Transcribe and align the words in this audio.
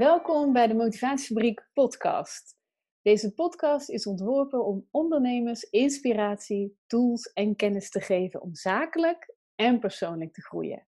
Welkom 0.00 0.52
bij 0.52 0.66
de 0.66 0.74
Motivatiefabriek 0.74 1.68
podcast. 1.72 2.56
Deze 3.02 3.34
podcast 3.34 3.90
is 3.90 4.06
ontworpen 4.06 4.64
om 4.64 4.88
ondernemers 4.90 5.62
inspiratie, 5.62 6.76
tools 6.86 7.32
en 7.32 7.56
kennis 7.56 7.90
te 7.90 8.00
geven 8.00 8.42
om 8.42 8.54
zakelijk 8.54 9.34
en 9.54 9.78
persoonlijk 9.78 10.32
te 10.32 10.42
groeien. 10.42 10.86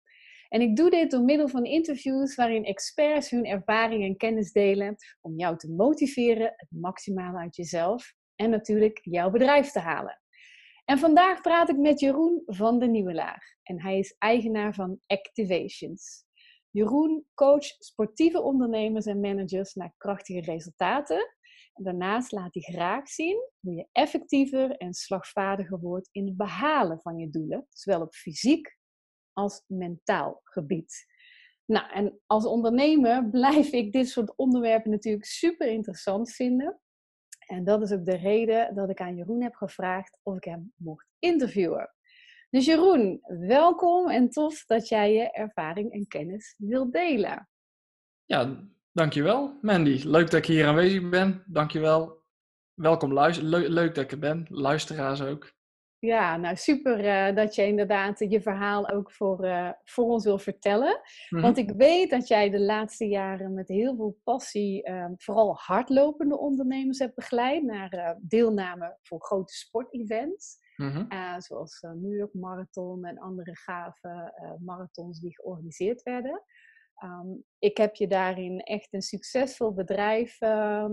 En 0.48 0.60
ik 0.60 0.76
doe 0.76 0.90
dit 0.90 1.10
door 1.10 1.22
middel 1.22 1.48
van 1.48 1.64
interviews 1.64 2.34
waarin 2.34 2.64
experts 2.64 3.30
hun 3.30 3.44
ervaring 3.44 4.04
en 4.04 4.16
kennis 4.16 4.52
delen 4.52 4.96
om 5.20 5.36
jou 5.36 5.56
te 5.56 5.70
motiveren 5.70 6.52
het 6.56 6.70
maximale 6.70 7.38
uit 7.38 7.56
jezelf 7.56 8.14
en 8.36 8.50
natuurlijk 8.50 8.98
jouw 9.02 9.30
bedrijf 9.30 9.70
te 9.70 9.80
halen. 9.80 10.20
En 10.84 10.98
vandaag 10.98 11.40
praat 11.40 11.68
ik 11.68 11.76
met 11.76 12.00
Jeroen 12.00 12.42
van 12.46 12.78
de 12.78 12.86
Nieuwe 12.86 13.14
Laag 13.14 13.42
en 13.62 13.82
hij 13.82 13.98
is 13.98 14.14
eigenaar 14.18 14.74
van 14.74 15.00
Activations. 15.06 16.24
Jeroen 16.72 17.26
coacht 17.34 17.84
sportieve 17.84 18.40
ondernemers 18.40 19.06
en 19.06 19.20
managers 19.20 19.74
naar 19.74 19.94
krachtige 19.96 20.40
resultaten. 20.40 21.36
En 21.72 21.84
daarnaast 21.84 22.32
laat 22.32 22.54
hij 22.54 22.62
graag 22.62 23.08
zien 23.08 23.48
hoe 23.60 23.74
je 23.74 23.88
effectiever 23.92 24.76
en 24.76 24.92
slagvaardiger 24.92 25.80
wordt 25.80 26.08
in 26.12 26.26
het 26.26 26.36
behalen 26.36 27.00
van 27.00 27.18
je 27.18 27.30
doelen, 27.30 27.66
zowel 27.70 28.00
op 28.00 28.14
fysiek 28.14 28.76
als 29.32 29.64
mentaal 29.66 30.40
gebied. 30.44 31.06
Nou, 31.64 31.90
en 31.92 32.20
als 32.26 32.46
ondernemer 32.46 33.30
blijf 33.30 33.72
ik 33.72 33.92
dit 33.92 34.08
soort 34.08 34.36
onderwerpen 34.36 34.90
natuurlijk 34.90 35.24
super 35.24 35.66
interessant 35.66 36.32
vinden. 36.32 36.80
En 37.46 37.64
dat 37.64 37.82
is 37.82 37.92
ook 37.92 38.04
de 38.04 38.16
reden 38.16 38.74
dat 38.74 38.90
ik 38.90 39.00
aan 39.00 39.16
Jeroen 39.16 39.42
heb 39.42 39.54
gevraagd 39.54 40.18
of 40.22 40.36
ik 40.36 40.44
hem 40.44 40.72
mocht 40.76 41.06
interviewen. 41.18 41.94
Dus 42.52 42.64
Jeroen, 42.64 43.20
welkom 43.38 44.08
en 44.08 44.30
tof 44.30 44.64
dat 44.66 44.88
jij 44.88 45.12
je 45.12 45.30
ervaring 45.30 45.92
en 45.92 46.06
kennis 46.06 46.54
wilt 46.58 46.92
delen. 46.92 47.48
Ja, 48.24 48.68
dankjewel 48.92 49.58
Mandy. 49.60 50.02
Leuk 50.04 50.30
dat 50.30 50.40
ik 50.40 50.46
hier 50.46 50.66
aanwezig 50.66 51.08
ben. 51.08 51.42
Dankjewel. 51.46 52.22
Welkom, 52.74 53.12
luister 53.12 53.44
leuk 53.70 53.94
dat 53.94 54.04
ik 54.04 54.12
er 54.12 54.18
ben. 54.18 54.46
Luisteraars 54.48 55.22
ook. 55.22 55.52
Ja, 55.98 56.36
nou 56.36 56.56
super 56.56 57.04
uh, 57.04 57.36
dat 57.36 57.54
je 57.54 57.66
inderdaad 57.66 58.18
je 58.18 58.40
verhaal 58.40 58.88
ook 58.88 59.12
voor, 59.12 59.44
uh, 59.44 59.70
voor 59.84 60.04
ons 60.04 60.24
wil 60.24 60.38
vertellen. 60.38 61.00
Mhm. 61.28 61.42
Want 61.42 61.58
ik 61.58 61.70
weet 61.70 62.10
dat 62.10 62.28
jij 62.28 62.50
de 62.50 62.60
laatste 62.60 63.08
jaren 63.08 63.54
met 63.54 63.68
heel 63.68 63.96
veel 63.96 64.20
passie 64.24 64.88
uh, 64.88 65.06
vooral 65.16 65.56
hardlopende 65.56 66.38
ondernemers 66.38 66.98
hebt 66.98 67.14
begeleid 67.14 67.62
naar 67.62 67.94
uh, 67.94 68.10
deelname 68.20 68.98
voor 69.02 69.20
grote 69.20 69.54
sportevents. 69.54 70.61
Mm 70.82 71.10
zoals 71.38 71.80
New 71.80 72.16
York 72.16 72.34
Marathon 72.34 73.04
en 73.04 73.18
andere 73.18 73.56
gave 73.56 74.32
marathons 74.64 75.20
die 75.20 75.34
georganiseerd 75.34 76.02
werden. 76.02 76.42
Um, 77.04 77.44
ik 77.58 77.76
heb 77.76 77.94
je 77.94 78.06
daarin 78.06 78.60
echt 78.60 78.92
een 78.92 79.02
succesvol 79.02 79.72
bedrijf 79.72 80.40
uh, 80.40 80.86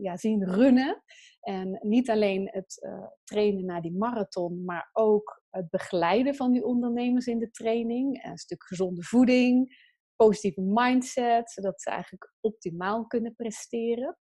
ja, 0.00 0.16
zien 0.16 0.44
runnen. 0.44 1.02
En 1.40 1.78
niet 1.82 2.10
alleen 2.10 2.48
het 2.52 2.88
trainen 3.24 3.64
naar 3.64 3.82
die 3.82 3.96
marathon, 3.96 4.64
maar 4.64 4.90
ook 4.92 5.42
het 5.50 5.70
begeleiden 5.70 6.34
van 6.34 6.52
die 6.52 6.64
ondernemers 6.64 7.26
in 7.26 7.38
de 7.38 7.50
training. 7.50 8.24
Een 8.24 8.38
stuk 8.38 8.64
gezonde 8.64 9.02
voeding, 9.02 9.76
positieve 10.16 10.60
mindset, 10.60 11.50
zodat 11.50 11.82
ze 11.82 11.90
eigenlijk 11.90 12.32
optimaal 12.40 13.06
kunnen 13.06 13.34
presteren. 13.34 14.18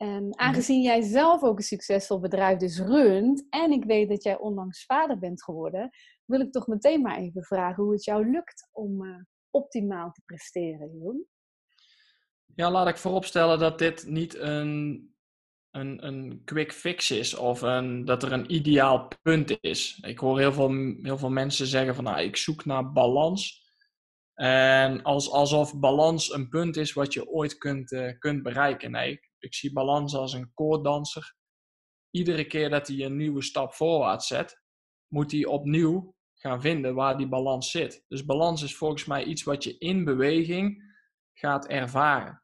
En 0.00 0.28
mhm. 0.28 0.38
aangezien 0.38 0.82
jij 0.82 1.00
zelf 1.00 1.42
ook 1.42 1.58
een 1.58 1.64
succesvol 1.64 2.20
bedrijf 2.20 2.58
dus 2.58 2.78
runt, 2.78 3.46
en 3.50 3.70
ik 3.70 3.84
weet 3.84 4.08
dat 4.08 4.22
jij 4.22 4.38
onlangs 4.38 4.84
vader 4.84 5.18
bent 5.18 5.42
geworden, 5.42 5.90
wil 6.24 6.40
ik 6.40 6.52
toch 6.52 6.66
meteen 6.66 7.00
maar 7.00 7.16
even 7.16 7.42
vragen 7.42 7.82
hoe 7.82 7.92
het 7.92 8.04
jou 8.04 8.30
lukt 8.30 8.68
om 8.72 9.04
uh, 9.04 9.16
optimaal 9.50 10.12
te 10.12 10.22
presteren, 10.24 10.90
Jeroen? 10.92 11.26
Ja, 12.54 12.70
laat 12.70 12.88
ik 12.88 12.96
vooropstellen 12.96 13.58
dat 13.58 13.78
dit 13.78 14.06
niet 14.06 14.36
een, 14.36 15.14
een, 15.70 16.06
een 16.06 16.42
quick 16.44 16.72
fix 16.72 17.10
is 17.10 17.36
of 17.36 17.62
een, 17.62 18.04
dat 18.04 18.22
er 18.22 18.32
een 18.32 18.54
ideaal 18.54 19.08
punt 19.22 19.58
is. 19.60 19.98
Ik 20.00 20.18
hoor 20.18 20.38
heel 20.38 20.52
veel, 20.52 20.70
heel 21.02 21.18
veel 21.18 21.30
mensen 21.30 21.66
zeggen 21.66 21.94
van 21.94 22.04
nou, 22.04 22.20
ik 22.20 22.36
zoek 22.36 22.64
naar 22.64 22.92
balans. 22.92 23.68
En 24.34 25.02
als, 25.02 25.30
alsof 25.30 25.80
balans 25.80 26.32
een 26.32 26.48
punt 26.48 26.76
is 26.76 26.92
wat 26.92 27.12
je 27.12 27.28
ooit 27.28 27.58
kunt, 27.58 27.92
uh, 27.92 28.18
kunt 28.18 28.42
bereiken. 28.42 28.90
Nee, 28.90 29.29
ik, 29.42 29.54
zie 29.54 29.72
balans 29.72 30.14
als 30.14 30.32
een 30.32 30.50
koorddanser. 30.54 31.34
Iedere 32.10 32.44
keer 32.44 32.70
dat 32.70 32.88
hij 32.88 33.00
een 33.00 33.16
nieuwe 33.16 33.42
stap 33.42 33.74
voorwaarts 33.74 34.26
zet, 34.26 34.62
moet 35.08 35.32
hij 35.32 35.44
opnieuw 35.44 36.14
gaan 36.34 36.60
vinden 36.60 36.94
waar 36.94 37.16
die 37.16 37.28
balans 37.28 37.70
zit. 37.70 38.04
Dus 38.08 38.24
balans 38.24 38.62
is 38.62 38.76
volgens 38.76 39.04
mij 39.04 39.24
iets 39.24 39.42
wat 39.42 39.64
je 39.64 39.78
in 39.78 40.04
beweging 40.04 40.94
gaat 41.32 41.66
ervaren. 41.66 42.42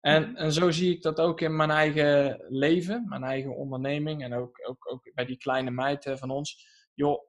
En, 0.00 0.36
en 0.36 0.52
zo 0.52 0.70
zie 0.70 0.94
ik 0.94 1.02
dat 1.02 1.20
ook 1.20 1.40
in 1.40 1.56
mijn 1.56 1.70
eigen 1.70 2.44
leven, 2.48 3.08
mijn 3.08 3.22
eigen 3.22 3.56
onderneming 3.56 4.22
en 4.22 4.34
ook, 4.34 4.68
ook, 4.68 4.92
ook 4.92 5.10
bij 5.14 5.24
die 5.24 5.36
kleine 5.36 5.70
meid 5.70 6.10
van 6.14 6.30
ons. 6.30 6.66
Joh, 6.94 7.28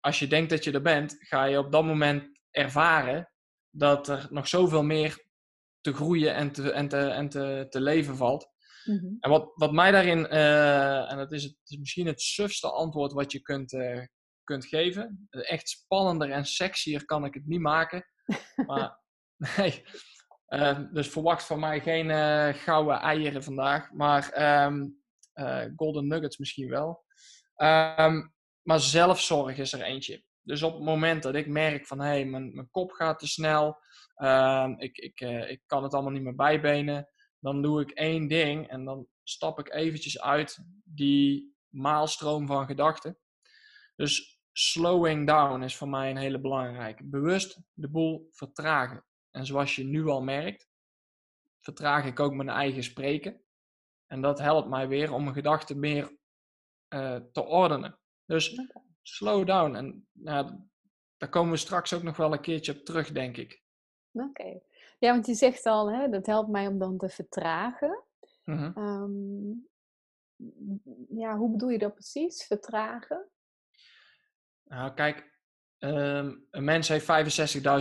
als 0.00 0.18
je 0.18 0.26
denkt 0.26 0.50
dat 0.50 0.64
je 0.64 0.72
er 0.72 0.82
bent, 0.82 1.16
ga 1.18 1.44
je 1.44 1.58
op 1.58 1.72
dat 1.72 1.84
moment 1.84 2.40
ervaren 2.50 3.30
dat 3.70 4.08
er 4.08 4.26
nog 4.30 4.48
zoveel 4.48 4.82
meer 4.82 5.23
te 5.84 5.92
groeien 5.92 6.34
en 6.34 6.52
te, 6.52 6.70
en 6.70 6.88
te, 6.88 6.98
en 6.98 7.28
te, 7.28 7.66
te 7.70 7.80
leven 7.80 8.16
valt. 8.16 8.48
Mhm. 8.84 9.06
En 9.20 9.30
wat, 9.30 9.52
wat 9.54 9.72
mij 9.72 9.90
daarin, 9.90 10.18
uh, 10.18 11.10
en 11.10 11.16
dat 11.16 11.32
is, 11.32 11.42
het, 11.42 11.56
is 11.64 11.78
misschien 11.78 12.06
het 12.06 12.20
sufste 12.20 12.70
antwoord 12.70 13.12
wat 13.12 13.32
je 13.32 13.40
kunt, 13.40 13.72
uh, 13.72 14.00
kunt 14.44 14.66
geven. 14.66 15.28
Echt 15.30 15.68
spannender 15.68 16.30
en 16.30 16.44
sexier 16.44 17.04
kan 17.04 17.24
ik 17.24 17.34
het 17.34 17.46
niet 17.46 17.60
maken. 17.60 18.04
Maar 18.66 18.98
nee. 19.56 19.84
Uh, 20.48 20.78
dus 20.92 21.08
verwacht 21.08 21.44
van 21.44 21.60
mij 21.60 21.80
geen 21.80 22.08
uh, 22.08 22.48
gouden 22.54 22.98
eieren 22.98 23.42
vandaag. 23.42 23.92
Maar 23.92 24.42
um, 24.66 25.02
uh, 25.34 25.64
golden 25.76 26.06
nuggets 26.06 26.38
misschien 26.38 26.68
wel. 26.68 27.04
Um, 27.56 28.34
maar 28.62 28.80
zelfzorg 28.80 29.58
is 29.58 29.72
er 29.72 29.82
eentje. 29.82 30.24
Dus 30.40 30.62
op 30.62 30.74
het 30.74 30.82
moment 30.82 31.22
dat 31.22 31.34
ik 31.34 31.46
merk 31.46 31.86
van 31.86 32.00
hé, 32.00 32.06
hey, 32.06 32.24
mijn, 32.24 32.54
mijn 32.54 32.70
kop 32.70 32.92
gaat 32.92 33.18
te 33.18 33.26
snel. 33.26 33.82
Um, 34.16 34.78
ik, 34.78 34.96
ik, 34.96 35.20
ik 35.48 35.62
kan 35.66 35.82
het 35.82 35.94
allemaal 35.94 36.12
niet 36.12 36.22
meer 36.22 36.34
bijbenen. 36.34 37.08
Dan 37.38 37.62
doe 37.62 37.80
ik 37.80 37.90
één 37.90 38.28
ding 38.28 38.68
en 38.68 38.84
dan 38.84 39.06
stap 39.22 39.58
ik 39.58 39.72
eventjes 39.72 40.20
uit 40.20 40.58
die 40.84 41.56
maalstroom 41.68 42.46
van 42.46 42.66
gedachten. 42.66 43.18
Dus 43.96 44.40
slowing 44.52 45.26
down 45.26 45.62
is 45.62 45.76
voor 45.76 45.88
mij 45.88 46.10
een 46.10 46.16
hele 46.16 46.40
belangrijke. 46.40 47.04
Bewust 47.04 47.60
de 47.72 47.90
boel 47.90 48.28
vertragen. 48.30 49.04
En 49.30 49.46
zoals 49.46 49.76
je 49.76 49.84
nu 49.84 50.06
al 50.06 50.22
merkt, 50.22 50.68
vertraag 51.60 52.04
ik 52.04 52.20
ook 52.20 52.34
mijn 52.34 52.48
eigen 52.48 52.82
spreken. 52.82 53.42
En 54.06 54.20
dat 54.20 54.38
helpt 54.38 54.68
mij 54.68 54.88
weer 54.88 55.12
om 55.12 55.22
mijn 55.22 55.34
gedachten 55.34 55.78
meer 55.78 56.16
uh, 56.88 57.16
te 57.32 57.44
ordenen. 57.44 57.98
Dus 58.26 58.60
slow 59.02 59.46
down. 59.46 59.74
En 59.74 60.08
daar 61.16 61.28
komen 61.28 61.52
we 61.52 61.56
straks 61.56 61.92
ook 61.92 62.02
nog 62.02 62.16
wel 62.16 62.32
een 62.32 62.40
keertje 62.40 62.72
op 62.72 62.84
terug, 62.84 63.12
denk 63.12 63.36
ik. 63.36 63.63
Oké. 64.22 64.60
Ja, 64.98 65.12
want 65.12 65.26
je 65.26 65.34
zegt 65.34 65.66
al, 65.66 65.92
hè, 65.92 66.08
dat 66.08 66.26
helpt 66.26 66.50
mij 66.50 66.66
om 66.66 66.78
dan 66.78 66.98
te 66.98 67.08
vertragen. 67.08 68.02
Mm 68.44 68.74
-hmm. 68.74 69.68
ja, 71.08 71.36
hoe 71.36 71.50
bedoel 71.50 71.68
je 71.68 71.78
dat 71.78 71.94
precies? 71.94 72.44
Vertragen? 72.46 73.28
Nou, 74.64 74.94
kijk, 74.94 75.32
um, 75.78 76.46
een 76.50 76.64
mens 76.64 76.88
heeft 76.88 77.06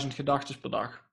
65.000 0.03 0.07
gedachten 0.07 0.59
per 0.59 0.69
dag. 0.69 1.11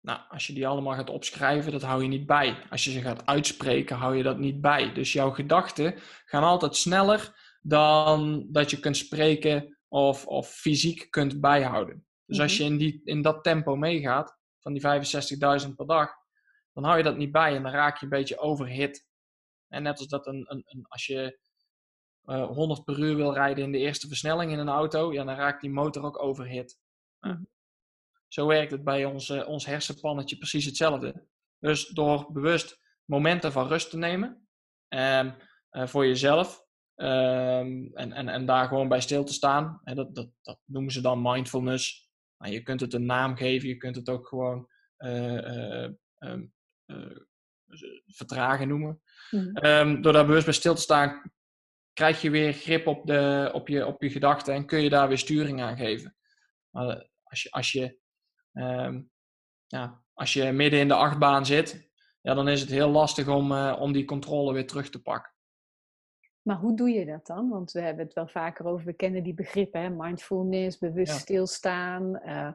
Nou, 0.00 0.20
als 0.28 0.46
je 0.46 0.52
die 0.52 0.66
allemaal 0.66 0.94
gaat 0.94 1.10
opschrijven, 1.10 1.72
dat 1.72 1.82
hou 1.82 2.02
je 2.02 2.08
niet 2.08 2.26
bij. 2.26 2.66
Als 2.70 2.84
je 2.84 2.90
ze 2.90 3.00
gaat 3.00 3.26
uitspreken, 3.26 3.96
hou 3.96 4.16
je 4.16 4.22
dat 4.22 4.38
niet 4.38 4.60
bij. 4.60 4.92
Dus 4.92 5.12
jouw 5.12 5.30
gedachten 5.30 5.94
gaan 6.24 6.42
altijd 6.42 6.76
sneller 6.76 7.34
dan 7.62 8.46
dat 8.48 8.70
je 8.70 8.80
kunt 8.80 8.96
spreken 8.96 9.78
of, 9.88 10.26
of 10.26 10.48
fysiek 10.48 11.10
kunt 11.10 11.40
bijhouden. 11.40 12.04
Dus 12.30 12.40
als 12.40 12.58
mhm. 12.58 12.62
je 12.62 12.70
in, 12.70 12.78
die, 12.78 13.00
in 13.04 13.22
dat 13.22 13.44
tempo 13.44 13.76
meegaat, 13.76 14.38
van 14.58 14.72
die 14.72 14.82
65.000 15.62 15.74
per 15.76 15.86
dag, 15.86 16.10
dan 16.72 16.84
hou 16.84 16.96
je 16.96 17.02
dat 17.02 17.16
niet 17.16 17.32
bij 17.32 17.56
en 17.56 17.62
dan 17.62 17.72
raak 17.72 17.98
je 17.98 18.04
een 18.04 18.10
beetje 18.10 18.38
overhit. 18.38 19.08
En 19.68 19.82
net 19.82 19.98
als 19.98 20.08
dat 20.08 20.26
een, 20.26 20.44
een, 20.48 20.62
een 20.66 20.86
als 20.88 21.06
je 21.06 21.38
100 22.22 22.78
eh, 22.78 22.84
per 22.84 22.98
uur 22.98 23.16
wil 23.16 23.34
rijden 23.34 23.64
in 23.64 23.72
de 23.72 23.78
eerste 23.78 24.08
versnelling 24.08 24.52
in 24.52 24.58
een 24.58 24.68
auto, 24.68 25.12
ja, 25.12 25.24
dan 25.24 25.34
raakt 25.34 25.60
die 25.60 25.70
motor 25.70 26.04
ook 26.04 26.22
overhit. 26.22 26.78
Zo 28.28 28.46
werkt 28.46 28.70
het 28.70 28.84
bij 28.84 29.04
ons, 29.04 29.28
uh, 29.28 29.48
ons 29.48 29.66
hersenpannetje 29.66 30.36
precies 30.36 30.64
hetzelfde. 30.64 31.26
Dus 31.58 31.88
door 31.88 32.32
bewust 32.32 32.80
momenten 33.04 33.52
van 33.52 33.66
rust 33.66 33.90
te 33.90 33.96
nemen 33.96 34.48
um, 34.88 35.34
uh, 35.70 35.86
voor 35.86 36.06
jezelf 36.06 36.66
um, 36.96 37.90
en, 37.94 38.12
en, 38.12 38.28
en 38.28 38.46
daar 38.46 38.68
gewoon 38.68 38.88
bij 38.88 39.00
stil 39.00 39.24
te 39.24 39.32
staan, 39.32 39.80
hè, 39.84 39.94
dat, 39.94 40.14
dat, 40.14 40.30
dat 40.42 40.58
noemen 40.64 40.92
ze 40.92 41.00
dan 41.00 41.22
mindfulness. 41.22 42.09
Nou, 42.40 42.52
je 42.52 42.62
kunt 42.62 42.80
het 42.80 42.94
een 42.94 43.06
naam 43.06 43.36
geven, 43.36 43.68
je 43.68 43.76
kunt 43.76 43.96
het 43.96 44.08
ook 44.08 44.28
gewoon 44.28 44.68
um, 44.98 46.52
vertragen 48.06 48.68
noemen. 48.68 49.02
Mm. 49.30 50.02
door 50.02 50.12
daar 50.12 50.26
bewust 50.26 50.44
bij 50.44 50.54
stil 50.54 50.74
te 50.74 50.80
staan, 50.80 51.32
krijg 51.92 52.22
je 52.22 52.30
weer 52.30 52.52
grip 52.52 52.86
op, 52.86 53.06
de, 53.06 53.50
op, 53.52 53.68
je, 53.68 53.86
op 53.86 54.02
je 54.02 54.10
gedachten 54.10 54.54
en 54.54 54.66
kun 54.66 54.82
je 54.82 54.88
daar 54.90 55.08
weer 55.08 55.18
sturing 55.18 55.62
aan 55.62 55.76
geven. 55.76 56.16
Maar 56.70 57.08
als 57.22 57.42
je, 57.42 57.50
als 57.50 57.72
je, 57.72 57.98
um, 58.52 59.10
ja, 59.66 60.02
als 60.12 60.32
je 60.32 60.52
midden 60.52 60.80
in 60.80 60.88
de 60.88 60.94
achtbaan 60.94 61.46
zit, 61.46 61.90
ja, 62.20 62.34
dan 62.34 62.48
is 62.48 62.60
het 62.60 62.70
heel 62.70 62.90
lastig 62.90 63.28
om, 63.28 63.52
om 63.70 63.92
die 63.92 64.04
controle 64.04 64.52
weer 64.52 64.66
terug 64.66 64.90
te 64.90 65.02
pakken. 65.02 65.32
Maar 66.42 66.56
hoe 66.56 66.76
doe 66.76 66.90
je 66.90 67.06
dat 67.06 67.26
dan? 67.26 67.48
Want 67.48 67.72
we 67.72 67.80
hebben 67.80 68.04
het 68.04 68.14
wel 68.14 68.28
vaker 68.28 68.66
over, 68.66 68.86
we 68.86 68.92
kennen 68.92 69.22
die 69.22 69.34
begrippen, 69.34 69.80
hè? 69.80 69.90
mindfulness, 69.90 70.78
bewust 70.78 71.12
stilstaan. 71.12 72.20
Uh, 72.26 72.52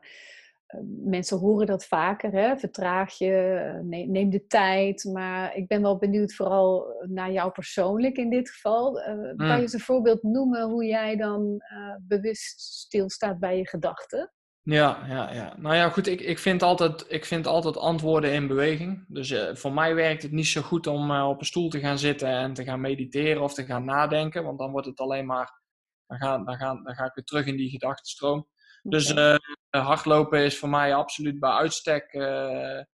mensen 1.03 1.37
horen 1.37 1.67
dat 1.67 1.85
vaker, 1.85 2.31
hè? 2.31 2.57
vertraag 2.57 3.17
je, 3.17 3.33
eh, 3.33 4.05
neem 4.07 4.29
de 4.29 4.45
tijd. 4.47 5.03
Maar 5.03 5.55
ik 5.55 5.67
ben 5.67 5.81
wel 5.81 5.97
benieuwd 5.97 6.33
vooral 6.33 7.03
naar 7.07 7.31
jou 7.31 7.51
persoonlijk 7.51 8.17
in 8.17 8.29
dit 8.29 8.49
geval. 8.49 8.99
Uh, 8.99 9.35
Kan 9.35 9.55
je 9.55 9.61
eens 9.61 9.73
een 9.73 9.79
voorbeeld 9.79 10.23
noemen 10.23 10.69
hoe 10.69 10.85
jij 10.85 11.15
dan 11.15 11.61
bewust 12.01 12.61
stilstaat 12.61 13.39
bij 13.39 13.57
je 13.57 13.67
gedachten? 13.67 14.33
Ja, 14.65 15.05
ja, 15.07 15.33
ja. 15.33 15.55
Nou 15.57 15.75
ja, 15.75 15.89
goed, 15.89 16.07
ik, 16.07 16.21
ik, 16.21 16.39
vind, 16.39 16.63
altijd, 16.63 17.05
ik 17.07 17.25
vind 17.25 17.47
altijd 17.47 17.77
antwoorden 17.77 18.33
in 18.33 18.47
beweging. 18.47 19.05
Dus 19.07 19.29
uh, 19.29 19.55
voor 19.55 19.73
mij 19.73 19.95
werkt 19.95 20.23
het 20.23 20.31
niet 20.31 20.47
zo 20.47 20.61
goed 20.61 20.87
om 20.87 21.11
uh, 21.11 21.27
op 21.29 21.39
een 21.39 21.45
stoel 21.45 21.69
te 21.69 21.79
gaan 21.79 21.99
zitten 21.99 22.27
en 22.27 22.53
te 22.53 22.63
gaan 22.63 22.81
mediteren 22.81 23.41
of 23.41 23.53
te 23.53 23.65
gaan 23.65 23.85
nadenken, 23.85 24.43
want 24.43 24.59
dan 24.59 24.71
wordt 24.71 24.87
het 24.87 24.99
alleen 24.99 25.25
maar, 25.25 25.61
dan 26.07 26.17
ga, 26.17 26.37
dan 26.37 26.55
ga, 26.55 26.81
dan 26.83 26.95
ga 26.95 27.05
ik 27.05 27.13
weer 27.13 27.23
terug 27.25 27.45
in 27.45 27.57
die 27.57 27.69
gedachtenstroom. 27.69 28.47
Dus 28.83 29.11
uh, 29.11 29.35
hardlopen 29.69 30.43
is 30.43 30.57
voor 30.57 30.69
mij 30.69 30.95
absoluut 30.95 31.39
bij 31.39 31.51
uitstek 31.51 32.13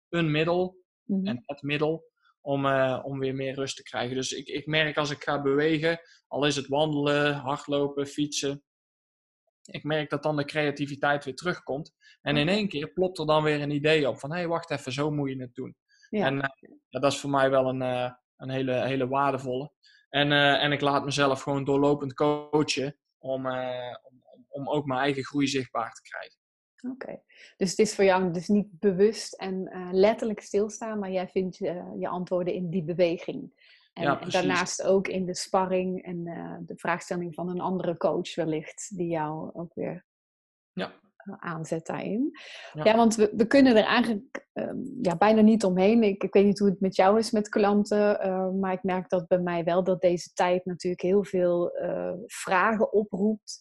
een 0.09 0.31
middel 0.31 0.77
mm-hmm. 1.03 1.27
en 1.27 1.43
het 1.45 1.61
middel 1.61 2.11
om, 2.41 2.65
om 3.03 3.19
weer 3.19 3.35
meer 3.35 3.55
rust 3.55 3.75
te 3.75 3.83
krijgen. 3.83 4.15
Dus 4.15 4.31
ik, 4.31 4.47
ik 4.47 4.65
merk 4.65 4.97
als 4.97 5.09
ik 5.09 5.23
ga 5.23 5.41
bewegen, 5.41 5.99
al 6.27 6.45
is 6.45 6.55
het 6.55 6.67
wandelen, 6.67 7.33
hardlopen, 7.33 8.07
fietsen, 8.07 8.63
ik 9.65 9.83
merk 9.83 10.09
dat 10.09 10.23
dan 10.23 10.35
de 10.35 10.45
creativiteit 10.45 11.25
weer 11.25 11.35
terugkomt. 11.35 11.93
En 12.21 12.37
in 12.37 12.49
één 12.49 12.67
keer 12.67 12.93
plopt 12.93 13.19
er 13.19 13.25
dan 13.25 13.43
weer 13.43 13.61
een 13.61 13.71
idee 13.71 14.09
op 14.09 14.19
van 14.19 14.31
hé, 14.31 14.37
hey, 14.37 14.47
wacht 14.47 14.71
even, 14.71 14.91
zo 14.91 15.11
moet 15.11 15.29
je 15.29 15.41
het 15.41 15.55
doen. 15.55 15.75
Ja. 16.09 16.25
En 16.25 16.35
ja, 16.89 16.99
dat 16.99 17.11
is 17.11 17.19
voor 17.19 17.29
mij 17.29 17.49
wel 17.49 17.69
een, 17.69 17.81
uh, 17.81 18.11
een 18.37 18.49
hele, 18.49 18.85
hele 18.85 19.07
waardevolle. 19.07 19.71
En, 20.09 20.31
uh, 20.31 20.63
en 20.63 20.71
ik 20.71 20.81
laat 20.81 21.05
mezelf 21.05 21.41
gewoon 21.41 21.63
doorlopend 21.63 22.13
coachen 22.13 22.97
om, 23.17 23.47
om, 23.47 24.23
om 24.47 24.69
ook 24.69 24.85
mijn 24.85 24.99
eigen 24.99 25.23
groei 25.23 25.47
zichtbaar 25.47 25.91
te 25.91 26.01
krijgen. 26.01 26.37
Oké, 26.91 27.21
dus 27.57 27.69
het 27.69 27.79
is 27.79 27.95
voor 27.95 28.03
jou 28.03 28.31
dus 28.31 28.47
niet 28.47 28.67
bewust 28.79 29.33
en 29.33 29.69
letterlijk 29.91 30.39
stilstaan, 30.39 30.99
maar 30.99 31.11
jij 31.11 31.27
vindt 31.27 31.57
je 31.57 32.07
antwoorden 32.07 32.53
in 32.53 32.69
die 32.69 32.83
beweging. 32.83 33.64
En, 33.95 34.29
daarnaast 34.29 34.83
ook 34.83 35.07
in 35.07 35.25
de 35.25 35.35
sparring 35.35 36.03
en 36.03 36.27
uh, 36.27 36.55
de 36.59 36.77
vraagstelling 36.77 37.33
van 37.33 37.49
een 37.49 37.59
andere 37.59 37.97
coach 37.97 38.35
wellicht, 38.35 38.97
die 38.97 39.07
jou 39.07 39.49
ook 39.53 39.73
weer 39.73 40.05
ja. 40.73 40.93
Eh, 41.15 41.33
aanzet 41.37 41.85
daarin. 41.85 42.31
Ja, 42.73 42.83
ja 42.83 42.95
want 42.95 43.15
we, 43.15 43.31
we, 43.35 43.47
kunnen 43.47 43.75
er 43.75 43.83
eigenlijk 43.83 44.47
uh, 44.53 44.71
ja, 45.01 45.17
bijna 45.17 45.41
niet 45.41 45.63
omheen. 45.63 46.03
Ik, 46.03 46.23
ik, 46.23 46.33
weet 46.33 46.45
niet 46.45 46.59
hoe 46.59 46.69
het 46.69 46.79
met 46.79 46.95
jou 46.95 47.17
is 47.17 47.31
met 47.31 47.49
klanten, 47.49 48.27
uh, 48.27 48.51
maar 48.51 48.73
ik 48.73 48.83
merk 48.83 49.09
dat 49.09 49.27
bij 49.27 49.39
mij 49.39 49.63
wel 49.63 49.83
dat 49.83 50.01
deze 50.01 50.33
tijd 50.33 50.65
natuurlijk 50.65 51.01
heel 51.01 51.23
veel 51.23 51.71
vragen 52.25 52.93
oproept. 52.93 53.59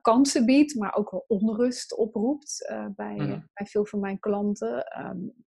kansen 0.00 0.46
biedt, 0.46 0.74
maar 0.74 0.94
ook 0.94 1.10
wel 1.10 1.24
onrust 1.26 1.96
oproept 1.96 2.72
bij, 2.96 3.14
mhm. 3.14 3.40
bij 3.52 3.66
veel 3.66 3.86
van 3.86 4.00
mijn 4.00 4.18
klanten. 4.18 5.02
Um, 5.06 5.44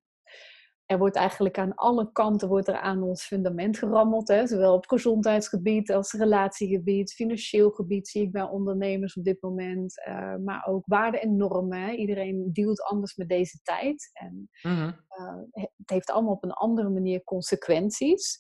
er 0.87 0.99
wordt 0.99 1.17
eigenlijk 1.17 1.59
aan 1.59 1.75
alle 1.75 2.13
kanten 2.13 2.49
wordt 2.49 2.69
er 2.69 2.79
aan 2.79 3.03
ons 3.03 3.25
fundament 3.25 3.79
gerammeld. 3.79 4.29
Hè? 4.29 4.47
Zowel 4.47 4.75
op 4.75 4.87
gezondheidsgebied 4.87 5.93
als 5.93 6.13
relatiegebied, 6.13 7.13
financieel 7.13 7.71
gebied 7.71 8.09
zie 8.09 8.23
ik 8.23 8.33
bij 8.33 8.43
ondernemers 8.43 9.17
op 9.17 9.25
dit 9.25 9.43
moment. 9.43 10.03
Uh, 10.09 10.35
maar 10.37 10.67
ook 10.67 10.83
waarden 10.87 11.21
en 11.21 11.37
normen. 11.37 11.95
Iedereen 11.95 12.51
dealt 12.53 12.83
anders 12.83 13.17
met 13.17 13.29
deze 13.29 13.59
tijd. 13.63 14.11
En 14.13 14.49
uh, 14.63 14.91
het 15.53 15.91
heeft 15.91 16.11
allemaal 16.11 16.33
op 16.33 16.45
een 16.45 16.53
andere 16.53 16.89
manier 16.89 17.25
consequenties. 17.25 18.39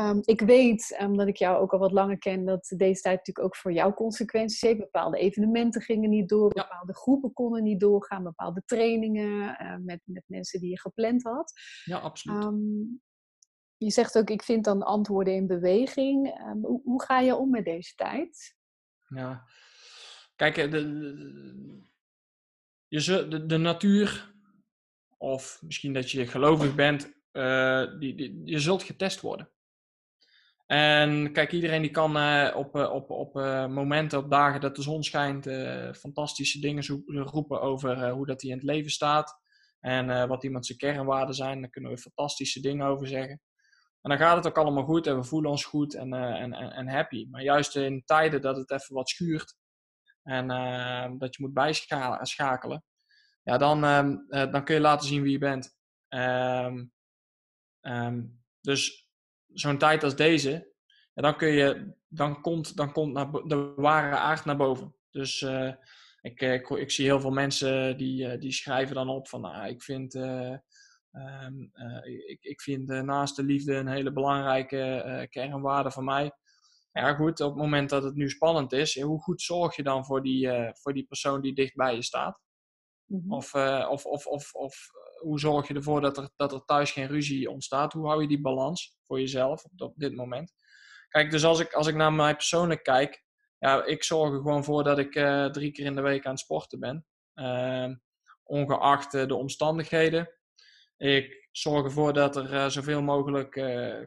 Ehm, 0.00 0.20
ik 0.24 0.40
weet, 0.40 0.96
omdat 0.98 1.28
ik 1.28 1.36
jou 1.36 1.58
ook 1.58 1.72
al 1.72 1.78
wat 1.78 1.92
langer 1.92 2.18
ken, 2.18 2.44
dat 2.44 2.72
deze 2.76 3.00
tijd 3.00 3.16
natuurlijk 3.16 3.46
ook 3.46 3.56
voor 3.56 3.72
jou 3.72 3.94
consequenties 3.94 4.60
heeft. 4.60 4.78
Bepaalde 4.78 5.18
evenementen 5.18 5.82
gingen 5.82 6.10
niet 6.10 6.28
door, 6.28 6.48
bepaalde 6.48 6.94
groepen 6.94 7.32
konden 7.32 7.62
niet 7.62 7.80
doorgaan, 7.80 8.22
bepaalde 8.22 8.62
trainingen 8.64 9.56
uh, 9.62 9.76
met, 9.76 10.00
met 10.04 10.22
mensen 10.26 10.60
die 10.60 10.70
je 10.70 10.80
gepland 10.80 11.22
had. 11.22 11.52
Ja, 11.84 11.98
absoluut. 11.98 12.44
Um, 12.44 13.02
je 13.76 13.90
zegt 13.90 14.18
ook, 14.18 14.30
ik 14.30 14.42
vind 14.42 14.64
dan 14.64 14.82
antwoorden 14.82 15.34
in 15.34 15.46
beweging. 15.46 16.40
Um, 16.48 16.64
hoe, 16.64 16.80
hoe, 16.84 17.02
ga 17.02 17.20
je 17.20 17.36
om 17.36 17.50
met 17.50 17.64
deze 17.64 17.94
tijd? 17.94 18.56
Ja, 19.08 19.44
kijk, 20.36 20.56
eh, 20.56 20.70
de, 20.70 21.82
de, 22.88 23.28
de, 23.28 23.46
de 23.46 23.56
natuur, 23.56 24.34
of 25.16 25.62
misschien 25.62 25.92
dat 25.92 26.10
je 26.10 26.26
gelovig 26.26 26.74
bent, 26.74 27.12
uh, 27.32 27.98
die, 27.98 28.14
die, 28.14 28.40
je 28.44 28.58
zult 28.58 28.82
getest 28.82 29.20
worden. 29.20 29.50
En 30.70 31.32
kijk, 31.32 31.52
iedereen 31.52 31.82
die 31.82 31.90
kan 31.90 32.16
uh, 32.16 32.52
op, 32.56 32.76
uh, 32.76 32.92
op, 32.92 33.10
op 33.10 33.36
uh, 33.36 33.66
momenten, 33.66 34.18
op 34.18 34.30
dagen 34.30 34.60
dat 34.60 34.76
de 34.76 34.82
zon 34.82 35.02
schijnt, 35.02 35.44
fantastische 35.96 36.60
dingen 36.60 36.84
roepen 37.06 37.60
over 37.60 38.10
hoe 38.10 38.26
dat 38.26 38.42
hij 38.42 38.50
in 38.50 38.56
het 38.56 38.66
leven 38.66 38.90
staat. 38.90 39.38
En 39.80 40.28
wat 40.28 40.44
iemand 40.44 40.66
zijn 40.66 40.78
kernwaarden 40.78 41.34
zijn. 41.34 41.60
Daar 41.60 41.70
kunnen 41.70 41.90
we 41.90 41.98
fantastische 41.98 42.60
dingen 42.60 42.86
over 42.86 43.06
zeggen. 43.06 43.40
En 44.00 44.10
dan 44.10 44.18
gaat 44.18 44.36
het 44.36 44.46
ook 44.46 44.58
allemaal 44.58 44.84
goed 44.84 45.06
en 45.06 45.16
we 45.16 45.24
voelen 45.24 45.50
ons 45.50 45.64
goed 45.64 45.94
en, 45.94 46.12
en, 46.12 46.52
en, 46.52 46.88
happy. 46.88 47.26
Maar 47.30 47.42
juist 47.42 47.76
in 47.76 48.02
tijden 48.04 48.40
dat 48.40 48.56
het 48.56 48.70
even 48.70 48.94
wat 48.94 49.08
schuurt 49.08 49.56
en 50.22 50.48
dat 51.18 51.36
je 51.36 51.42
moet 51.42 51.54
bijschakelen, 51.54 52.84
ja, 53.42 53.58
dan, 53.58 53.84
ehm, 53.84 54.16
dan 54.50 54.64
kun 54.64 54.74
je 54.74 54.80
laten 54.80 55.08
zien 55.08 55.22
wie 55.22 55.32
je 55.32 55.38
bent. 55.38 55.76
Um, 56.08 56.92
um, 57.80 58.42
dus 58.60 59.09
zo'n 59.52 59.78
tijd 59.78 60.04
als 60.04 60.16
deze, 60.16 60.72
dan, 61.14 61.36
kun 61.36 61.48
je, 61.48 61.94
dan 62.08 62.40
komt, 62.40 62.76
dan 62.76 62.92
komt 62.92 63.12
naar, 63.12 63.30
de 63.30 63.72
ware 63.76 64.16
aard 64.16 64.44
naar 64.44 64.56
boven. 64.56 64.94
Dus 65.10 65.40
uh, 65.40 65.72
ik, 66.20 66.40
ik, 66.40 66.68
ik, 66.68 66.90
zie 66.90 67.04
heel 67.04 67.20
veel 67.20 67.30
mensen 67.30 67.96
die, 67.96 68.26
uh, 68.26 68.40
die 68.40 68.52
schrijven 68.52 68.94
dan 68.94 69.08
op 69.08 69.28
van, 69.28 69.40
nou, 69.40 69.68
ik 69.68 69.82
vind, 69.82 70.14
uh, 70.14 70.56
um, 71.12 71.72
ik, 72.26 72.38
ik 72.40 72.60
vind 72.60 72.86
naast 72.86 73.36
de 73.36 73.42
liefde 73.42 73.74
een 73.74 73.88
hele 73.88 74.12
belangrijke 74.12 75.26
kernwaarde 75.30 75.90
van 75.90 76.04
mij. 76.04 76.32
Ja, 76.92 77.14
goed, 77.14 77.40
op 77.40 77.50
het 77.50 77.62
moment 77.62 77.90
dat 77.90 78.02
het 78.02 78.14
nu 78.14 78.30
spannend 78.30 78.72
is, 78.72 79.00
hoe 79.00 79.20
goed 79.20 79.42
zorg 79.42 79.76
je 79.76 79.82
dan 79.82 80.04
voor 80.04 80.22
die, 80.22 80.48
voor 80.72 80.92
die 80.92 81.06
persoon 81.06 81.40
die 81.40 81.54
dicht 81.54 81.74
bij 81.74 81.94
je 81.94 82.02
staat? 82.02 82.40
Mm 83.06 83.20
-hmm. 83.20 83.32
Of, 83.32 83.54
of, 83.88 84.06
of, 84.06 84.26
of, 84.26 84.54
of 84.54 84.90
hoe 85.20 85.40
zorg 85.40 85.68
je 85.68 85.74
ervoor 85.74 86.00
dat 86.00 86.16
er, 86.16 86.30
dat 86.36 86.52
er 86.52 86.64
thuis 86.64 86.90
geen 86.90 87.06
ruzie 87.06 87.50
ontstaat? 87.50 87.92
Hoe 87.92 88.06
hou 88.06 88.22
je 88.22 88.28
die 88.28 88.40
balans 88.40 88.98
voor 89.06 89.20
jezelf 89.20 89.64
op, 89.76 89.92
dit 89.96 90.14
moment? 90.14 90.52
Kijk, 91.08 91.30
dus 91.30 91.44
als 91.44 91.60
ik, 91.60 91.72
als 91.72 91.86
ik 91.86 91.94
naar 91.94 92.12
mij 92.12 92.34
persoonlijk 92.34 92.82
kijk, 92.82 93.24
ja, 93.58 93.84
ik 93.84 94.04
zorg 94.04 94.30
er 94.32 94.36
gewoon 94.36 94.64
voor 94.64 94.84
dat 94.84 94.98
ik 94.98 95.14
uh, 95.14 95.46
drie 95.46 95.72
keer 95.72 95.84
in 95.84 95.94
de 95.94 96.00
week 96.00 96.24
aan 96.24 96.30
het 96.30 96.40
sporten 96.40 96.78
ben. 96.78 97.06
Uh, 97.34 97.94
ongeacht 98.44 99.14
uh, 99.14 99.26
de 99.26 99.34
omstandigheden. 99.34 100.30
Ik 100.96 101.48
zorg 101.50 101.84
ervoor 101.84 102.12
dat 102.12 102.36
er 102.36 102.52
uh, 102.52 102.68
zoveel 102.68 103.02
mogelijk 103.02 103.54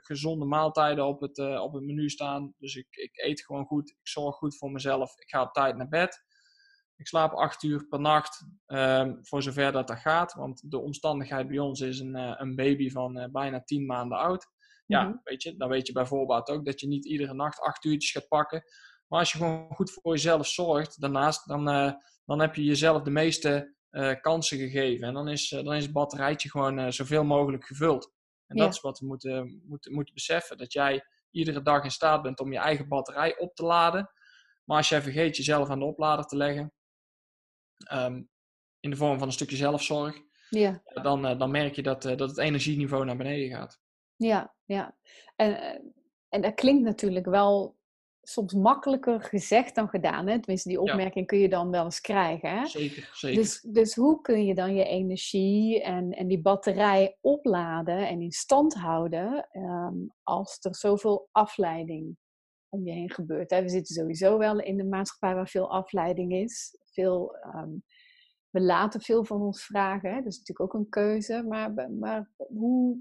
gezonde 0.04 0.46
maaltijden 0.46 1.06
op 1.06 1.22
het, 1.22 1.38
op 1.38 1.74
het 1.74 1.84
menu 1.84 2.10
staan. 2.10 2.54
Dus 2.58 2.76
ik, 2.76 2.88
ik 2.90 3.12
eet 3.18 3.42
gewoon 3.42 3.66
goed. 3.66 3.90
Ik 3.90 4.08
zorg 4.08 4.36
goed 4.36 4.58
voor 4.58 4.72
mezelf. 4.72 5.20
Ik 5.20 5.30
ga 5.30 5.42
op 5.42 5.54
tijd 5.54 5.76
naar 5.76 5.88
bed. 5.88 6.24
Ik 7.04 7.10
slaap 7.10 7.34
acht 7.34 7.64
uur 7.64 7.88
per 7.88 8.00
nacht, 8.00 8.46
um, 8.68 9.20
voor 9.22 9.44
zover 9.44 9.72
dat 9.72 9.88
dat 9.88 10.00
gaat. 10.00 10.34
Want 10.34 10.72
de 10.72 10.80
omstandigheid 10.80 11.48
bij 11.48 11.60
ons 11.60 11.80
is 11.80 12.00
een, 12.00 12.18
uh, 12.18 12.34
een 12.38 12.56
baby 12.56 12.90
van 12.90 13.18
uh, 13.18 13.26
bijna 13.32 13.64
tien 13.64 13.86
maanden 13.86 14.18
oud. 14.18 14.48
Ja, 14.86 15.02
mm-hmm. 15.02 15.22
weet 15.24 15.44
je, 15.44 15.56
dan 15.58 15.70
weet 15.70 15.88
je 15.88 15.94
bijvoorbeeld 15.94 16.50
ook 16.50 16.66
dat 16.66 16.80
je 16.80 16.88
niet 16.88 17.06
iedere 17.06 17.34
nacht 17.34 17.60
acht 17.60 17.86
uurtjes 17.86 18.12
gaat 18.12 18.28
pakken. 18.28 18.64
Maar 19.08 19.20
als 19.20 19.32
je 19.32 19.38
gewoon 19.38 19.68
goed 19.76 19.92
voor 19.92 20.14
jezelf 20.14 20.48
zorgt, 20.48 21.02
daarnaast, 21.02 21.48
dan, 21.48 21.70
uh, 21.70 21.94
dan 22.26 22.40
heb 22.40 22.56
je 22.56 22.64
jezelf 22.64 23.02
de 23.02 23.12
meeste 23.12 23.76
kansen 24.22 24.58
gegeven. 24.58 25.08
En 25.08 25.14
dan 25.14 25.28
is, 25.28 25.50
dan 25.50 25.74
is 25.74 25.84
het 25.84 25.94
batterijtje 25.94 26.50
gewoon 26.50 26.94
zoveel 26.94 27.24
mogelijk 27.24 27.66
gevuld. 27.66 28.14
En 28.48 28.58
ja. 28.58 28.64
dat 28.64 28.74
is 28.74 28.82
wat 28.82 29.00
we 29.00 29.06
moeten, 29.06 29.64
moeten, 29.66 29.94
moeten 29.94 30.14
beseffen. 30.14 30.58
Dat 30.58 30.74
jij 30.74 31.06
iedere 31.32 31.62
dag 31.62 31.84
in 31.84 31.92
staat 31.92 32.22
bent 32.22 32.40
om 32.40 32.52
je 32.52 32.60
eigen 32.60 32.88
batterij 32.88 33.38
op 33.38 33.56
te 33.56 33.64
laden. 33.64 34.10
Maar 34.64 34.78
als 34.78 34.90
jij 34.90 35.02
vergeet 35.02 35.38
jezelf 35.38 35.70
aan 35.70 35.80
de 35.80 35.86
oplader 35.86 36.26
te 36.26 36.38
leggen, 36.38 36.74
um, 37.94 38.30
in 38.80 38.90
de 38.90 38.96
vorm 38.96 39.18
van 39.18 39.28
een 39.28 39.34
stukje 39.34 39.56
zelfzorg, 39.56 40.22
ja. 40.50 40.82
dan, 41.02 41.26
uh, 41.26 41.40
dan 41.40 41.52
merk 41.52 41.76
je 41.76 41.84
dat, 41.84 42.06
uh, 42.06 42.16
dat 42.18 42.30
het 42.30 42.38
energieniveau 42.38 43.06
naar 43.06 43.18
beneden 43.18 43.58
gaat. 43.58 43.80
Ja, 44.16 44.56
ja. 44.66 44.96
En, 45.36 45.62
eh, 45.62 45.80
en 46.30 46.42
dat 46.42 46.54
klinkt 46.54 46.84
natuurlijk 46.84 47.26
wel 47.26 47.78
soms 48.22 48.54
makkelijker 48.54 49.22
gezegd 49.22 49.76
dan 49.76 49.90
gedaan. 49.90 50.28
Hè? 50.28 50.40
Tenminste, 50.40 50.70
die 50.70 50.82
opmerking 50.82 51.28
kun 51.28 51.38
je 51.38 51.50
dan 51.50 51.72
wel 51.72 51.84
eens 51.84 52.02
krijgen. 52.02 52.50
Hè? 52.50 52.66
Zeker, 52.66 53.10
zeker. 53.14 53.42
Dus, 53.42 53.62
dus 53.62 53.96
hoe 53.96 54.22
kun 54.22 54.46
je 54.46 54.56
dan 54.56 54.76
je 54.76 54.86
energie 54.86 55.82
en, 55.82 56.12
en 56.12 56.28
die 56.28 56.42
batterij 56.42 57.18
opladen 57.22 58.08
en 58.08 58.22
in 58.22 58.32
stand 58.32 58.74
houden 58.74 59.48
um, 59.54 60.14
als 60.24 60.58
er 60.62 60.76
zoveel 60.76 61.30
afleiding 61.32 62.18
om 62.74 62.86
je 62.86 62.92
heen 62.92 63.12
gebeurt? 63.12 63.50
Hè? 63.50 63.62
We 63.62 63.70
zitten 63.70 63.96
sowieso 63.96 64.38
wel 64.38 64.60
in 64.60 64.80
een 64.80 64.90
maatschappij 64.90 65.36
waar 65.36 65.48
veel 65.48 65.72
afleiding 65.72 66.34
is 66.34 66.78
veel 66.94 67.36
um, 67.56 67.84
we 68.50 68.62
laten 68.62 69.02
veel 69.02 69.26
van 69.26 69.42
ons 69.42 69.66
vragen. 69.66 70.10
Hè? 70.10 70.16
Dat 70.16 70.32
is 70.32 70.38
natuurlijk 70.38 70.76
ook 70.76 70.82
een 70.82 70.90
keuze. 70.90 71.44
Maar, 71.48 71.92
maar 71.92 72.30
hoe, 72.36 73.00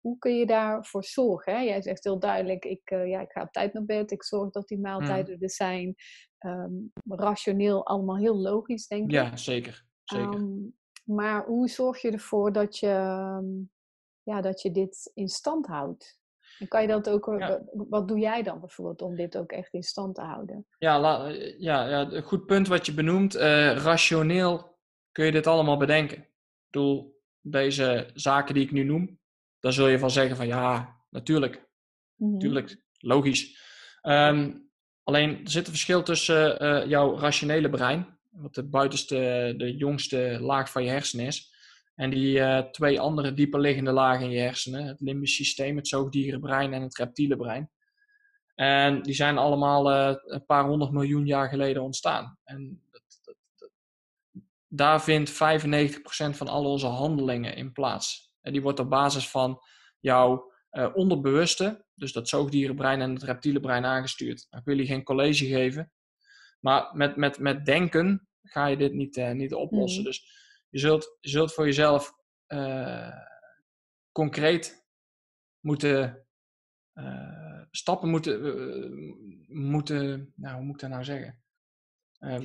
hoe 0.00 0.18
kun 0.18 0.36
je 0.36 0.46
daarvoor 0.46 1.04
zorgen? 1.04 1.52
Hè? 1.52 1.60
Jij 1.60 1.82
zegt 1.82 2.04
heel 2.04 2.18
duidelijk, 2.18 2.64
ik, 2.64 2.90
uh, 2.90 3.08
ja, 3.08 3.20
ik 3.20 3.30
ga 3.32 3.42
op 3.42 3.52
tijd 3.52 3.72
naar 3.72 3.84
bed. 3.84 4.10
Ik 4.10 4.24
zorg 4.24 4.50
dat 4.50 4.68
die 4.68 4.78
maaltijden 4.78 5.36
mm. 5.36 5.42
er 5.42 5.50
zijn. 5.50 5.94
Um, 6.38 6.92
rationeel, 7.08 7.86
allemaal 7.86 8.16
heel 8.16 8.36
logisch, 8.36 8.86
denk 8.86 9.04
ik. 9.04 9.10
Ja, 9.10 9.36
zeker. 9.36 9.84
zeker. 10.04 10.34
Um, 10.34 10.76
maar 11.04 11.46
hoe 11.46 11.68
zorg 11.68 12.02
je 12.02 12.10
ervoor 12.10 12.52
dat 12.52 12.78
je, 12.78 12.88
ja, 14.22 14.40
dat 14.40 14.62
je 14.62 14.70
dit 14.70 15.10
in 15.14 15.28
stand 15.28 15.66
houdt? 15.66 16.20
En 16.62 16.68
kan 16.68 16.82
je 16.82 16.88
dat 16.88 17.08
ook, 17.08 17.34
ja. 17.38 17.60
wat 17.72 18.08
doe 18.08 18.18
jij 18.18 18.42
dan 18.42 18.60
bijvoorbeeld 18.60 19.02
om 19.02 19.16
dit 19.16 19.36
ook 19.36 19.52
echt 19.52 19.72
in 19.72 19.82
stand 19.82 20.14
te 20.14 20.20
houden? 20.20 20.66
Ja, 20.78 21.00
la, 21.00 21.28
ja, 21.58 21.88
ja 21.88 22.10
een 22.10 22.22
goed 22.22 22.46
punt 22.46 22.68
wat 22.68 22.86
je 22.86 22.94
benoemt. 22.94 23.36
Uh, 23.36 23.76
rationeel 23.76 24.78
kun 25.12 25.24
je 25.24 25.32
dit 25.32 25.46
allemaal 25.46 25.76
bedenken. 25.76 26.16
Ik 26.18 26.28
bedoel, 26.70 27.20
deze 27.40 28.10
zaken 28.14 28.54
die 28.54 28.64
ik 28.64 28.72
nu 28.72 28.84
noem, 28.84 29.18
dan 29.60 29.72
zul 29.72 29.88
je 29.88 29.98
van 29.98 30.10
zeggen 30.10 30.36
van 30.36 30.46
ja, 30.46 30.96
natuurlijk. 31.10 31.70
Mm 32.16 32.32
Natuurlijk, 32.32 32.82
logisch. 32.98 33.60
Um, 34.02 34.70
alleen 35.02 35.40
er 35.44 35.50
zit 35.50 35.64
een 35.64 35.72
verschil 35.72 36.02
tussen 36.02 36.64
uh, 36.64 36.86
jouw 36.86 37.18
rationele 37.18 37.70
brein, 37.70 38.18
wat 38.30 38.54
de 38.54 38.68
buitenste, 38.68 39.54
de 39.56 39.76
jongste 39.76 40.38
laag 40.40 40.70
van 40.70 40.84
je 40.84 40.90
hersenen 40.90 41.26
is, 41.26 41.51
en 41.94 42.10
die 42.10 42.38
uh, 42.38 42.58
twee 42.58 43.00
andere 43.00 43.34
dieper 43.34 43.60
liggende 43.60 43.92
lagen 43.92 44.24
in 44.24 44.30
je 44.30 44.38
hersenen, 44.38 44.86
het 44.86 45.00
limbisch 45.00 45.34
systeem, 45.34 45.76
het 45.76 45.88
zoogdierenbrein 45.88 46.72
en 46.72 46.82
het 46.82 46.96
reptiele 46.96 47.36
brein. 47.36 47.70
En 48.54 49.02
die 49.02 49.14
zijn 49.14 49.38
allemaal 49.38 49.90
uh, 49.90 50.16
een 50.24 50.44
paar 50.46 50.64
honderd 50.64 50.90
miljoen 50.90 51.26
jaar 51.26 51.48
geleden 51.48 51.82
ontstaan. 51.82 52.38
En 52.44 52.82
dat, 52.90 53.02
dat, 53.24 53.36
dat, 53.56 53.70
daar 54.68 55.02
vindt 55.02 55.32
95% 55.32 55.34
van 56.14 56.48
al 56.48 56.64
onze 56.64 56.86
handelingen 56.86 57.56
in 57.56 57.72
plaats. 57.72 58.34
En 58.40 58.52
die 58.52 58.62
wordt 58.62 58.80
op 58.80 58.90
basis 58.90 59.28
van 59.28 59.60
jouw 60.00 60.52
uh, 60.72 60.88
onderbewuste, 60.94 61.84
dus 61.94 62.12
dat 62.12 62.28
zoogdierenbrein 62.28 63.00
en 63.00 63.14
het 63.14 63.22
reptiele 63.22 63.60
brein 63.60 63.84
aangestuurd. 63.84 64.46
Ik 64.50 64.64
wil 64.64 64.78
je 64.78 64.86
geen 64.86 65.02
college 65.02 65.46
geven, 65.46 65.92
maar 66.60 66.90
met, 66.92 67.16
met, 67.16 67.38
met 67.38 67.66
denken 67.66 68.28
ga 68.42 68.66
je 68.66 68.76
dit 68.76 68.92
niet, 68.92 69.16
niet 69.32 69.54
oplossen. 69.54 70.00
Mm. 70.00 70.06
Dus 70.06 70.41
je 70.72 70.78
zult, 70.78 71.16
je 71.20 71.28
zult 71.28 71.52
voor 71.52 71.64
jezelf 71.64 72.14
uh, 72.48 73.16
concreet 74.12 74.86
moeten 75.60 76.26
uh, 76.94 77.60
stappen 77.70 78.08
moeten, 78.08 78.44
uh, 78.44 79.56
moeten, 79.56 80.32
nou 80.36 80.56
hoe 80.56 80.64
moet 80.64 80.74
ik 80.74 80.80
dat 80.80 80.90
nou 80.90 81.04
zeggen? 81.04 81.42
Ehm, 82.18 82.42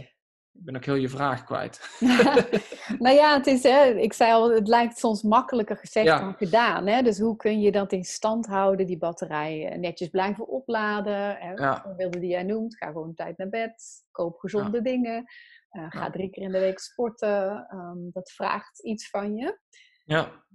ik 0.51 0.65
ben 0.65 0.75
ook 0.75 0.85
heel 0.85 0.95
je 0.95 1.09
vraag 1.09 1.43
kwijt. 1.43 1.97
nou 2.99 3.15
ja, 3.15 3.37
het 3.37 3.47
is, 3.47 3.63
hè, 3.63 3.85
ik 3.85 4.13
zei 4.13 4.31
al, 4.31 4.51
het 4.51 4.67
lijkt 4.67 4.97
soms 4.97 5.21
makkelijker 5.21 5.77
gezegd 5.77 6.07
dan 6.07 6.33
gedaan. 6.33 6.87
Hè? 6.87 7.01
Dus 7.01 7.19
hoe 7.19 7.35
kun 7.35 7.61
je 7.61 7.71
dat 7.71 7.91
in 7.91 8.03
stand 8.03 8.45
houden, 8.45 8.85
die 8.85 8.97
batterijen 8.97 9.79
netjes 9.79 10.09
blijven 10.09 10.47
opladen? 10.47 11.37
Hè? 11.37 11.51
Ja. 11.51 11.93
Wilde 11.97 12.19
die 12.19 12.29
jij 12.29 12.43
noemt, 12.43 12.77
ga 12.77 12.87
gewoon 12.87 13.13
tijd 13.13 13.37
naar 13.37 13.49
bed, 13.49 14.05
koop 14.11 14.37
gezonde 14.37 14.77
ja. 14.77 14.83
dingen. 14.83 15.25
Uh, 15.71 15.85
ga 15.89 16.09
drie 16.09 16.29
keer 16.29 16.43
in 16.43 16.51
de 16.51 16.59
week 16.59 16.79
sporten. 16.79 17.67
Um, 17.73 18.09
dat 18.11 18.31
vraagt 18.31 18.83
iets 18.83 19.09
van 19.09 19.35
je. 19.35 19.59
Ja. 20.05 20.45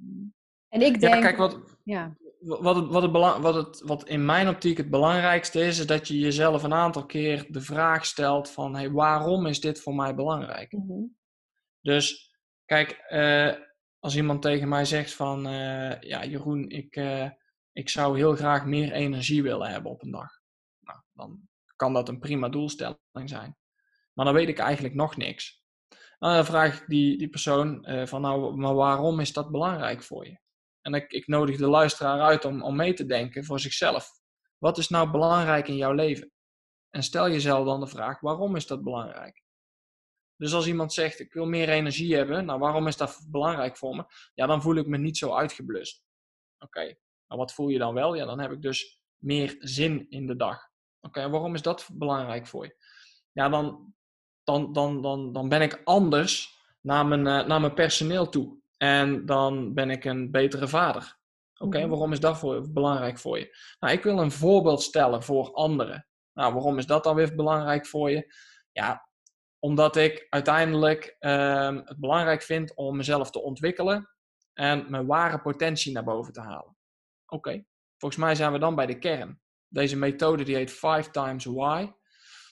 En 0.69 0.83
ik 0.83 1.01
denk... 1.01 1.15
Ja, 1.15 1.21
kijk, 1.21 1.37
wat, 1.37 1.79
ja. 1.85 2.17
Wat, 2.39 2.77
het, 2.77 2.89
wat, 2.89 3.03
het 3.03 3.13
belang, 3.13 3.43
wat, 3.43 3.55
het, 3.55 3.81
wat 3.81 4.09
in 4.09 4.25
mijn 4.25 4.49
optiek 4.49 4.77
het 4.77 4.91
belangrijkste 4.91 5.61
is, 5.61 5.79
is 5.79 5.87
dat 5.87 6.09
je 6.09 6.19
jezelf 6.19 6.63
een 6.63 6.75
aantal 6.75 7.07
keer 7.07 7.47
de 7.49 7.61
vraag 7.61 8.07
stelt 8.07 8.51
van, 8.51 8.75
hey, 8.75 8.91
waarom 8.91 9.47
is 9.47 9.61
dit 9.61 9.81
voor 9.81 9.95
mij 9.95 10.15
belangrijk? 10.15 10.73
Mm 10.73 10.87
-hmm. 10.87 11.17
Dus, 11.81 12.35
kijk, 12.65 13.05
uh, 13.09 13.55
als 13.99 14.17
iemand 14.17 14.43
tegen 14.43 14.69
mij 14.69 14.85
zegt 14.85 15.15
van, 15.15 15.47
uh, 15.47 16.01
ja 16.01 16.25
Jeroen, 16.25 16.69
ik, 16.69 16.97
uh, 16.97 17.31
ik 17.73 17.89
zou 17.89 18.17
heel 18.17 18.35
graag 18.35 18.65
meer 18.65 18.93
energie 18.93 19.43
willen 19.43 19.71
hebben 19.71 19.91
op 19.91 20.03
een 20.03 20.11
dag. 20.11 20.31
Nou, 20.81 21.01
dan 21.13 21.49
kan 21.77 21.93
dat 21.93 22.09
een 22.09 22.19
prima 22.19 22.49
doelstelling 22.49 22.99
zijn. 23.25 23.57
Maar 24.13 24.25
dan 24.25 24.35
weet 24.35 24.49
ik 24.49 24.59
eigenlijk 24.59 24.95
nog 24.95 25.17
niks. 25.17 25.63
dan 26.19 26.45
vraag 26.45 26.81
ik 26.81 26.89
die, 26.89 27.19
die 27.19 27.29
persoon 27.29 27.91
uh, 27.91 28.07
van 28.07 28.21
nou, 28.21 28.57
maar 28.57 28.75
waarom 28.75 29.21
is 29.21 29.33
dat 29.33 29.51
belangrijk 29.51 30.03
voor 30.03 30.27
je? 30.27 30.41
En 30.81 30.95
ik, 30.95 31.13
ik 31.13 31.27
nodig 31.27 31.57
de 31.57 31.67
luisteraar 31.67 32.21
uit 32.21 32.45
om, 32.45 32.63
om 32.63 32.77
mee 32.77 32.95
te 32.95 33.07
denken 33.07 33.45
voor 33.45 33.61
zichzelf. 33.61 34.11
Wat 34.59 34.79
is 34.79 34.89
nou 34.89 35.11
belangrijk 35.11 35.69
in 35.69 35.77
jouw 35.77 35.93
leven? 35.93 36.33
En 36.91 37.03
stel 37.03 37.31
jezelf 37.31 37.65
dan 37.65 37.81
de 37.81 37.87
vraag, 37.87 38.21
waarom 38.21 38.57
is 38.57 38.67
dat 38.67 38.83
belangrijk? 38.83 39.43
Dus 40.37 40.55
als 40.55 40.67
iemand 40.67 40.93
zegt, 40.93 41.21
ik 41.21 41.33
wil 41.33 41.47
meer 41.47 41.69
energie 41.69 42.15
hebben, 42.15 42.45
nou 42.45 42.59
waarom 42.59 42.87
is 42.87 42.97
dat 42.97 43.27
belangrijk 43.31 43.77
voor 43.77 43.97
me? 43.97 44.05
Ja, 44.35 44.47
dan 44.47 44.63
voel 44.63 44.77
ik 44.77 44.87
me 44.87 44.99
niet 44.99 45.19
zo 45.19 45.35
uitgeblust. 45.35 46.03
Oké, 46.59 46.85
nou 47.27 47.41
wat 47.41 47.53
voel 47.53 47.69
je 47.69 47.79
dan 47.79 47.95
wel? 47.95 48.15
Ja, 48.15 48.25
dan 48.25 48.41
heb 48.41 48.51
ik 48.51 48.63
dus 48.63 49.01
meer 49.17 49.57
zin 49.59 50.11
in 50.11 50.27
de 50.27 50.37
dag. 50.37 50.71
Oké, 51.01 51.31
waarom 51.31 51.55
is 51.55 51.63
dat 51.63 51.89
belangrijk 51.93 52.47
voor 52.47 52.65
je? 52.65 52.77
Ja, 53.33 53.49
dan 53.49 53.95
dan, 54.45 54.73
dan, 54.73 55.03
dan, 55.03 55.33
dan 55.33 55.49
ben 55.49 55.63
ik 55.63 55.81
anders 55.85 56.61
naar 56.81 57.07
mijn, 57.07 57.27
uh, 57.27 57.47
naar 57.47 57.61
mijn 57.61 57.75
personeel 57.75 58.29
toe. 58.29 58.61
En 58.77 59.27
dan 59.27 59.75
ben 59.75 59.91
ik 59.91 60.05
een 60.05 60.31
betere 60.31 60.69
vader. 60.69 61.21
Oké, 61.55 61.77
okay, 61.77 61.89
waarom 61.89 62.13
is 62.13 62.21
dat 62.21 62.39
voor, 62.39 62.73
belangrijk 62.73 63.19
voor 63.19 63.39
je? 63.39 63.57
Nou, 63.79 63.93
ik 63.93 64.03
wil 64.03 64.19
een 64.19 64.33
voorbeeld 64.33 64.83
stellen 64.83 65.23
voor 65.23 65.53
anderen. 65.53 66.07
Nou, 66.33 66.55
waarom 66.55 66.79
is 66.79 66.87
dat 66.87 67.05
dan 67.05 67.15
weer 67.15 67.35
belangrijk 67.35 67.87
voor 67.87 68.11
je? 68.11 68.35
Ja, 68.73 69.09
omdat 69.59 69.97
ik 69.97 70.27
uiteindelijk 70.29 71.17
uh, 71.21 71.77
het 71.85 71.99
belangrijk 71.99 72.43
vind 72.43 72.75
om 72.75 72.97
mezelf 72.97 73.31
te 73.31 73.43
ontwikkelen 73.43 74.09
en 74.55 74.91
mijn 74.91 75.07
ware 75.07 75.41
potentie 75.41 75.93
naar 75.93 76.05
boven 76.05 76.33
te 76.33 76.41
halen. 76.41 76.77
Oké, 77.27 77.35
okay. 77.49 77.67
volgens 77.99 78.21
mij 78.21 78.35
zijn 78.35 78.53
we 78.53 78.59
dan 78.59 78.75
bij 78.75 78.87
de 78.87 78.99
kern. 78.99 79.41
Deze 79.69 79.97
methode 79.97 80.45
die 80.45 80.57
heet 80.57 80.73
5 80.73 81.11
times 81.11 81.45
why. 81.45 81.93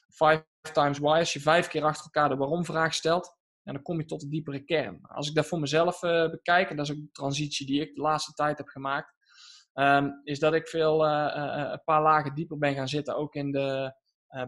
5 0.08 0.49
times 0.60 0.98
why, 0.98 1.18
als 1.18 1.32
je 1.32 1.40
vijf 1.40 1.68
keer 1.68 1.84
achter 1.84 2.04
elkaar 2.04 2.28
de 2.28 2.36
waarom-vraag 2.36 2.94
stelt, 2.94 3.38
en 3.62 3.74
dan 3.74 3.82
kom 3.82 3.98
je 3.98 4.04
tot 4.04 4.20
de 4.20 4.28
diepere 4.28 4.64
kern. 4.64 5.00
Als 5.02 5.28
ik 5.28 5.34
dat 5.34 5.46
voor 5.46 5.60
mezelf 5.60 6.02
uh, 6.02 6.30
bekijk, 6.30 6.70
en 6.70 6.76
dat 6.76 6.88
is 6.88 6.92
ook 6.92 7.00
de 7.00 7.10
transitie 7.12 7.66
die 7.66 7.80
ik 7.80 7.94
de 7.94 8.00
laatste 8.00 8.32
tijd 8.32 8.58
heb 8.58 8.68
gemaakt, 8.68 9.14
um, 9.74 10.20
is 10.24 10.38
dat 10.38 10.54
ik 10.54 10.68
veel 10.68 11.06
uh, 11.06 11.34
uh, 11.36 11.70
een 11.70 11.82
paar 11.84 12.02
lagen 12.02 12.34
dieper 12.34 12.58
ben 12.58 12.74
gaan 12.74 12.88
zitten, 12.88 13.16
ook 13.16 13.34
in 13.34 13.50
de, 13.50 13.94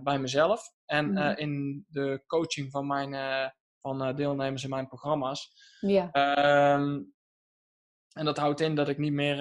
bij 0.02 0.19
mezelf 0.19 0.73
en 0.85 1.11
mm. 1.11 1.19
in 1.19 1.85
de 1.88 2.23
coaching 2.26 2.71
van 2.71 2.87
mijn 2.87 3.52
van 3.81 4.16
deelnemers 4.16 4.64
in 4.64 4.71
mijn 4.71 4.87
programma's. 4.88 5.52
Ja. 5.81 6.04
Um, 6.75 7.14
en 8.12 8.25
dat 8.25 8.37
houdt 8.37 8.61
in 8.61 8.75
dat 8.75 8.88
ik 8.88 8.99
niet 8.99 9.12
meer 9.12 9.37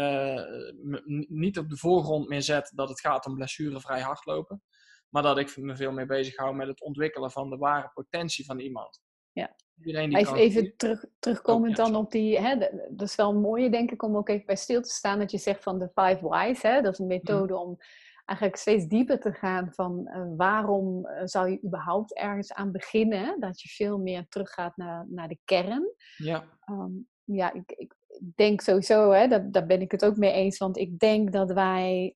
niet 1.27 1.57
op 1.57 1.69
de 1.69 1.77
voorgrond 1.77 2.27
meer 2.27 2.41
zet 2.41 2.71
dat 2.75 2.89
het 2.89 2.99
gaat 2.99 3.25
om 3.25 3.35
blessurevrij 3.35 4.01
hardlopen. 4.01 4.63
Maar 5.12 5.24
dat 5.24 5.38
ik 5.38 5.58
me 5.58 5.75
veel 5.75 5.91
meer 5.91 6.08
bezig 6.08 6.36
hou 6.36 6.56
met 6.56 6.68
het 6.68 6.82
ontwikkelen 6.82 7.32
van 7.32 7.50
de 7.50 7.58
ware 7.58 7.91
potentie 7.94 8.46
van 8.46 8.60
iemand. 8.60 9.01
Ja. 9.32 9.56
Even, 9.84 10.36
even 10.36 10.74
terug, 10.77 11.06
terugkomend 11.20 11.75
dan 11.75 11.96
op 11.96 12.12
die, 12.12 12.39
hè, 12.39 12.58
dat 12.89 13.08
is 13.08 13.15
wel 13.15 13.30
een 13.30 13.41
mooie 13.41 13.70
denk 13.70 13.91
ik 13.91 14.03
om 14.03 14.18
ook 14.18 14.30
even 14.30 14.46
bij 14.46 14.56
stil 14.56 14.82
te 14.82 14.89
staan 14.89 15.20
dat 15.20 15.32
je 15.32 15.38
zegt 15.38 15.63
van 15.63 15.80
de 15.80 15.89
five 15.96 16.27
whys, 16.27 16.62
hè, 16.62 16.82
dat 16.82 16.94
is 16.94 17.00
een 17.00 17.06
mhm. 17.06 17.15
methode 17.15 17.58
om 17.58 17.77
eigenlijk 18.25 18.60
steeds 18.60 18.88
dieper 18.88 19.20
te 19.20 19.34
gaan 19.34 19.72
van 19.74 20.08
uh, 20.08 20.24
waarom 20.38 21.06
uh, 21.06 21.22
zou 21.24 21.50
je 21.50 21.63
überhaupt 21.65 22.15
ergens 22.15 22.53
aan 22.53 22.72
beginnen, 22.72 23.39
dat 23.39 23.62
je 23.62 23.70
veel 23.70 23.98
meer 23.98 24.25
teruggaat 24.30 24.77
naar, 24.77 25.06
naar 25.10 25.27
de 25.27 25.39
kern. 25.46 25.96
Ja. 26.18 26.44
Um, 26.70 27.10
ja, 27.24 27.53
ik, 27.53 27.72
ik 27.72 27.94
denk 28.36 28.62
sowieso, 28.62 29.12
hè, 29.12 29.27
dat, 29.27 29.53
daar 29.53 29.65
ben 29.65 29.82
ik 29.82 29.91
het 29.91 30.06
ook 30.06 30.18
mee 30.18 30.32
eens, 30.32 30.58
want 30.58 30.77
ik 30.77 31.00
denk 31.00 31.32
dat 31.32 31.51
wij 31.51 32.15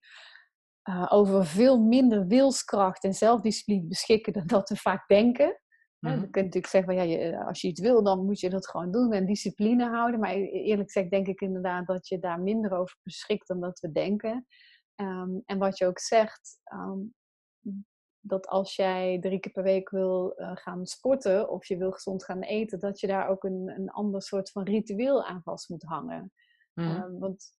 uh, 0.90 1.06
over 1.10 1.46
veel 1.46 1.80
minder 1.80 2.28
wilskracht 2.28 3.04
en 3.04 3.14
zelfdiscipline 3.14 3.88
beschikken 3.88 4.34
dan 4.34 4.48
dat 4.48 4.70
we 4.70 4.76
vaak 4.76 5.08
denken. 5.08 5.60
Mm 6.00 6.12
-hmm. 6.12 6.22
Je 6.22 6.30
kunt 6.30 6.46
natuurlijk 6.46 6.68
zeggen, 6.68 6.94
van, 6.94 7.08
ja, 7.08 7.12
je, 7.12 7.18
eh, 7.18 7.48
als 7.48 7.62
je 7.62 7.68
iets 7.68 7.82
wil, 7.82 8.04
dan 8.04 8.26
moet 8.26 8.40
je 8.40 8.50
dat 8.50 8.68
gewoon 8.68 8.92
doen 8.92 9.14
en 9.14 9.26
discipline 9.26 9.90
houden. 9.90 10.20
Maar 10.20 10.36
e-, 10.36 10.50
eerlijk 10.50 10.92
gezegd 10.92 11.12
denk 11.12 11.28
ik 11.28 11.42
inderdaad 11.42 11.88
dat 11.88 12.08
je 12.08 12.20
daar 12.20 12.42
minder 12.42 12.72
over 12.72 12.98
beschikt 13.04 13.48
dan 13.48 13.60
dat 13.60 13.80
we 13.80 13.92
denken. 13.92 14.46
Um, 14.96 15.42
en 15.46 15.58
wat 15.58 15.78
je 15.78 15.86
ook 15.86 16.00
zegt, 16.00 16.60
um, 16.74 17.14
dat 18.20 18.48
als 18.48 18.76
jij 18.76 19.20
drie 19.20 19.40
keer 19.40 19.52
per 19.52 19.64
week 19.64 19.90
wil 19.90 20.34
uh, 20.38 20.52
gaan 20.54 20.86
sporten 20.86 21.50
of 21.50 21.66
je 21.66 21.78
wil 21.78 21.92
gezond 21.92 22.24
gaan 22.24 22.42
eten, 22.42 22.80
dat 22.80 23.00
je 23.00 23.08
daar 23.08 23.28
ook 23.28 23.44
een, 23.44 23.74
een 23.76 23.90
ander 23.90 24.22
soort 24.22 24.52
van 24.52 24.64
ritueel 24.64 25.24
aan 25.24 25.42
vast 25.44 25.70
moet 25.70 25.84
hangen. 25.84 26.32
Mm 26.74 26.86
-hmm. 26.86 27.04
um, 27.04 27.20
want 27.20 27.54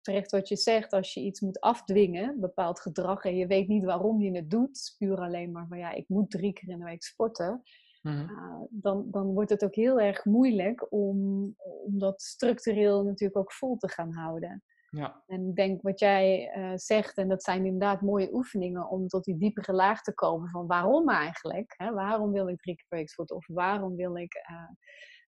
terecht 0.00 0.30
wat 0.30 0.48
je 0.48 0.56
zegt, 0.56 0.92
als 0.92 1.14
je 1.14 1.20
iets 1.20 1.40
moet 1.40 1.60
afdwingen, 1.60 2.40
bepaald 2.40 2.80
gedrag, 2.80 3.24
en 3.24 3.36
je 3.36 3.46
weet 3.46 3.68
niet 3.68 3.84
waarom 3.84 4.20
je 4.20 4.36
het 4.36 4.50
doet, 4.50 4.94
puur 4.98 5.18
alleen 5.18 5.52
maar 5.52 5.66
van 5.68 5.78
ja, 5.78 5.92
ik 5.92 6.08
moet 6.08 6.30
drie 6.30 6.52
keer 6.52 6.68
in 6.68 6.78
de 6.78 6.84
week 6.84 7.02
sporten, 7.02 7.62
mm 8.02 8.28
uh, 8.30 8.60
dan, 8.70 9.06
dan 9.10 9.26
wordt 9.26 9.50
het 9.50 9.64
ook 9.64 9.74
heel 9.74 10.00
erg 10.00 10.24
moeilijk 10.24 10.92
om, 10.92 11.16
om 11.58 11.98
dat 11.98 12.22
structureel 12.22 13.04
natuurlijk 13.04 13.38
ook 13.38 13.52
vol 13.52 13.76
te 13.76 13.88
gaan 13.88 14.12
houden. 14.12 14.62
Ja. 14.90 15.22
En 15.26 15.48
ik 15.48 15.56
denk 15.56 15.82
wat 15.82 16.00
jij 16.00 16.52
uh, 16.56 16.72
zegt, 16.74 17.16
en 17.16 17.28
dat 17.28 17.42
zijn 17.42 17.64
inderdaad 17.64 18.00
mooie 18.00 18.34
oefeningen 18.34 18.88
om 18.88 19.08
tot 19.08 19.24
die 19.24 19.36
diepere 19.36 19.72
laag 19.72 20.02
te 20.02 20.14
komen 20.14 20.48
van 20.48 20.66
waarom 20.66 21.08
eigenlijk? 21.08 21.74
Hè? 21.76 21.92
Waarom 21.92 22.32
wil 22.32 22.48
ik 22.48 22.60
drie 22.60 22.74
keer 22.74 22.84
per 22.88 22.98
week 22.98 23.08
sporten? 23.08 23.36
Of 23.36 23.46
waarom 23.46 23.96
wil 23.96 24.16
ik 24.16 24.34
uh, 24.50 24.70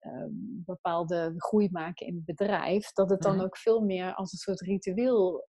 uh, 0.06 0.26
bepaalde 0.66 1.34
groei 1.38 1.70
maken 1.72 2.08
in 2.08 2.16
het 2.16 2.26
bedrijf? 2.26 2.92
Dat 2.92 3.10
het 3.10 3.22
dan 3.22 3.36
Mhm. 3.36 3.46
ook 3.46 3.58
veel 3.58 3.82
meer 3.82 4.14
als 4.14 4.32
een 4.32 4.38
soort 4.38 4.62
ritueel 4.62 5.48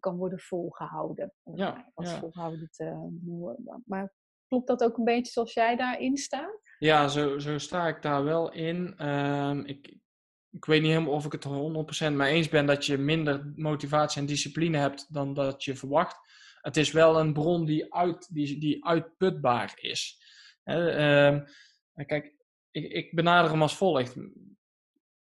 kan 0.00 0.16
worden 0.16 0.38
volgehouden. 0.38 1.32
Ja, 1.54 1.90
als 1.94 2.10
ja. 2.10 2.18
volgehouden 2.18 2.68
te 2.70 2.84
noemen. 3.20 3.82
Maar 3.86 4.14
klopt 4.48 4.66
dat 4.66 4.84
ook 4.84 4.98
een 4.98 5.04
beetje 5.04 5.32
zoals 5.32 5.52
jij 5.54 5.76
daarin 5.76 6.16
staat? 6.16 6.60
Ja, 6.78 7.08
zo, 7.08 7.38
zo 7.38 7.58
sta 7.58 7.88
ik 7.88 8.02
daar 8.02 8.24
wel 8.24 8.52
in. 8.52 8.94
Ehm, 8.96 9.58
ik, 9.58 9.98
ik 10.50 10.64
weet 10.64 10.82
niet 10.82 10.90
helemaal 10.90 11.12
of 11.12 11.24
ik 11.24 11.32
het 11.32 11.44
er 11.44 11.50
100% 11.50 12.16
mee 12.16 12.32
eens 12.34 12.48
ben 12.48 12.66
dat 12.66 12.86
je 12.86 12.98
minder 12.98 13.52
motivatie 13.56 14.20
en 14.20 14.26
discipline 14.26 14.78
hebt 14.78 15.12
dan 15.14 15.34
dat 15.34 15.64
je 15.64 15.76
verwacht. 15.76 16.18
Het 16.60 16.76
is 16.76 16.92
wel 16.92 17.18
een 17.20 17.32
bron 17.32 17.64
die, 17.64 17.94
uit, 17.94 18.34
die, 18.34 18.60
die 18.60 18.84
uitputbaar 18.84 19.72
is. 19.76 20.22
Ehm, 20.64 21.44
kijk, 22.06 22.34
ik, 22.74 22.92
ik 22.92 23.14
benader 23.14 23.50
hem 23.50 23.62
als 23.62 23.76
volgt. 23.76 24.16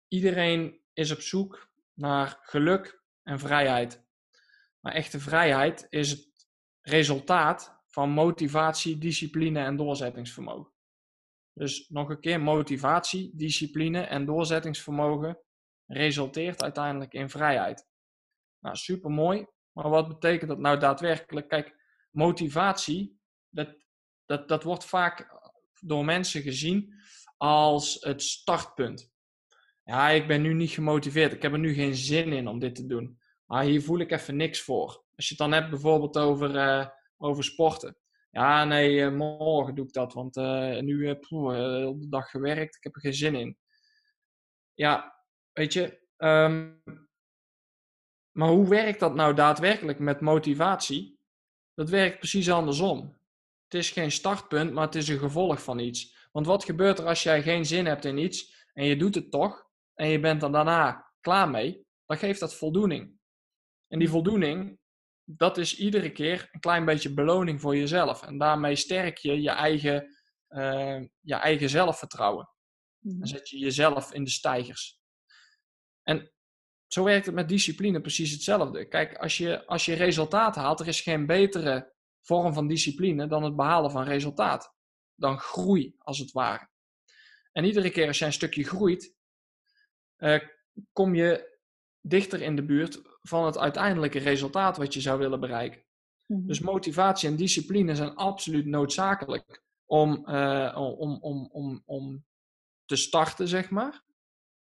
Iedereen 0.09 0.81
is 0.93 1.11
op 1.11 1.21
zoek 1.21 1.71
naar 1.95 2.39
geluk 2.43 3.03
en 3.23 3.39
vrijheid. 3.39 4.05
Maar 4.81 4.93
echte 4.93 5.21
vrijheid 5.21 5.87
is 5.89 6.11
het 6.11 6.49
resultaat 6.81 7.83
van 7.87 8.11
motivatie, 8.11 8.99
discipline 8.99 9.61
en 9.61 9.77
doorzettingsvermogen. 9.77 10.73
Dus 11.53 11.89
nog 11.89 12.09
een 12.09 12.21
keer, 12.21 12.41
motivatie, 12.41 13.31
discipline 13.37 14.01
en 14.01 14.25
doorzettingsvermogen 14.25 15.39
resulteert 15.87 16.63
uiteindelijk 16.63 17.13
in 17.13 17.31
vrijheid. 17.31 17.89
Nou, 18.61 18.77
super 18.77 19.11
mooi. 19.11 19.47
Maar 19.73 19.89
wat 19.89 20.09
betekent 20.09 20.51
dat 20.51 20.59
nou 20.59 20.79
daadwerkelijk? 20.79 21.49
Kijk, 21.49 21.75
motivatie, 22.11 23.21
dat, 23.49 23.77
dat, 24.25 24.49
dat 24.49 24.63
wordt 24.63 24.85
vaak 24.85 25.41
door 25.81 26.05
mensen 26.05 26.43
gezien 26.43 26.95
als 27.41 27.97
het 28.01 28.23
startpunt. 28.23 29.13
Ja, 29.85 30.09
ik 30.09 30.27
ben 30.27 30.43
nu 30.43 30.55
niet 30.55 30.71
gemotiveerd. 30.71 31.33
Ik 31.33 31.43
heb 31.43 31.53
er 31.53 31.59
nu 31.59 31.75
geen 31.75 31.95
zin 31.95 32.33
in 32.33 32.49
om 32.49 32.59
dit 32.59 32.75
te 32.75 32.87
doen. 32.87 33.19
Maar 33.47 33.65
hier 33.65 33.83
voel 33.83 33.99
ik 33.99 34.11
even 34.11 34.37
niks 34.37 34.61
voor. 34.61 35.05
Als 35.17 35.29
je 35.29 35.35
het 35.35 35.39
dan 35.39 35.53
hebt 35.53 35.71
bijvoorbeeld 35.71 36.19
over, 36.19 36.55
uh, 36.55 36.87
over 37.17 37.45
sporten. 37.45 37.97
Ja, 38.31 38.65
nee, 38.65 38.95
uh, 38.95 39.13
morgen 39.13 39.75
doe 39.75 39.87
ik 39.87 39.93
dat, 39.93 40.13
want 40.13 40.37
uh, 40.37 40.79
nu 40.79 41.07
heb 41.07 41.23
ik 41.23 41.29
de 41.29 42.07
dag 42.09 42.31
gewerkt, 42.31 42.77
ik 42.77 42.83
heb 42.83 42.95
er 42.95 43.01
geen 43.01 43.15
zin 43.15 43.35
in. 43.35 43.59
Ja, 44.75 45.25
weet 45.53 45.73
je, 45.73 46.01
um, 46.17 46.83
maar 48.31 48.49
hoe 48.49 48.69
werkt 48.69 49.01
dat 49.01 49.15
nou 49.15 49.35
daadwerkelijk 49.35 49.99
met 49.99 50.21
motivatie? 50.21 51.19
Dat 51.75 51.91
werkt 51.91 52.19
precies 52.19 52.51
andersom. 52.51 53.19
Het 53.65 53.75
is 53.75 53.91
geen 53.91 54.11
startpunt, 54.11 54.73
maar 54.73 54.85
het 54.85 54.95
is 54.95 55.09
een 55.09 55.19
gevolg 55.19 55.63
van 55.63 55.79
iets. 55.79 56.20
Want 56.31 56.47
wat 56.47 56.65
gebeurt 56.65 56.99
er 56.99 57.07
als 57.07 57.23
jij 57.23 57.43
geen 57.43 57.67
zin 57.67 57.87
hebt 57.87 58.05
in 58.05 58.19
iets 58.19 58.67
en 58.73 58.85
je 58.85 58.97
doet 58.97 59.15
het 59.15 59.31
toch 59.31 59.67
en 59.95 60.09
je 60.09 60.21
bent 60.21 60.43
er 60.43 60.53
daarna 60.53 61.13
klaar 61.21 61.49
mee? 61.49 61.87
Dan 62.07 62.19
geeft 62.19 62.41
dat 62.41 62.55
voldoening. 62.55 63.19
En 63.89 63.99
die 63.99 64.09
voldoening, 64.09 64.79
dat 65.25 65.59
is 65.59 65.79
iedere 65.79 66.13
keer 66.13 66.49
een 66.53 66.61
klein 66.61 66.85
beetje 66.85 67.15
beloning 67.15 67.61
voor 67.61 67.77
jezelf. 67.77 68.23
En 68.23 68.39
daarmee 68.39 68.77
sterk 68.77 69.19
je 69.19 69.43
je 69.43 69.51
eigen, 69.51 70.17
uh, 70.49 71.01
je 71.21 71.35
eigen 71.35 71.69
zelfvertrouwen. 71.69 72.51
Dan 72.99 73.27
zet 73.27 73.49
je 73.49 73.59
jezelf 73.59 74.13
in 74.13 74.25
de 74.25 74.31
stijgers. 74.31 75.01
En 76.03 76.33
zo 76.87 77.05
werkt 77.05 77.27
het 77.27 77.35
met 77.35 77.49
discipline 77.49 78.01
precies 78.01 78.31
hetzelfde. 78.31 78.89
Kijk, 78.89 79.17
als 79.17 79.37
je, 79.37 79.67
als 79.67 79.85
je 79.85 79.95
resultaat 79.95 80.55
haalt, 80.55 80.81
er 80.81 80.89
is 80.89 81.01
geen 81.01 81.27
betere 81.27 81.95
vorm 82.21 82.55
van 82.55 82.69
discipline 82.69 83.27
dan 83.27 83.43
het 83.43 83.57
behalen 83.57 83.91
van 83.91 84.05
resultaat. 84.05 84.75
Dan 85.21 85.39
groei, 85.39 85.95
als 85.99 86.19
het 86.19 86.33
ware. 86.33 86.69
En 87.53 87.65
iedere 87.65 87.91
keer 87.91 88.07
als 88.07 88.19
je 88.19 88.25
een 88.25 88.33
stukje 88.33 88.65
groeit, 88.65 89.15
uh, 90.19 90.41
kom 90.93 91.15
je 91.15 91.59
dichter 92.01 92.43
in 92.43 92.57
de 92.57 92.65
buurt 92.65 93.03
van 93.23 93.47
het 93.47 93.59
uiteindelijke 93.59 94.19
resultaat 94.19 94.77
wat 94.77 94.95
je 94.95 95.01
zou 95.01 95.19
willen 95.19 95.41
bereiken. 95.41 95.85
Mhm. 96.27 96.47
Dus 96.47 96.61
motivatie 96.61 97.29
en 97.29 97.37
discipline 97.37 97.95
zijn 97.95 98.15
absoluut 98.15 98.67
noodzakelijk 98.67 99.63
om, 99.87 100.29
uh, 100.29 100.77
om, 100.99 101.19
om, 101.21 101.49
om, 101.53 101.83
om 101.85 102.25
te 102.85 102.97
starten, 102.97 103.49
zeg 103.49 103.71
maar. 103.71 104.03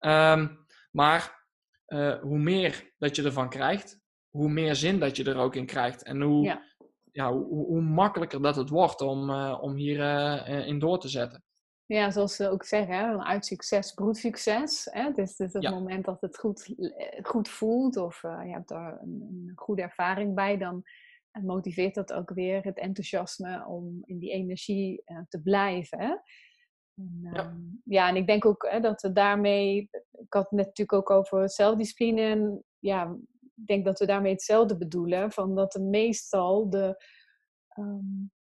Um, 0.01 0.67
maar 0.91 1.47
uh, 1.87 2.21
hoe 2.21 2.39
meer 2.39 2.93
dat 2.99 3.17
je 3.17 3.23
ervan 3.23 3.49
krijgt, 3.49 4.01
hoe 4.29 4.49
meer 4.49 4.77
zin 4.77 4.99
dat 4.99 5.17
je 5.17 5.25
er 5.25 5.37
ook 5.37 5.55
in 5.55 5.67
krijgt. 5.67 6.03
En 6.03 6.21
hoe, 6.21 6.45
ja. 6.45 6.63
Ja, 7.13 7.33
hoe, 7.33 7.67
hoe, 7.67 7.81
makkelijker 7.81 8.43
dat 8.43 8.57
het 8.57 8.69
wordt 8.69 9.01
om, 9.01 9.31
uh, 9.31 9.59
om 9.61 9.75
hierin 9.75 10.49
uh, 10.49 10.67
in 10.67 10.79
door 10.79 10.99
te 10.99 11.09
zetten. 11.09 11.43
Ja, 11.87 12.11
zoals 12.11 12.37
ze 12.37 12.49
ook 12.49 12.65
zeggen, 12.65 12.95
hè, 12.95 13.19
uit 13.19 13.47
succes 13.47 13.93
broedt 13.93 14.17
succes. 14.17 14.89
Hè? 14.91 15.13
Dus, 15.13 15.37
dus 15.37 15.55
op 15.55 15.63
Ja. 15.63 15.71
het 15.71 15.79
moment 15.79 16.05
dat 16.05 16.21
het 16.21 16.39
goed, 16.39 16.75
eh, 16.77 17.25
goed 17.25 17.49
voelt 17.49 17.97
of 17.97 18.23
uh, 18.23 18.41
je 18.45 18.53
hebt 18.53 18.71
er 18.71 18.99
een, 19.03 19.27
een, 19.31 19.53
goede 19.55 19.83
ervaring 19.83 20.35
bij, 20.35 20.59
dan 20.59 20.83
motiveert 21.43 21.95
dat 21.95 22.13
ook 22.13 22.31
weer 22.31 22.63
het 22.63 22.79
enthousiasme 22.79 23.67
om 23.67 24.01
in 24.05 24.19
die 24.19 24.31
energie 24.31 25.03
te 25.29 25.43
blijven. 25.43 25.99
Hè? 25.99 26.15
En, 26.99 27.19
Ja. 27.33 27.45
um, 27.45 27.81
ja, 27.85 28.09
en 28.09 28.17
ik 28.17 28.27
denk 28.27 28.45
ook 28.45 28.67
hè, 28.71 28.81
dat 28.81 29.03
we 29.03 29.13
daarmee, 29.13 29.89
ik 30.11 30.33
had 30.33 30.43
het 30.43 30.51
net 30.51 30.67
natuurlijk 30.67 30.99
ook 30.99 31.11
over 31.11 31.51
zelfdiscipline. 31.51 32.63
Ja, 32.79 33.17
ik 33.61 33.67
denk 33.67 33.85
dat 33.85 33.99
we 33.99 34.07
daarmee 34.07 34.33
hetzelfde 34.33 34.77
bedoelen. 34.77 35.33
Van 35.33 35.55
dat 35.55 35.75
er 35.75 35.83
meestal 35.83 36.71
de, 36.71 37.05
um, 37.79 38.33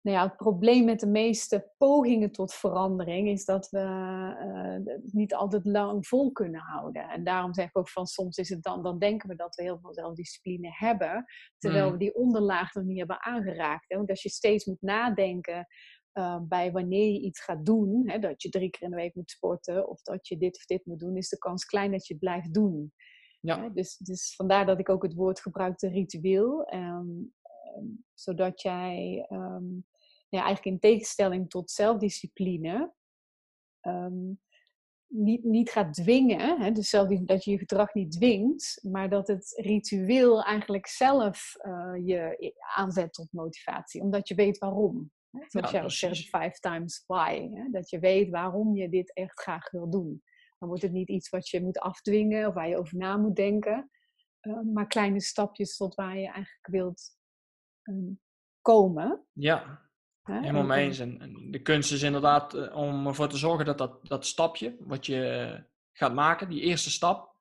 nou 0.00 0.16
ja, 0.16 0.22
het 0.22 0.36
probleem 0.36 0.84
met 0.84 1.00
de 1.00 1.06
meeste 1.06 1.72
pogingen 1.76 2.32
tot 2.32 2.54
verandering 2.54 3.28
is 3.28 3.44
dat 3.44 3.68
we 3.70 3.78
uh, 3.78 4.92
het 4.94 5.12
niet 5.12 5.34
altijd 5.34 5.64
lang 5.64 6.06
vol 6.06 6.32
kunnen 6.32 6.60
houden. 6.60 7.08
En 7.08 7.24
daarom 7.24 7.54
zeg 7.54 7.66
ik 7.66 7.78
ook 7.78 7.88
van 7.88 8.06
soms 8.06 8.36
is 8.36 8.48
het 8.48 8.62
dan, 8.62 8.82
dan 8.82 8.98
denken 8.98 9.28
we 9.28 9.34
dat 9.34 9.54
we 9.54 9.62
heel 9.62 9.78
veel 9.78 9.94
zelfdiscipline 9.94 10.68
hebben, 10.72 11.24
terwijl 11.58 11.86
Mm. 11.86 11.92
we 11.92 11.98
die 11.98 12.14
onderlaag 12.14 12.74
nog 12.74 12.84
niet 12.84 12.98
hebben 12.98 13.22
aangeraakt. 13.22 13.84
Hè? 13.88 13.96
Want 13.96 14.10
als 14.10 14.22
je 14.22 14.28
steeds 14.28 14.64
moet 14.64 14.82
nadenken 14.82 15.66
uh, 16.12 16.40
bij 16.42 16.72
wanneer 16.72 17.12
je 17.12 17.20
iets 17.20 17.40
gaat 17.40 17.66
doen, 17.66 18.02
hè, 18.10 18.18
dat 18.18 18.42
je 18.42 18.48
drie 18.48 18.70
keer 18.70 18.82
in 18.82 18.90
de 18.90 18.96
week 18.96 19.14
moet 19.14 19.30
sporten 19.30 19.88
of 19.88 20.02
dat 20.02 20.28
je 20.28 20.36
dit 20.36 20.56
of 20.56 20.64
dit 20.64 20.86
moet 20.86 20.98
doen, 20.98 21.16
is 21.16 21.28
de 21.28 21.38
kans 21.38 21.64
klein 21.64 21.90
dat 21.90 22.06
je 22.06 22.12
het 22.12 22.22
blijft 22.22 22.54
doen. 22.54 22.92
Ja. 23.46 23.68
Dus, 23.68 23.96
dus 23.96 24.34
vandaar 24.34 24.66
dat 24.66 24.78
ik 24.78 24.88
ook 24.88 25.02
het 25.02 25.14
woord 25.14 25.40
gebruikte 25.40 25.88
ritueel. 25.88 26.74
Um, 26.74 27.34
um, 27.76 28.04
zodat 28.14 28.62
jij 28.62 29.26
um, 29.28 29.86
ja, 30.28 30.44
eigenlijk 30.44 30.64
in 30.64 30.78
tegenstelling 30.90 31.50
tot 31.50 31.70
zelfdiscipline 31.70 32.94
niet, 35.08 35.44
niet 35.44 35.70
gaat 35.70 35.94
dwingen. 35.94 36.60
Hè? 36.60 36.72
Dus 36.72 36.88
zelf, 36.88 37.08
dat 37.08 37.44
je 37.44 37.50
je 37.50 37.58
gedrag 37.58 37.94
niet 37.94 38.12
dwingt, 38.12 38.78
maar 38.82 39.10
dat 39.10 39.28
het 39.28 39.52
ritueel 39.56 40.42
eigenlijk 40.42 40.86
zelf 40.86 41.56
uh, 41.62 41.92
je 42.06 42.54
aanzet 42.74 43.12
tot 43.12 43.32
motivatie, 43.32 44.00
omdat 44.00 44.28
je 44.28 44.34
weet 44.34 44.58
waarom. 44.58 45.10
Zoals 45.30 45.70
Ja, 45.70 45.76
jij 45.76 45.82
ook 45.82 45.90
zegt, 45.90 46.12
precies. 46.12 46.30
five 46.30 46.58
times 46.60 47.04
why. 47.06 47.48
Hè? 47.52 47.70
Dat 47.70 47.90
je 47.90 47.98
weet 47.98 48.30
waarom 48.30 48.76
je 48.76 48.88
dit 48.88 49.12
echt 49.12 49.40
graag 49.40 49.70
wil 49.70 49.90
doen. 49.90 50.22
Dan 50.58 50.68
wordt 50.68 50.82
het 50.82 50.92
niet 50.92 51.08
iets 51.08 51.28
wat 51.28 51.48
je 51.48 51.62
moet 51.62 51.78
afdwingen 51.78 52.48
of 52.48 52.54
waar 52.54 52.68
je 52.68 52.76
over 52.78 52.96
na 52.96 53.16
moet 53.16 53.36
denken. 53.36 53.90
Uh, 54.42 54.60
maar 54.72 54.86
kleine 54.86 55.20
stapjes 55.20 55.76
tot 55.76 55.94
waar 55.94 56.16
je 56.18 56.26
eigenlijk 56.26 56.66
wilt 56.66 57.02
um, 57.82 58.20
komen. 58.60 59.26
Ja, 59.32 59.88
helemaal 60.22 60.64
mee 60.64 60.78
en- 60.80 60.86
eens. 60.86 60.98
En 60.98 61.50
de 61.50 61.62
kunst 61.62 61.92
is 61.92 62.02
inderdaad 62.02 62.54
eh, 62.54 62.76
om 62.76 63.06
ervoor 63.06 63.28
te 63.28 63.36
zorgen 63.36 63.64
dat 63.64 63.78
dat, 63.78 64.06
dat 64.06 64.26
stapje 64.26 64.76
wat 64.80 65.06
je 65.06 65.28
eh, 65.28 65.62
gaat 65.92 66.14
maken, 66.14 66.48
die 66.48 66.60
eerste 66.60 66.90
stap, 66.90 67.34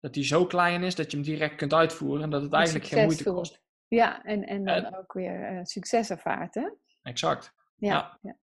dat 0.00 0.14
die 0.14 0.24
zo 0.24 0.46
klein 0.46 0.82
is 0.82 0.94
dat 0.94 1.10
je 1.10 1.16
hem 1.16 1.26
direct 1.26 1.54
kunt 1.56 1.72
uitvoeren 1.72 2.22
en 2.22 2.30
dat 2.30 2.42
het 2.42 2.52
en 2.52 2.56
eigenlijk 2.58 2.86
geen 2.88 3.04
moeite 3.04 3.24
kost. 3.24 3.62
Ja, 3.88 4.22
en, 4.24 4.46
en 4.46 4.64
dan 4.64 4.74
En- 4.74 4.96
ook 4.96 5.12
weer 5.12 5.44
eh, 5.44 5.64
succes 5.64 6.10
ervaart, 6.10 6.54
hè? 6.54 6.70
Exact. 7.02 7.54
Ja, 7.76 7.88
Ja. 7.92 8.18
ja. 8.22 8.36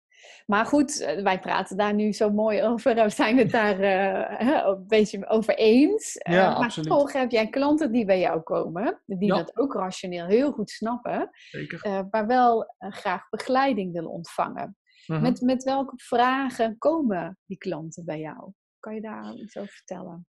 Maar 0.45 0.65
goed, 0.65 0.99
eh, 1.01 1.23
wij 1.23 1.39
praten 1.39 1.77
daar 1.77 1.93
nu 1.93 2.13
zo 2.13 2.30
mooi 2.30 2.63
over. 2.63 2.95
We 2.95 3.10
zijn 3.10 3.38
het 3.38 3.51
daar 3.51 3.80
eh, 3.80 4.65
een 4.65 4.88
beetje 4.88 5.27
over 5.30 5.56
eens. 5.56 6.17
Eh, 6.17 6.34
Ja, 6.34 6.47
maar 6.49 6.56
absoluut. 6.65 6.89
toch 6.89 7.13
heb 7.13 7.32
jij 7.32 7.47
klanten 7.47 7.91
die 7.91 8.06
bij 8.06 8.19
jou 8.19 8.41
komen, 8.41 9.01
die 9.06 9.27
Ja. 9.27 9.36
dat 9.36 9.58
ook 9.58 9.73
rationeel 9.73 10.25
heel 10.25 10.51
goed 10.51 10.69
snappen, 10.69 11.30
Zeker. 11.32 11.82
eh, 11.82 12.01
maar 12.12 12.27
wel 12.27 12.73
eh, 12.77 12.91
graag 12.91 13.30
begeleiding 13.30 13.93
willen 13.93 14.10
ontvangen. 14.12 14.77
Mhm. 15.08 15.21
Met, 15.21 15.41
met 15.41 15.63
welke 15.63 15.93
vragen 15.97 16.77
komen 16.77 17.38
die 17.45 17.58
klanten 17.58 18.06
bij 18.06 18.19
jou? 18.19 18.51
Kan 18.80 18.95
je 18.95 19.01
daar 19.01 19.34
iets 19.34 19.58
over 19.58 19.73
vertellen? 19.73 20.27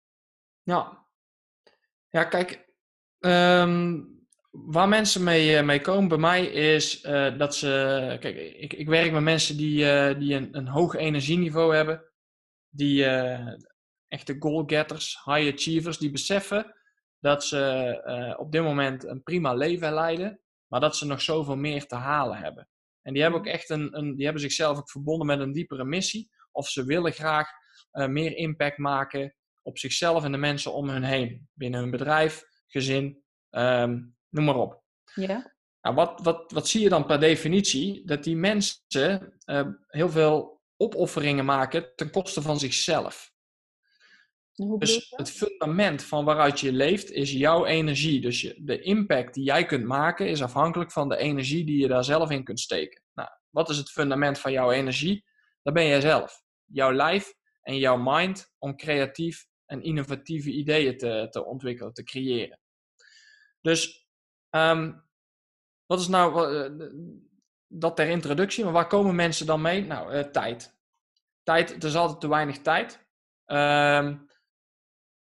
Ja. 0.63 1.05
Ja, 2.09 2.23
kijk, 2.23 2.69
ehm, 3.19 3.99
waar 4.51 4.87
mensen 4.87 5.23
mee, 5.23 5.57
eh, 5.57 5.63
mee 5.63 5.81
komen 5.81 6.07
bij 6.09 6.17
mij 6.17 6.45
is 6.45 7.01
eh, 7.01 7.37
dat 7.37 7.55
ze. 7.55 8.17
Kijk, 8.19 8.35
ik, 8.37 8.73
ik 8.73 8.87
werk 8.87 9.11
met 9.11 9.21
mensen 9.21 9.57
die, 9.57 9.89
eh, 9.89 10.19
die 10.19 10.35
een, 10.35 10.57
een 10.57 10.67
hoog 10.67 10.95
energieniveau 10.95 11.75
hebben, 11.75 12.03
die 12.69 13.05
eh, 13.05 13.53
echte 14.07 14.35
goal-getters, 14.39 15.21
high 15.25 15.53
achievers, 15.53 15.97
die 15.97 16.11
beseffen 16.11 16.75
dat 17.19 17.43
ze 17.43 18.35
op 18.37 18.51
dit 18.51 18.61
moment 18.61 19.03
een 19.03 19.23
prima 19.23 19.53
leven 19.53 19.93
leiden, 19.93 20.39
maar 20.67 20.79
dat 20.79 20.97
ze 20.97 21.05
nog 21.05 21.21
zoveel 21.21 21.55
meer 21.55 21.85
te 21.85 21.95
halen 21.95 22.37
hebben. 22.37 22.67
En 23.01 23.13
die 23.13 23.21
hebben 23.21 23.39
ook 23.39 23.47
echt 23.47 23.69
een, 23.69 23.97
een 23.97 24.15
die 24.15 24.23
hebben 24.23 24.41
zichzelf 24.41 24.77
ook 24.77 24.89
verbonden 24.89 25.27
met 25.27 25.39
een 25.39 25.51
diepere 25.51 25.85
missie. 25.85 26.31
Of 26.51 26.69
ze 26.69 26.85
willen 26.85 27.11
graag 27.11 27.49
uh, 27.93 28.07
meer 28.07 28.35
impact 28.35 28.77
maken 28.77 29.35
op 29.61 29.77
zichzelf 29.77 30.23
en 30.23 30.31
de 30.31 30.37
mensen 30.37 30.73
om 30.73 30.89
hen 30.89 31.03
heen. 31.03 31.49
Binnen 31.53 31.79
hun 31.79 31.91
bedrijf, 31.91 32.43
gezin, 32.67 33.23
um, 33.49 34.15
noem 34.31 34.45
maar 34.45 34.55
op. 34.55 34.83
Ja. 35.13 35.53
Nou, 35.81 35.95
wat, 35.95 36.19
wat, 36.23 36.51
wat 36.51 36.67
zie 36.67 36.81
je 36.81 36.89
dan 36.89 37.05
per 37.05 37.19
definitie? 37.19 38.05
Dat 38.05 38.23
die 38.23 38.35
mensen 38.35 39.33
uh, 39.45 39.67
heel 39.87 40.09
veel 40.09 40.61
opofferingen 40.77 41.45
maken 41.45 41.95
ten 41.95 42.11
koste 42.11 42.41
van 42.41 42.59
zichzelf. 42.59 43.31
Dus 44.77 45.13
het 45.15 45.31
fundament 45.31 46.03
van 46.03 46.25
waaruit 46.25 46.59
je 46.59 46.71
leeft 46.71 47.11
is 47.11 47.31
jouw 47.31 47.65
energie. 47.65 48.21
Dus 48.21 48.41
je, 48.41 48.55
de 48.59 48.81
impact 48.81 49.33
die 49.33 49.43
jij 49.43 49.65
kunt 49.65 49.85
maken 49.85 50.27
is 50.27 50.43
afhankelijk 50.43 50.91
van 50.91 51.09
de 51.09 51.17
energie 51.17 51.65
die 51.65 51.79
je 51.79 51.87
daar 51.87 52.03
zelf 52.03 52.29
in 52.29 52.43
kunt 52.43 52.59
steken. 52.59 53.03
Nou, 53.13 53.29
wat 53.49 53.69
is 53.69 53.77
het 53.77 53.89
fundament 53.89 54.39
van 54.39 54.51
jouw 54.51 54.71
energie? 54.71 55.25
Dat 55.61 55.73
ben 55.73 55.87
jij 55.87 56.01
zelf. 56.01 56.43
Jouw 56.65 56.93
lijf 56.93 57.33
en 57.61 57.77
jouw 57.77 57.97
mind 57.97 58.51
om 58.57 58.75
creatief 58.75 59.47
en 59.65 59.83
innovatieve 59.83 60.51
ideeën 60.51 60.97
te, 60.97 61.27
te 61.29 61.45
ontwikkelen, 61.45 61.93
te 61.93 62.03
creëren. 62.03 62.59
Dus 63.61 64.00
um, 64.51 65.03
wat 65.85 65.99
is 65.99 66.07
nou 66.07 66.53
uh, 66.53 66.91
dat 67.67 67.95
ter 67.95 68.07
introductie? 68.07 68.63
Maar 68.63 68.73
waar 68.73 68.87
komen 68.87 69.15
mensen 69.15 69.45
dan 69.45 69.61
mee? 69.61 69.85
Nou, 69.85 70.13
uh, 70.13 70.19
tijd. 70.19 70.79
Tijd, 71.43 71.71
er 71.71 71.89
is 71.89 71.95
altijd 71.95 72.21
te 72.21 72.29
weinig 72.29 72.57
tijd. 72.57 72.93
Um, 73.45 74.29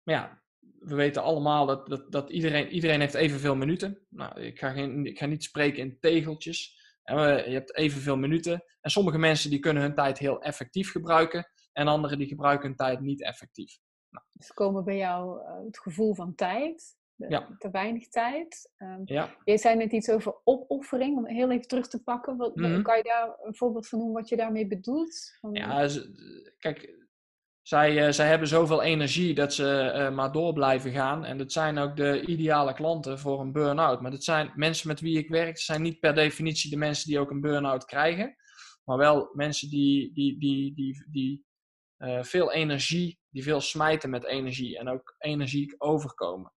maar 0.03 0.15
ja, 0.15 0.43
we 0.79 0.95
weten 0.95 1.23
allemaal 1.23 1.67
dat, 1.67 1.87
dat, 1.87 2.13
dat 2.13 2.31
iedereen, 2.31 2.69
iedereen 2.69 3.01
heeft 3.01 3.15
evenveel 3.15 3.57
minuten. 3.57 4.07
Nou, 4.09 4.41
ik 4.41 4.59
ga, 4.59 4.71
geen, 4.71 5.07
ik 5.07 5.19
ga 5.19 5.27
niet 5.27 5.45
spreken 5.45 5.83
in 5.83 6.01
tegeltjes. 6.01 6.85
En 7.03 7.17
je 7.19 7.55
hebt 7.55 7.77
evenveel 7.77 8.17
minuten. 8.17 8.65
En 8.81 8.91
sommige 8.91 9.19
mensen 9.19 9.51
die 9.51 9.59
kunnen 9.59 9.83
hun 9.83 9.95
tijd 9.95 10.19
heel 10.19 10.43
effectief 10.43 10.91
gebruiken. 10.91 11.49
En 11.73 11.89
anderen 11.89 12.19
die 12.19 12.27
gebruiken 12.27 12.67
hun 12.67 12.77
tijd 12.77 13.01
niet 13.01 13.23
effectief. 13.23 13.79
Nou. 14.11 14.25
Dus 14.33 14.53
komen 14.53 14.85
bij 14.85 14.97
jou 14.97 15.41
uh, 15.41 15.65
het 15.65 15.79
gevoel 15.79 16.15
van 16.15 16.35
tijd. 16.35 16.96
De, 17.17 17.27
ja. 17.29 17.57
Te 17.59 17.71
weinig 17.71 18.09
tijd. 18.09 18.73
Um, 18.79 19.03
ja. 19.05 19.37
Jij 19.45 19.57
zei 19.57 19.77
net 19.77 19.93
iets 19.93 20.11
over 20.11 20.35
opoffering. 20.45 21.17
Om 21.17 21.27
heel 21.27 21.51
even 21.51 21.69
terug 21.69 21.89
te 21.89 22.03
pakken. 22.03 22.37
Wat, 22.37 22.57
mm 22.57 22.65
-hmm. 22.65 22.83
Kan 22.83 22.97
je 22.97 23.03
daar 23.03 23.37
een 23.43 23.57
voorbeeld 23.57 23.89
van 23.89 23.99
noemen 23.99 24.17
wat 24.17 24.29
je 24.29 24.37
daarmee 24.37 24.67
bedoelt? 24.67 25.37
Van... 25.41 25.55
Ja, 25.55 25.89
kijk 26.59 26.95
zij, 27.67 28.07
uh, 28.07 28.13
zij 28.13 28.29
hebben 28.29 28.49
zoveel 28.49 28.83
energie 28.83 29.35
dat 29.35 29.55
ze 29.55 29.93
uh, 29.95 30.15
maar 30.15 30.33
door 30.33 30.53
blijven 30.53 30.93
gaan. 30.93 31.25
En 31.25 31.39
dat 31.39 31.53
zijn 31.53 31.79
ook 31.79 31.97
de 31.97 32.27
ideale 32.27 32.75
klanten 32.75 33.19
voor 33.19 33.41
een 33.41 33.53
burn-out. 33.53 34.01
Maar 34.01 34.11
dat 34.11 34.25
zijn 34.25 34.53
mensen 34.55 34.89
met 34.89 35.01
wie 35.01 35.19
ik 35.19 35.29
werk, 35.29 35.59
zijn 35.59 35.83
niet 35.83 36.01
per 36.01 36.15
definitie 36.15 36.71
de 36.71 36.77
mensen 36.77 37.09
die 37.09 37.19
ook 37.19 37.31
een 37.31 37.41
burn-out 37.41 37.85
krijgen. 37.85 38.37
Maar 38.85 38.97
wel 38.97 39.31
mensen 39.33 39.69
die, 39.69 40.13
die, 40.13 40.39
die, 40.39 40.75
die, 40.75 41.07
die 41.11 41.45
uh, 41.99 42.23
veel 42.23 42.53
energie, 42.53 43.19
die 43.29 43.43
veel 43.43 43.61
smijten 43.61 44.11
met 44.11 44.25
energie 44.25 44.79
en 44.79 44.89
ook 44.89 45.15
energiek 45.19 45.75
overkomen. 45.79 46.53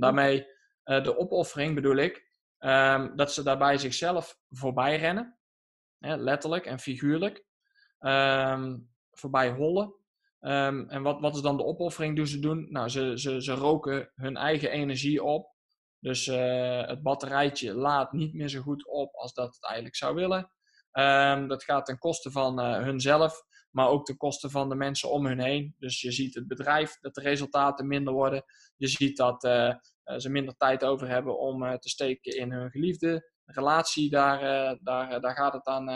Daarmee 0.00 0.46
de 0.84 1.18
opoffering 1.18 1.74
bedoel 1.74 1.96
ik, 1.96 2.32
um, 2.58 3.16
dat 3.16 3.32
ze 3.32 3.42
daarbij 3.42 3.78
zichzelf 3.78 4.38
voorbij 4.50 4.96
rennen. 4.96 5.38
Hè, 5.98 6.16
letterlijk 6.16 6.66
en 6.66 6.78
figuurlijk. 6.78 7.44
Um, 8.00 8.92
voorbij 9.10 9.50
hollen. 9.50 9.94
Um, 10.40 10.88
en 10.88 11.02
wat, 11.02 11.20
wat 11.20 11.34
is 11.34 11.42
dan 11.42 11.56
de 11.56 11.64
opoffering 11.64 12.16
die 12.16 12.26
ze 12.26 12.38
doen? 12.38 12.66
Nou, 12.70 12.88
ze, 12.88 13.18
ze, 13.18 13.42
ze 13.42 13.52
roken 13.52 14.12
hun 14.14 14.36
eigen 14.36 14.70
energie 14.70 15.22
op. 15.22 15.52
Dus 15.98 16.26
uh, 16.26 16.86
het 16.86 17.02
batterijtje 17.02 17.74
laat 17.74 18.12
niet 18.12 18.34
meer 18.34 18.48
zo 18.48 18.60
goed 18.60 18.86
op 18.86 19.14
als 19.14 19.34
dat 19.34 19.54
het 19.54 19.64
eigenlijk 19.64 19.96
zou 19.96 20.14
willen. 20.14 20.50
Dat 21.48 21.64
gaat 21.64 21.86
ten 21.86 21.98
koste 21.98 22.30
van 22.30 22.60
uh, 22.60 22.82
hunzelf, 22.82 23.42
maar 23.74 23.88
ook 23.88 24.04
ten 24.04 24.16
koste 24.16 24.50
van 24.50 24.68
de 24.68 24.74
mensen 24.74 25.10
om 25.10 25.26
hun 25.26 25.40
heen. 25.40 25.74
Dus 25.78 26.00
je 26.00 26.12
ziet 26.12 26.34
het 26.34 26.46
bedrijf 26.46 26.98
dat 27.00 27.14
de 27.14 27.20
resultaten 27.20 27.86
minder 27.86 28.12
worden. 28.12 28.44
Je 28.76 28.88
ziet 28.88 29.16
dat 29.16 29.44
uh, 29.44 29.74
ze 30.16 30.30
minder 30.30 30.56
tijd 30.56 30.84
over 30.84 31.08
hebben 31.08 31.38
om 31.38 31.78
te 31.78 31.88
steken 31.88 32.36
in 32.36 32.52
hun 32.52 32.70
geliefde 32.70 33.32
relatie. 33.44 34.10
Daar, 34.10 34.40
daar, 34.82 35.20
daar 35.20 35.34
gaat 35.34 35.52
het 35.52 35.66
aan, 35.66 35.90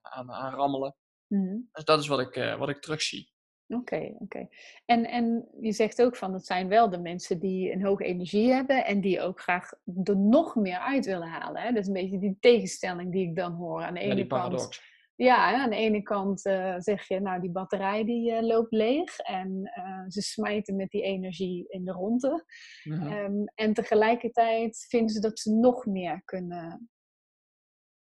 aan, 0.00 0.32
aan 0.32 0.54
rammelen. 0.54 0.96
Mm. 1.26 1.68
Dus 1.72 1.84
dat 1.84 2.00
is 2.00 2.06
wat 2.06 2.20
ik, 2.20 2.56
wat 2.58 2.68
ik 2.68 2.80
terugzie. 2.80 3.32
Oké, 3.72 3.94
okay, 3.94 4.06
oké. 4.14 4.22
Okay. 4.22 4.48
En, 4.84 5.04
en 5.04 5.48
je 5.60 5.72
zegt 5.72 6.02
ook 6.02 6.16
van, 6.16 6.32
het 6.32 6.46
zijn 6.46 6.68
wel 6.68 6.90
de 6.90 6.98
mensen 6.98 7.38
die 7.38 7.72
een 7.72 7.84
hoge 7.84 8.04
energie 8.04 8.52
hebben 8.52 8.84
en 8.84 9.00
die 9.00 9.20
ook 9.20 9.40
graag 9.40 9.72
er 10.04 10.16
nog 10.16 10.54
meer 10.54 10.78
uit 10.78 11.06
willen 11.06 11.28
halen. 11.28 11.62
Hè? 11.62 11.72
Dat 11.72 11.82
is 11.82 11.86
een 11.86 11.92
beetje 11.92 12.18
die 12.18 12.36
tegenstelling 12.40 13.12
die 13.12 13.28
ik 13.28 13.36
dan 13.36 13.52
hoor. 13.52 13.82
Aan 13.82 13.94
de 13.94 14.00
ene 14.00 14.08
ja, 14.08 14.16
kant, 14.16 14.28
paradox. 14.28 14.91
Ja, 15.22 15.62
aan 15.62 15.70
de 15.70 15.76
ene 15.76 16.02
kant 16.02 16.46
uh, 16.46 16.74
zeg 16.78 17.08
je, 17.08 17.20
nou 17.20 17.40
die 17.40 17.50
batterij 17.50 18.04
die 18.04 18.32
uh, 18.32 18.40
loopt 18.40 18.72
leeg 18.72 19.18
en 19.18 19.72
uh, 19.78 20.04
ze 20.08 20.22
smijten 20.22 20.76
met 20.76 20.90
die 20.90 21.02
energie 21.02 21.68
in 21.68 21.84
de 21.84 21.92
ronde. 21.92 22.44
Um, 22.84 23.44
en 23.54 23.74
tegelijkertijd 23.74 24.86
vinden 24.88 25.10
ze 25.10 25.20
dat 25.20 25.38
ze 25.38 25.52
nog 25.52 25.86
meer 25.86 26.22
kunnen, 26.24 26.90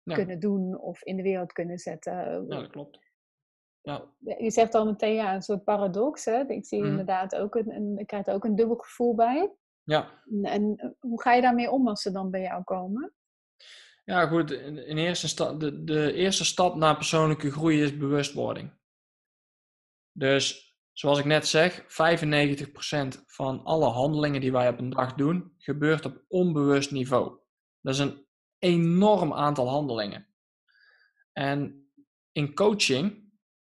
ja. 0.04 0.16
kunnen 0.16 0.40
doen 0.40 0.80
of 0.80 1.04
in 1.04 1.18
de 1.18 1.24
wereld 1.24 1.52
kunnen 1.52 1.78
zetten. 1.78 2.14
Ja, 2.14 2.60
dat 2.60 2.70
klopt. 2.70 3.00
Ja. 3.82 4.06
Je 4.20 4.52
zegt 4.52 4.76
al 4.76 4.86
meteen 4.86 5.14
ja, 5.14 5.36
een 5.36 5.42
soort 5.42 5.64
paradox. 5.64 6.26
Hè? 6.26 6.48
Ik 6.48 6.66
zie 6.66 6.80
mm. 6.80 6.86
inderdaad 6.86 7.36
ook 7.36 7.56
een, 7.56 7.76
een, 7.76 7.98
ik 7.98 8.08
krijg 8.08 8.28
er 8.28 8.34
ook 8.34 8.46
een 8.46 8.56
dubbel 8.56 8.76
gevoel 8.76 9.16
bij. 9.16 9.54
Ja. 9.84 10.22
En, 10.26 10.44
en, 10.44 10.96
hoe 11.00 11.22
ga 11.22 11.34
je 11.34 11.42
daarmee 11.42 11.72
om 11.72 11.88
als 11.88 12.02
ze 12.02 12.12
dan 12.12 12.32
bij 12.32 12.42
jou 12.42 12.64
komen? 12.64 13.14
Ja, 14.04 14.28
goed. 14.28 14.52
In, 14.52 14.98
eerste 14.98 15.58
de, 15.58 15.84
de 15.84 16.14
eerste 16.14 16.46
stap 16.46 16.76
naar 16.76 16.96
persoonlijke 16.96 17.52
groei 17.52 17.82
is 17.82 17.98
bewustwording. 17.98 18.74
Dus 20.12 20.78
zoals 20.92 21.20
ik 21.20 21.26
net 21.26 21.48
zeg, 21.48 21.82
95% 21.82 21.86
van 23.26 23.64
alle 23.64 23.90
handelingen 23.90 24.42
die 24.42 24.52
wij 24.52 24.70
op 24.70 24.80
een 24.80 24.90
dag 24.90 25.14
doen, 25.14 25.54
gebeurt 25.58 26.06
op 26.06 26.24
onbewust 26.28 26.92
niveau. 26.92 27.40
Dat 27.82 27.94
is 27.94 28.00
een 28.00 28.26
enorm 28.60 29.34
aantal 29.34 29.70
handelingen. 29.70 30.28
En 31.32 31.88
in 32.32 32.54
coaching 32.54 33.32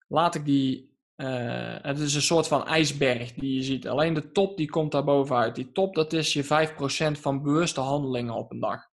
laat 0.07 0.35
ik 0.35 0.45
die. 0.45 0.87
Uh, 1.17 1.77
het 1.83 1.99
is 1.99 2.15
een 2.15 2.23
soort 2.23 2.49
van 2.49 2.67
ijsberg 2.67 3.33
die 3.33 3.55
je 3.55 3.63
ziet. 3.63 3.89
Alleen 3.89 4.15
de 4.15 4.33
top 4.33 4.57
die 4.57 4.71
komt 4.71 4.93
daar 4.93 5.05
bovenuit. 5.05 5.55
Die 5.55 5.73
top 5.73 5.95
dat 5.95 6.13
is 6.13 6.33
je 6.33 6.45
5% 6.45 7.21
van 7.21 7.43
bewuste 7.43 7.81
handelingen 7.81 8.35
op 8.35 8.51
een 8.51 8.61
dag. 8.61 8.88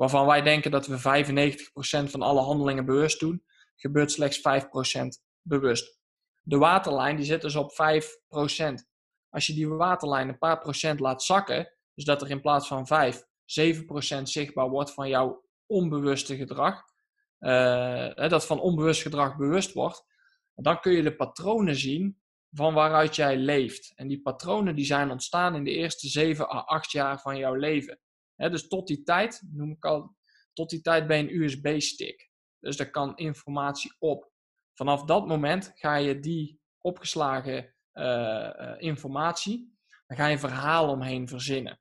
Waarvan 0.00 0.26
wij 0.26 0.42
denken 0.42 0.70
dat 0.70 0.86
we 0.86 0.98
95% 0.98 2.10
van 2.10 2.22
alle 2.22 2.40
handelingen 2.40 2.84
bewust 2.84 3.20
doen, 3.20 3.44
gebeurt 3.76 4.12
slechts 4.12 4.38
5% 4.38 4.42
bewust. 5.42 5.98
De 6.42 6.58
waterlijn 6.58 7.16
die 7.16 7.24
zit 7.24 7.40
dus 7.40 7.56
op 7.56 7.72
5%. 7.72 7.74
Als 9.28 9.46
je 9.46 9.54
die 9.54 9.68
waterlijn 9.68 10.28
een 10.28 10.38
paar 10.38 10.58
procent 10.58 11.00
laat 11.00 11.22
zakken, 11.22 11.72
dus 11.94 12.04
dat 12.04 12.22
er 12.22 12.30
in 12.30 12.40
plaats 12.40 12.66
van 12.66 12.86
5, 12.86 13.22
7% 13.22 14.22
zichtbaar 14.22 14.68
wordt 14.68 14.92
van 14.92 15.08
jouw 15.08 15.44
onbewuste 15.66 16.36
gedrag, 16.36 16.82
uh, 17.40 18.14
dat 18.14 18.46
van 18.46 18.60
onbewust 18.60 19.02
gedrag 19.02 19.36
bewust 19.36 19.72
wordt, 19.72 20.04
dan 20.54 20.80
kun 20.80 20.92
je 20.92 21.02
de 21.02 21.16
patronen 21.16 21.76
zien 21.76 22.20
van 22.50 22.74
waaruit 22.74 23.16
jij 23.16 23.36
leeft. 23.36 23.92
En 23.94 24.08
die 24.08 24.22
patronen 24.22 24.74
die 24.74 24.84
zijn 24.84 25.10
ontstaan 25.10 25.54
in 25.54 25.64
de 25.64 25.70
eerste 25.70 26.08
7 26.08 26.44
à 26.44 26.58
8 26.58 26.90
jaar 26.90 27.20
van 27.20 27.36
jouw 27.36 27.54
leven. 27.54 28.00
Dus 28.48 28.68
tot 28.68 28.86
die 28.86 29.02
tijd, 29.02 29.42
noem 29.52 29.70
ik 29.70 29.84
al, 29.84 30.16
tot 30.52 30.70
die 30.70 30.80
tijd 30.80 31.06
ben 31.06 31.16
je 31.16 31.22
een 31.22 31.42
USB-stick. 31.42 32.30
Dus 32.58 32.76
daar 32.76 32.90
kan 32.90 33.16
informatie 33.16 33.96
op. 33.98 34.30
Vanaf 34.74 35.04
dat 35.04 35.26
moment 35.26 35.72
ga 35.74 35.96
je 35.96 36.20
die 36.20 36.60
opgeslagen 36.80 37.74
uh, 37.92 38.74
informatie, 38.78 39.78
dan 40.06 40.16
ga 40.16 40.26
je 40.26 40.38
verhaal 40.38 40.88
omheen 40.88 41.28
verzinnen. 41.28 41.80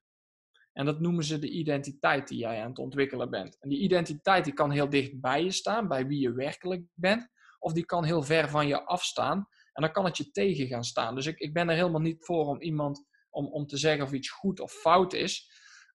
En 0.74 0.86
dat 0.86 1.00
noemen 1.00 1.24
ze 1.24 1.40
de 1.40 1.50
identiteit 1.50 2.28
die 2.28 2.38
jij 2.38 2.62
aan 2.62 2.70
het 2.70 2.80
ontwikkelen 2.80 3.30
bent. 3.30 3.60
En 3.60 3.70
die 3.70 3.80
identiteit 3.80 4.44
die 4.44 4.54
kan 4.54 4.72
heel 4.72 4.90
dicht 4.90 5.20
bij 5.20 5.44
je 5.44 5.52
staan, 5.52 5.88
bij 5.88 6.08
wie 6.08 6.20
je 6.20 6.34
werkelijk 6.34 6.84
bent 6.94 7.30
of 7.60 7.74
die 7.74 7.86
kan 7.86 8.04
heel 8.04 8.24
ver 8.24 8.50
van 8.50 8.68
je 8.68 8.86
afstaan. 8.86 9.48
En 9.74 9.82
dan 9.82 9.92
kan 9.92 10.06
het 10.06 10.18
je 10.18 10.32
tegen 10.32 10.68
gaan 10.68 10.84
staan. 10.84 11.16
Dus 11.16 11.26
ik, 11.26 11.40
ik 11.40 11.54
ben 11.54 11.70
er 11.70 11.76
helemaal 11.76 12.02
niet 12.02 12.26
voor 12.26 12.46
om 12.46 12.62
iemand 12.62 13.06
om, 13.30 13.48
om 13.48 13.68
te 13.68 13.78
zeggen 13.78 14.06
of 14.06 14.12
iets 14.12 14.30
goed 14.30 14.60
of 14.60 14.72
fout 14.72 15.14
is. 15.14 15.49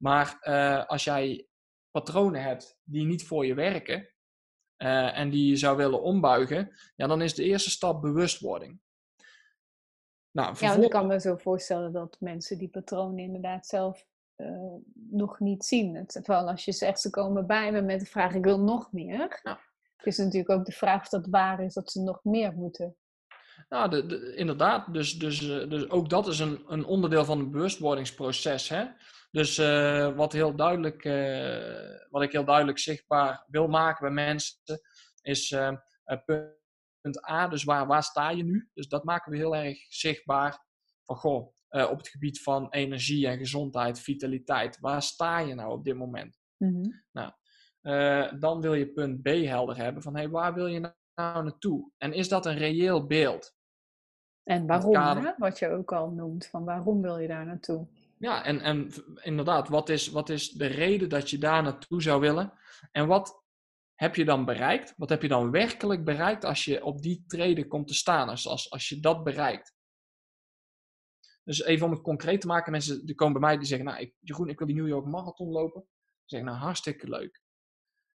Maar 0.03 0.37
uh, 0.41 0.85
als 0.85 1.03
jij 1.03 1.47
patronen 1.91 2.43
hebt 2.43 2.79
die 2.83 3.05
niet 3.05 3.27
voor 3.27 3.45
je 3.45 3.53
werken 3.53 4.09
uh, 4.77 5.17
en 5.17 5.29
die 5.29 5.49
je 5.49 5.55
zou 5.55 5.77
willen 5.77 6.01
ombuigen, 6.01 6.75
ja, 6.95 7.07
dan 7.07 7.21
is 7.21 7.33
de 7.33 7.43
eerste 7.43 7.69
stap 7.69 8.01
bewustwording. 8.01 8.79
Nou, 10.31 10.55
vervolg... 10.55 10.79
Ja, 10.79 10.83
ik 10.83 10.89
kan 10.89 11.07
me 11.07 11.19
zo 11.19 11.35
voorstellen 11.35 11.91
dat 11.91 12.17
mensen 12.19 12.57
die 12.57 12.69
patronen 12.69 13.19
inderdaad 13.19 13.67
zelf 13.67 14.07
uh, 14.37 14.75
nog 14.93 15.39
niet 15.39 15.65
zien. 15.65 16.05
Terwijl 16.05 16.49
als 16.49 16.65
je 16.65 16.71
zegt, 16.71 16.99
ze 16.99 17.09
komen 17.09 17.47
bij 17.47 17.71
me 17.71 17.81
met 17.81 17.99
de 17.99 18.05
vraag, 18.05 18.33
ik 18.33 18.43
wil 18.43 18.59
nog 18.59 18.91
meer. 18.91 19.39
Ja. 19.43 19.59
Het 19.95 20.05
is 20.05 20.17
natuurlijk 20.17 20.49
ook 20.49 20.65
de 20.65 20.71
vraag 20.71 21.01
of 21.01 21.09
dat 21.09 21.27
waar 21.27 21.63
is 21.63 21.73
dat 21.73 21.91
ze 21.91 22.01
nog 22.01 22.23
meer 22.23 22.53
moeten. 22.53 22.95
Nou, 23.69 23.89
de, 23.89 24.05
de, 24.05 24.35
inderdaad. 24.35 24.93
Dus, 24.93 25.13
dus, 25.19 25.49
eh, 25.49 25.69
dus 25.69 25.89
ook 25.89 26.09
dat 26.09 26.27
is 26.27 26.39
een, 26.39 26.63
een 26.67 26.85
onderdeel 26.85 27.25
van 27.25 27.39
het 27.39 27.51
bewustwordingsproces. 27.51 28.69
Hè? 28.69 28.85
Dus 29.33 29.57
uh, 29.57 30.15
wat, 30.15 30.33
heel 30.33 30.55
duidelijk, 30.55 31.05
uh, 31.05 32.07
wat 32.09 32.21
ik 32.21 32.31
heel 32.31 32.45
duidelijk 32.45 32.79
zichtbaar 32.79 33.45
wil 33.47 33.67
maken 33.67 34.01
bij 34.01 34.25
mensen, 34.25 34.57
is 35.21 35.51
uh, 35.51 35.71
punt 36.25 37.29
A, 37.29 37.47
dus 37.47 37.63
waar, 37.63 37.87
waar 37.87 38.03
sta 38.03 38.29
je 38.29 38.43
nu? 38.43 38.69
Dus 38.73 38.87
dat 38.87 39.03
maken 39.03 39.31
we 39.31 39.37
heel 39.37 39.55
erg 39.55 39.77
zichtbaar. 39.89 40.65
Van 41.03 41.15
goh, 41.15 41.53
op 41.69 41.97
het 41.97 42.07
gebied 42.07 42.41
van 42.41 42.69
energie 42.69 43.27
en 43.27 43.37
gezondheid, 43.37 43.99
vitaliteit, 43.99 44.79
waar 44.79 45.01
sta 45.01 45.39
je 45.39 45.53
nou 45.53 45.71
op 45.71 45.83
dit 45.83 45.95
moment? 45.95 46.39
Mm 46.57 46.73
-hmm. 46.73 47.03
Nou, 47.11 47.31
dan 48.39 48.61
wil 48.61 48.73
je 48.73 48.91
punt 48.91 49.21
B 49.21 49.27
helder 49.27 49.77
hebben 49.77 50.01
van 50.01 50.15
hey, 50.15 50.29
waar 50.29 50.53
wil 50.53 50.67
je 50.67 50.79
nou 50.79 51.43
naartoe? 51.43 51.91
En 51.97 52.13
is 52.13 52.29
dat 52.29 52.45
een 52.45 52.57
reëel 52.57 53.07
beeld? 53.07 53.55
En 54.43 54.67
waarom, 54.67 55.25
hè? 55.25 55.31
wat 55.37 55.59
je 55.59 55.69
ook 55.69 55.91
al 55.91 56.09
noemt, 56.09 56.45
van 56.45 56.63
waarom 56.63 57.01
wil 57.01 57.17
je 57.17 57.27
daar 57.27 57.45
naartoe? 57.45 57.87
Ja, 58.23 58.43
en, 58.43 58.61
en 58.61 58.91
inderdaad, 59.21 59.69
wat 59.69 59.89
is, 59.89 60.07
wat 60.07 60.29
is 60.29 60.49
de 60.49 60.65
reden 60.65 61.09
dat 61.09 61.29
je 61.29 61.37
daar 61.37 61.63
naartoe 61.63 62.01
zou 62.01 62.21
willen? 62.21 62.53
En 62.91 63.07
wat 63.07 63.43
heb 63.93 64.15
je 64.15 64.25
dan 64.25 64.45
bereikt? 64.45 64.93
Wat 64.97 65.09
heb 65.09 65.21
je 65.21 65.27
dan 65.27 65.51
werkelijk 65.51 66.03
bereikt 66.03 66.45
als 66.45 66.65
je 66.65 66.83
op 66.83 67.01
die 67.01 67.23
treden 67.27 67.67
komt 67.67 67.87
te 67.87 67.93
staan, 67.93 68.29
als, 68.29 68.47
als, 68.47 68.71
als 68.71 68.89
je 68.89 68.99
dat 68.99 69.23
bereikt? 69.23 69.75
Dus 71.43 71.63
even 71.63 71.85
om 71.85 71.91
het 71.91 72.01
concreet 72.01 72.41
te 72.41 72.47
maken, 72.47 72.71
mensen 72.71 73.05
die 73.05 73.15
komen 73.15 73.39
bij 73.39 73.49
mij 73.49 73.57
die 73.57 73.67
zeggen, 73.67 73.85
nou 73.85 73.99
ik, 73.99 74.15
Jeroen, 74.19 74.49
ik 74.49 74.57
wil 74.57 74.67
die 74.67 74.75
New 74.75 74.87
York 74.87 75.05
Marathon 75.05 75.49
lopen. 75.49 75.81
Dan 75.81 75.89
zeg 76.25 76.39
ik, 76.39 76.45
nou 76.45 76.57
hartstikke 76.57 77.09
leuk. 77.09 77.41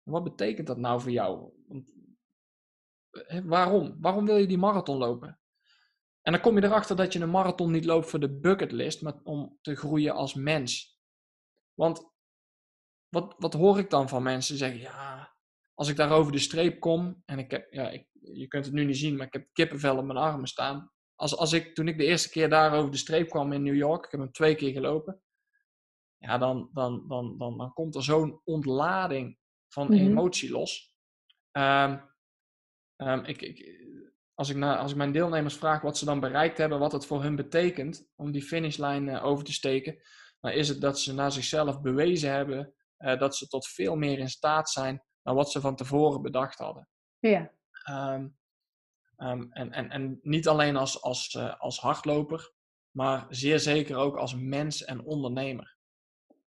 wat 0.03 0.25
betekent 0.25 0.67
dat 0.67 0.79
nou 0.79 1.01
voor 1.01 1.11
jou? 1.11 1.53
Want, 1.67 1.93
waarom? 3.45 3.97
Waarom 4.01 4.27
wil 4.27 4.37
je 4.37 4.47
die 4.47 4.59
marathon 4.59 4.97
lopen? 4.97 5.39
En 6.25 6.33
dan 6.33 6.41
kom 6.41 6.57
je 6.57 6.65
erachter 6.65 6.97
dat 6.97 7.13
je 7.13 7.21
een 7.21 7.31
marathon 7.31 7.71
niet 7.71 7.85
loopt 7.85 8.11
voor 8.11 8.21
de 8.21 8.39
bucketlist, 8.39 9.03
maar 9.03 9.21
om 9.23 9.59
te 9.61 9.77
groeien 9.77 10.15
als 10.15 10.35
mens. 10.35 10.99
Want 11.75 12.13
wat, 13.09 13.35
wat 13.39 13.53
hoor 13.53 13.79
ik 13.79 13.91
dan 13.91 14.09
van 14.09 14.23
mensen? 14.23 14.57
Zeggen 14.57 14.81
ja, 14.81 15.35
als 15.75 15.89
ik 15.89 15.97
daar 15.97 16.11
over 16.11 16.33
de 16.33 16.39
streep 16.39 16.81
kom 16.81 17.23
en 17.25 17.39
ik 17.39 17.51
heb, 17.51 17.73
ja, 17.73 17.91
ik, 17.91 18.09
je 18.13 18.49
kunt 18.49 18.65
het 18.65 18.75
nu 18.75 18.85
niet 18.85 18.97
zien, 18.97 19.17
maar 19.17 19.27
ik 19.27 19.33
heb 19.33 19.49
kippenvel 19.53 19.97
op 19.97 20.05
mijn 20.05 20.19
armen 20.19 20.47
staan. 20.47 20.93
Als, 21.15 21.37
als 21.37 21.53
ik, 21.53 21.75
toen 21.75 21.89
ik 21.89 21.99
de 21.99 22.05
eerste 22.05 22.31
keer 22.31 22.49
daar 22.49 22.73
over 22.73 22.91
de 22.91 22.97
streep 22.97 23.29
kwam 23.29 23.53
in 23.53 23.63
New 23.63 23.77
York, 23.77 24.05
ik 24.05 24.11
heb 24.11 24.21
hem 24.21 24.33
twee 24.33 24.55
keer 24.55 24.73
gelopen, 24.73 25.23
ja, 26.17 26.39
dan, 26.39 26.71
dan, 26.73 27.09
dan, 27.09 27.39
dan, 27.39 27.59
dan 27.59 27.73
komt 27.73 27.95
er 27.95 28.03
zo'n 28.03 28.41
ontlading 28.45 29.39
van 29.69 29.87
mhm. 29.87 29.95
emotie 29.95 30.51
los. 30.51 30.95
Um, 31.53 32.11
um, 32.97 33.25
ik, 33.25 33.43
ik, 33.43 33.84
als 34.35 34.49
ik, 34.49 34.57
naar, 34.57 34.79
als 34.79 34.91
ik 34.91 34.97
mijn 34.97 35.13
deelnemers 35.13 35.57
vraag 35.57 35.81
wat 35.81 35.99
ze 35.99 36.05
dan 36.05 36.21
bereikt 36.21 36.59
hebben, 36.59 36.79
wat 36.79 36.93
het 36.93 37.07
voor 37.07 37.23
hun 37.23 37.37
betekent 37.37 38.07
om 38.17 38.33
die 38.33 38.43
finishlijn 38.43 39.07
uh, 39.07 39.25
over 39.25 39.45
te 39.45 39.53
steken, 39.53 40.03
dan 40.41 40.51
is 40.51 40.69
het 40.69 40.81
dat 40.81 41.01
ze 41.01 41.15
naar 41.15 41.33
zichzelf 41.33 41.81
bewezen 41.81 42.31
hebben 42.31 42.75
uh, 42.99 43.19
dat 43.19 43.37
ze 43.37 43.49
tot 43.49 43.67
veel 43.67 43.97
meer 43.97 44.19
in 44.19 44.29
staat 44.29 44.71
zijn 44.71 45.03
dan 45.23 45.35
wat 45.35 45.51
ze 45.51 45.61
van 45.61 45.77
tevoren 45.77 46.23
bedacht 46.23 46.59
hadden. 46.59 46.89
Ja. 47.19 47.51
Um, 47.91 48.37
um, 49.19 49.53
en, 49.53 49.73
en, 49.73 49.91
en 49.91 50.19
niet 50.23 50.49
alleen 50.49 50.77
als, 50.77 51.03
als, 51.03 51.35
uh, 51.35 51.61
als 51.61 51.81
hardloper, 51.81 52.53
maar 52.91 53.27
zeer 53.29 53.61
zeker 53.61 53.97
ook 53.97 54.17
als 54.17 54.35
mens 54.35 54.85
en 54.85 55.05
ondernemer. 55.05 55.74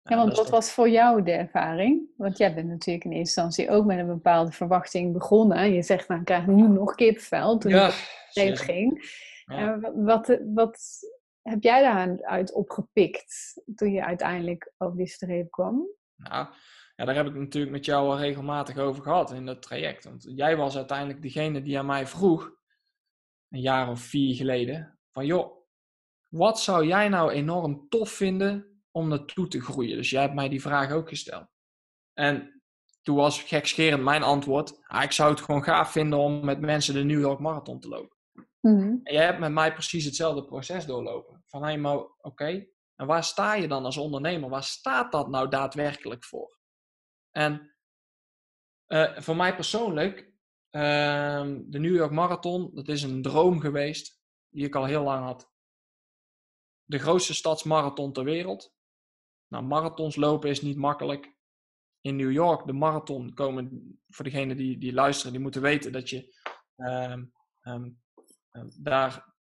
Ja, 0.10 0.16
want 0.16 0.38
wat 0.38 0.50
was 0.50 0.72
voor 0.72 0.90
jou 0.90 1.24
de 1.24 1.32
ervaring? 1.32 2.10
Want 2.18 2.38
jij 2.38 2.54
bent 2.54 2.68
natuurlijk 2.68 3.06
in 3.06 3.12
eerste 3.12 3.42
instantie 3.42 3.70
ook 3.70 3.86
met 3.86 3.98
een 3.98 4.08
bepaalde 4.08 4.52
verwachting 4.52 5.14
begonnen. 5.14 5.74
Je 5.74 5.82
zegt, 5.82 6.08
nou, 6.08 6.20
ik 6.20 6.26
krijg 6.26 6.46
nu 6.46 6.68
nog 6.68 6.96
kipvel 6.96 7.58
toen 7.58 7.72
ja, 7.72 7.92
het 8.34 8.60
ging. 8.70 9.16
Ja. 9.46 9.80
Wat, 9.96 10.40
wat 10.54 10.80
heb 11.42 11.64
jij 11.64 11.82
daaruit 11.82 12.54
opgepikt 12.54 13.62
toen 13.76 13.92
je 13.92 14.06
uiteindelijk 14.06 14.74
over 14.78 14.98
die 14.98 15.08
streep 15.08 15.52
kwam? 15.52 15.88
Nou, 16.16 16.48
ja, 16.96 17.06
daar 17.06 17.16
heb 17.16 17.28
ik 17.28 17.36
natuurlijk 17.36 17.74
met 17.74 17.86
jou 17.86 18.10
al 18.10 18.18
regelmatig 18.18 18.78
over 18.78 19.04
gehad 19.04 19.32
in 19.32 19.46
dat 19.46 19.62
traject. 19.62 20.04
Want 20.04 20.26
jij 20.36 20.58
was 20.58 20.76
uiteindelijk 20.76 21.22
degene 21.22 21.62
die 21.62 21.80
aan 21.80 21.86
mij 21.86 22.08
vroeg, 22.08 22.52
een 23.50 23.62
jaar 23.62 23.90
of 23.90 24.00
vier 24.00 24.36
geleden, 24.36 25.00
van 25.12 25.26
joh, 25.26 25.58
wat 26.28 26.60
zou 26.60 26.86
jij 26.86 27.10
nou 27.10 27.32
enorm 27.32 27.90
tof 27.90 28.10
vinden 28.10 28.77
om 28.98 29.08
naartoe 29.08 29.48
te 29.48 29.62
groeien? 29.62 29.98
Dus 29.98 30.10
jij 30.10 30.22
hebt 30.22 30.34
mij 30.34 30.50
die 30.50 30.62
vraag 30.62 30.92
ook 30.92 31.10
gesteld. 31.10 31.48
En 32.14 32.62
toen 33.02 33.16
was 33.16 33.42
gekscherend 33.42 34.04
mijn 34.04 34.24
antwoord, 34.24 34.80
ah, 34.88 35.04
ik 35.04 35.12
zou 35.12 35.30
het 35.30 35.42
gewoon 35.42 35.64
gaaf 35.64 35.92
vinden 35.92 36.20
om 36.20 36.46
met 36.46 36.60
mensen 36.60 36.94
de 36.94 37.04
New 37.04 37.20
York 37.20 37.40
Marathon 37.40 37.80
te 37.80 37.88
lopen. 37.88 38.18
Mm 38.62 39.00
En 39.04 39.14
jij 39.14 39.26
hebt 39.26 39.40
met 39.40 39.52
mij 39.52 39.74
precies 39.74 40.06
hetzelfde 40.06 40.46
proces 40.46 40.86
doorlopen. 40.86 41.44
Van 41.46 41.64
hé, 41.64 41.78
maar 41.78 41.98
oké, 42.18 42.66
en 42.96 43.08
waar 43.08 43.24
sta 43.24 43.54
je 43.54 43.68
dan 43.68 43.86
als 43.86 43.98
ondernemer? 43.98 44.50
Waar 44.50 44.64
staat 44.64 45.12
dat 45.12 45.30
nou 45.30 45.50
daadwerkelijk 45.50 46.24
voor? 46.24 46.60
En 47.32 47.76
uh, 48.88 49.18
voor 49.18 49.36
mij 49.36 49.56
persoonlijk, 49.56 50.20
uh, 50.72 51.42
de 51.66 51.80
New 51.80 51.96
York 51.96 52.12
Marathon, 52.12 52.72
dat 52.74 52.88
is 52.88 53.04
een 53.04 53.22
droom 53.22 53.60
geweest 53.60 54.22
die 54.50 54.66
ik 54.66 54.76
al 54.76 54.86
heel 54.86 55.04
lang 55.04 55.24
had. 55.24 55.52
De 56.84 57.00
grootste 57.00 57.34
stadsmarathon 57.34 58.14
ter 58.14 58.24
wereld. 58.24 58.76
Nou, 59.48 59.64
marathons 59.64 60.16
lopen 60.16 60.50
is 60.50 60.62
niet 60.62 60.78
makkelijk. 60.78 61.36
In 62.02 62.16
New 62.16 62.32
York, 62.32 62.66
de 62.66 62.74
marathon, 62.74 63.34
komen 63.34 63.98
voor 64.10 64.26
degenen 64.26 64.58
die, 64.58 64.78
die 64.78 64.94
luisteren, 64.94 65.32
die 65.32 65.42
moeten 65.42 65.62
weten 65.62 65.92
dat 65.92 66.10
je 66.10 66.36
um, 66.76 67.32
um, 67.64 68.00
daar 68.80 69.36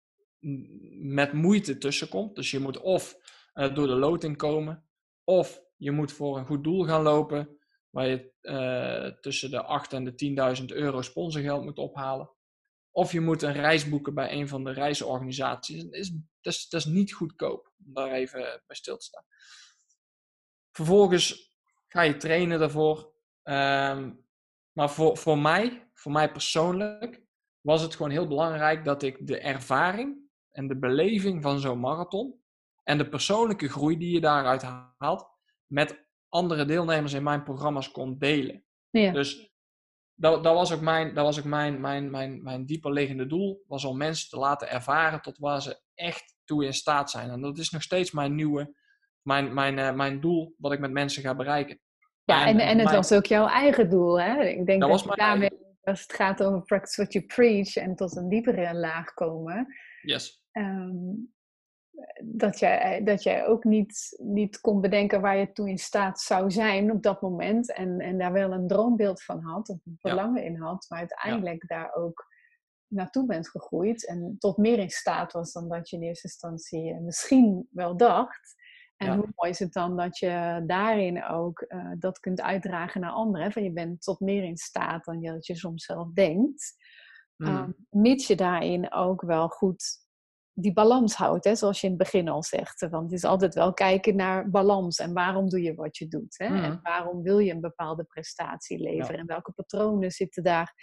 met 1.01 1.33
moeite 1.33 1.79
tussen 1.79 2.09
komt. 2.09 2.37
Dus 2.37 2.51
je 2.51 2.59
moet 2.59 2.81
of 2.81 3.17
uh, 3.55 3.75
door 3.75 3.87
de 3.87 3.95
loting 3.95 4.37
komen, 4.37 4.85
of 5.25 5.63
je 5.77 5.91
moet 5.91 6.13
voor 6.13 6.39
een 6.39 6.47
goed 6.47 6.65
doel 6.65 6.85
gaan 6.85 7.03
lopen, 7.03 7.59
waar 7.91 8.07
je 8.07 8.33
uh, 8.43 9.21
tussen 9.21 9.51
de 9.51 9.63
8 9.63 9.93
en 9.93 10.05
de 10.05 10.57
10.000 10.61 10.65
euro 10.65 11.03
sponsorgeld 11.03 11.65
moet 11.65 11.79
ophalen. 11.79 12.31
Of 12.91 13.13
je 13.13 13.21
moet 13.21 13.43
een 13.43 13.53
reis 13.53 13.89
boeken 13.89 14.15
bij 14.15 14.33
een 14.33 14.49
van 14.49 14.65
de 14.65 14.71
reisorganisaties. 14.71 15.83
Dat 15.83 15.93
is, 15.93 16.11
dat 16.41 16.53
is, 16.53 16.69
dat 16.69 16.81
is 16.81 16.87
niet 16.87 17.13
goedkoop 17.13 17.73
om 17.87 17.95
daar 17.95 18.13
even 18.13 18.63
bij 18.67 18.77
stil 18.77 18.97
te 18.97 19.05
staan. 19.05 19.25
Vervolgens 20.75 21.55
ga 21.89 22.03
je 22.03 22.17
trainen 22.17 22.59
daarvoor. 22.59 23.13
Um, 23.43 24.27
maar 24.73 24.91
voor, 24.91 25.17
voor 25.17 25.39
mij, 25.39 25.91
voor 25.95 26.13
mij 26.13 26.33
persoonlijk, 26.33 27.23
was 27.61 27.83
het 27.83 27.95
gewoon 27.95 28.11
heel 28.11 28.27
belangrijk 28.27 28.85
dat 28.85 29.03
ik 29.03 29.27
de 29.27 29.39
ervaring 29.39 30.19
en 30.51 30.69
de 30.69 30.79
beleving 30.79 31.43
van 31.43 31.61
zo'n 31.61 31.81
marathon 31.81 32.43
en 32.83 32.99
de 32.99 33.09
persoonlijke 33.09 33.69
groei 33.69 33.99
die 33.99 34.13
je 34.13 34.21
daaruit 34.21 34.63
haalt, 34.97 35.27
met 35.67 36.07
andere 36.29 36.65
deelnemers 36.65 37.13
in 37.13 37.23
mijn 37.23 37.43
programma's 37.43 37.91
kon 37.91 38.19
delen. 38.19 38.65
Ja. 38.91 39.13
Dus 39.13 39.53
dat, 40.15 40.45
dat 40.45 40.55
was 40.55 40.73
ook, 40.73 40.81
mijn, 40.81 41.15
dat 41.15 41.25
was 41.25 41.39
ook 41.39 41.45
mijn, 41.45 41.81
mijn, 41.81 42.11
mijn, 42.11 42.43
mijn 42.43 42.67
dieper 42.67 42.93
liggende 42.93 43.27
doel, 43.27 43.65
was 43.67 43.85
om 43.85 43.97
mensen 43.97 44.29
te 44.29 44.39
laten 44.39 44.71
ervaren 44.71 45.21
tot 45.23 45.39
waar 45.39 45.63
ze 45.63 45.81
echt 45.95 46.37
toe 46.45 46.65
in 46.65 46.75
staat 46.75 47.11
zijn. 47.11 47.31
En 47.31 47.41
dat 47.41 47.59
is 47.59 47.71
nog 47.71 47.83
steeds 47.83 48.11
mijn 48.11 48.35
nieuwe 48.35 48.83
mijn, 49.25 49.55
mijn, 49.55 49.79
uh, 49.79 49.93
mijn 49.93 50.21
doel 50.21 50.55
wat 50.59 50.73
ik 50.73 50.79
met 50.79 50.93
mensen 50.93 51.23
ga 51.23 51.35
bereiken. 51.35 51.81
Ja, 52.25 52.47
en, 52.47 52.59
en, 52.59 52.79
het 52.79 52.91
was 52.91 53.13
ook 53.13 53.27
jouw 53.27 53.47
eigen 53.47 53.91
doel, 53.91 54.21
hè? 54.21 54.43
Ik 54.43 54.67
denk 54.67 54.81
dat, 54.81 54.91
dat 54.91 55.03
je 55.03 55.13
daarmee, 55.15 55.51
als 55.83 56.03
het 56.03 56.13
gaat 56.13 56.43
over 56.43 56.63
practice 56.63 57.01
what 57.01 57.13
you 57.13 57.25
preach 57.25 57.77
en 57.77 57.97
tot 57.97 58.17
een 58.17 58.29
diepere 58.29 58.75
laag 58.75 59.15
komen, 59.15 59.67
yes. 60.03 60.43
Um, 60.53 61.33
dat, 62.25 62.59
jij, 62.59 63.05
dat 63.05 63.23
jij 63.23 63.47
ook 63.47 63.65
niet, 63.65 64.17
niet 64.23 64.61
kon 64.61 64.81
bedenken 64.81 65.21
waar 65.21 65.37
je 65.37 65.53
toe 65.53 65.69
in 65.69 65.79
staat 65.79 66.21
zou 66.21 66.51
zijn 66.51 66.91
op 66.91 67.03
dat 67.03 67.23
moment. 67.23 67.73
En, 67.73 68.01
en 68.01 68.19
daar 68.19 68.33
wel 68.33 68.53
een 68.53 68.67
droombeeld 68.67 69.23
van 69.23 69.43
had, 69.43 69.69
of 69.69 69.79
een 69.85 69.97
verlangen 69.99 70.45
in 70.45 70.57
had, 70.57 70.87
maar 70.89 70.99
uiteindelijk 70.99 71.69
daar 71.69 71.95
ook 71.95 72.27
naartoe 72.87 73.27
bent 73.27 73.49
gegroeid. 73.49 74.07
En 74.07 74.37
tot 74.39 74.57
meer 74.57 74.79
in 74.79 74.91
staat 74.91 75.33
was 75.33 75.53
dan 75.53 75.69
dat 75.69 75.91
je 75.91 75.97
in 75.97 76.03
eerste 76.03 76.27
instantie 76.27 76.93
eh, 76.93 77.01
misschien 77.01 77.69
wel 77.71 77.97
dacht. 77.97 78.55
En 78.97 79.17
hoe 79.17 79.33
mooi 79.35 79.51
is 79.51 79.59
het 79.59 79.73
dan 79.73 79.97
dat 79.97 80.19
je 80.19 80.63
daarin 80.67 81.25
ook 81.25 81.65
uh, 81.69 81.93
dat 81.99 82.19
kunt 82.19 82.41
uitdragen 82.41 83.01
naar 83.01 83.11
anderen. 83.11 83.53
Van 83.53 83.63
je 83.63 83.73
bent 83.73 84.03
tot 84.03 84.21
meer 84.21 84.45
in 84.45 84.57
staat 84.57 85.05
dan 85.05 85.23
dat 85.23 85.47
je 85.47 85.57
soms 85.57 85.85
zelf 85.85 86.13
denkt. 86.13 86.75
Mm. 87.37 87.47
Um, 87.47 87.75
mits 87.91 88.27
je 88.27 88.37
daarin 88.37 88.93
ook 88.93 89.23
wel 89.23 89.49
goed 89.49 90.03
die 90.57 90.73
balans 90.73 91.15
houdt, 91.15 91.45
hè, 91.45 91.55
zoals 91.55 91.81
je 91.81 91.87
in 91.87 91.93
het 91.93 92.03
begin 92.03 92.29
al 92.29 92.43
zegt. 92.43 92.89
Want 92.89 93.05
het 93.05 93.13
is 93.13 93.25
altijd 93.25 93.55
wel 93.55 93.73
kijken 93.73 94.17
naar 94.17 94.51
balans 94.51 94.99
en 94.99 95.13
waarom 95.13 95.49
doe 95.49 95.63
je 95.63 95.75
wat 95.75 95.97
je 95.97 96.09
doet. 96.09 96.39
Hè? 96.39 96.47
En 96.47 96.81
waarom 96.83 97.23
wil 97.23 97.39
je 97.39 97.53
een 97.53 97.61
bepaalde 97.61 98.05
prestatie 98.05 98.79
leveren 98.79 99.21
en 99.21 99.27
welke 99.27 99.53
patronen 99.53 100.11
zitten 100.11 100.43
daar, 100.43 100.75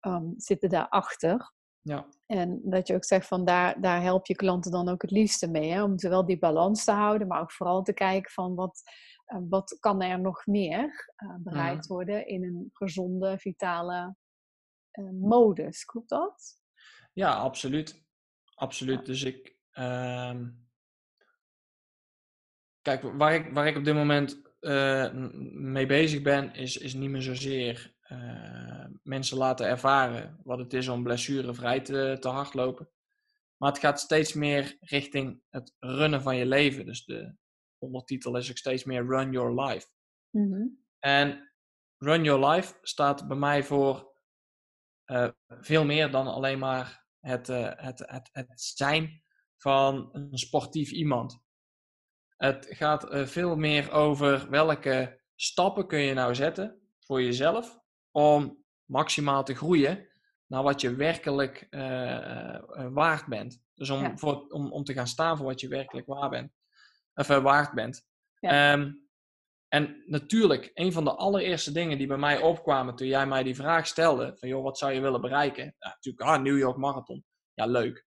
um, 0.00 0.34
zitten 0.36 0.68
daarachter. 0.68 1.52
Ja. 1.82 2.08
En 2.26 2.60
dat 2.64 2.86
je 2.86 2.94
ook 2.94 3.04
zegt 3.04 3.26
van 3.26 3.44
daar, 3.44 3.80
daar 3.80 4.02
help 4.02 4.26
je 4.26 4.34
klanten 4.34 4.70
dan 4.70 4.88
ook 4.88 5.02
het 5.02 5.10
liefste 5.10 5.50
mee. 5.50 5.70
Hè? 5.70 5.82
Om 5.82 5.98
zowel 5.98 6.26
die 6.26 6.38
balans 6.38 6.84
te 6.84 6.92
houden, 6.92 7.28
maar 7.28 7.40
ook 7.40 7.52
vooral 7.52 7.82
te 7.82 7.92
kijken 7.92 8.30
van 8.30 8.54
wat, 8.54 8.82
uh, 9.26 9.38
wat 9.48 9.76
kan 9.80 10.02
er 10.02 10.20
nog 10.20 10.46
meer 10.46 11.12
uh, 11.16 11.34
bereikt 11.38 11.86
worden 11.86 12.26
in 12.26 12.44
een 12.44 12.70
gezonde, 12.72 13.38
vitale 13.38 14.16
uh, 14.92 15.10
modus. 15.10 15.84
Klopt 15.84 16.08
dat? 16.08 16.60
Ja, 17.12 17.34
absoluut. 17.34 18.04
Absoluut. 18.54 18.98
Ja. 18.98 19.04
Dus 19.04 19.22
ik. 19.22 19.56
Um, 19.72 20.70
kijk, 22.82 23.02
waar 23.02 23.34
ik, 23.34 23.52
waar 23.52 23.66
ik 23.66 23.76
op 23.76 23.84
dit 23.84 23.94
moment 23.94 24.50
mee 25.54 25.86
bezig 25.86 26.22
ben, 26.22 26.54
is, 26.54 26.76
is 26.76 26.94
niet 26.94 27.10
meer 27.10 27.22
zozeer 27.22 27.94
uh, 28.12 28.86
mensen 29.02 29.36
laten 29.36 29.66
ervaren 29.66 30.40
wat 30.44 30.58
het 30.58 30.72
is 30.72 30.88
om 30.88 31.02
blessurevrij 31.02 31.80
te, 31.80 32.16
te 32.20 32.28
hardlopen. 32.28 32.90
Maar 33.56 33.70
het 33.70 33.80
gaat 33.80 34.00
steeds 34.00 34.32
meer 34.32 34.76
richting 34.80 35.42
het 35.50 35.74
runnen 35.78 36.22
van 36.22 36.36
je 36.36 36.46
leven. 36.46 36.86
Dus 36.86 37.04
de 37.04 37.34
ondertitel 37.78 38.36
is 38.36 38.50
ook 38.50 38.56
steeds 38.56 38.84
meer 38.84 39.06
Run 39.06 39.32
Your 39.32 39.62
Life. 39.62 39.88
Mm 40.30 40.84
En 40.98 41.52
Run 41.96 42.24
Your 42.24 42.48
Life 42.48 42.78
staat 42.82 43.28
bij 43.28 43.36
mij 43.36 43.64
voor 43.64 44.12
uh, 45.06 45.28
veel 45.48 45.84
meer 45.84 46.10
dan 46.10 46.26
alleen 46.26 46.58
maar 46.58 47.06
het, 47.20 47.48
uh, 47.48 47.70
het, 47.76 47.98
het, 48.06 48.28
het 48.32 48.60
zijn 48.60 49.22
van 49.56 50.08
een 50.12 50.38
sportief 50.38 50.90
iemand. 50.90 51.40
Het 52.36 52.66
gaat 52.68 53.06
veel 53.10 53.56
meer 53.56 53.90
over 53.90 54.50
welke 54.50 55.22
stappen 55.34 55.86
kun 55.86 56.00
je 56.00 56.14
nou 56.14 56.34
zetten 56.34 56.80
voor 56.98 57.22
jezelf 57.22 57.81
om 58.12 58.64
maximaal 58.84 59.44
te 59.44 59.54
groeien 59.54 60.08
naar 60.46 60.62
wat 60.62 60.80
je 60.80 60.94
werkelijk 60.94 61.66
waard 62.90 63.26
bent. 63.26 63.62
Dus 63.74 63.90
om, 63.90 64.00
ja. 64.00 64.16
voor, 64.16 64.46
om, 64.48 64.72
om 64.72 64.84
te 64.84 64.92
gaan 64.92 65.06
staan 65.06 65.36
voor 65.36 65.46
wat 65.46 65.60
je 65.60 65.68
werkelijk 65.68 66.06
waar 66.06 66.30
bent, 66.30 66.52
of 67.14 67.26
waard 67.26 67.74
bent. 67.74 68.06
Ja. 68.38 68.72
Um, 68.72 69.02
en 69.68 70.02
natuurlijk, 70.06 70.70
een 70.74 70.92
van 70.92 71.04
de 71.04 71.14
allereerste 71.14 71.72
dingen 71.72 71.98
die 71.98 72.06
bij 72.06 72.16
mij 72.16 72.40
opkwamen 72.40 72.96
toen 72.96 73.06
jij 73.06 73.26
mij 73.26 73.42
die 73.42 73.54
vraag 73.54 73.86
stelde: 73.86 74.36
van 74.36 74.48
joh, 74.48 74.62
wat 74.62 74.78
zou 74.78 74.92
je 74.92 75.00
willen 75.00 75.20
bereiken? 75.20 75.64
Ja, 75.64 75.88
natuurlijk, 75.88 76.24
ah, 76.24 76.42
New 76.42 76.58
York 76.58 76.76
Marathon. 76.76 77.24
Ja, 77.54 77.66
leuk. 77.66 78.06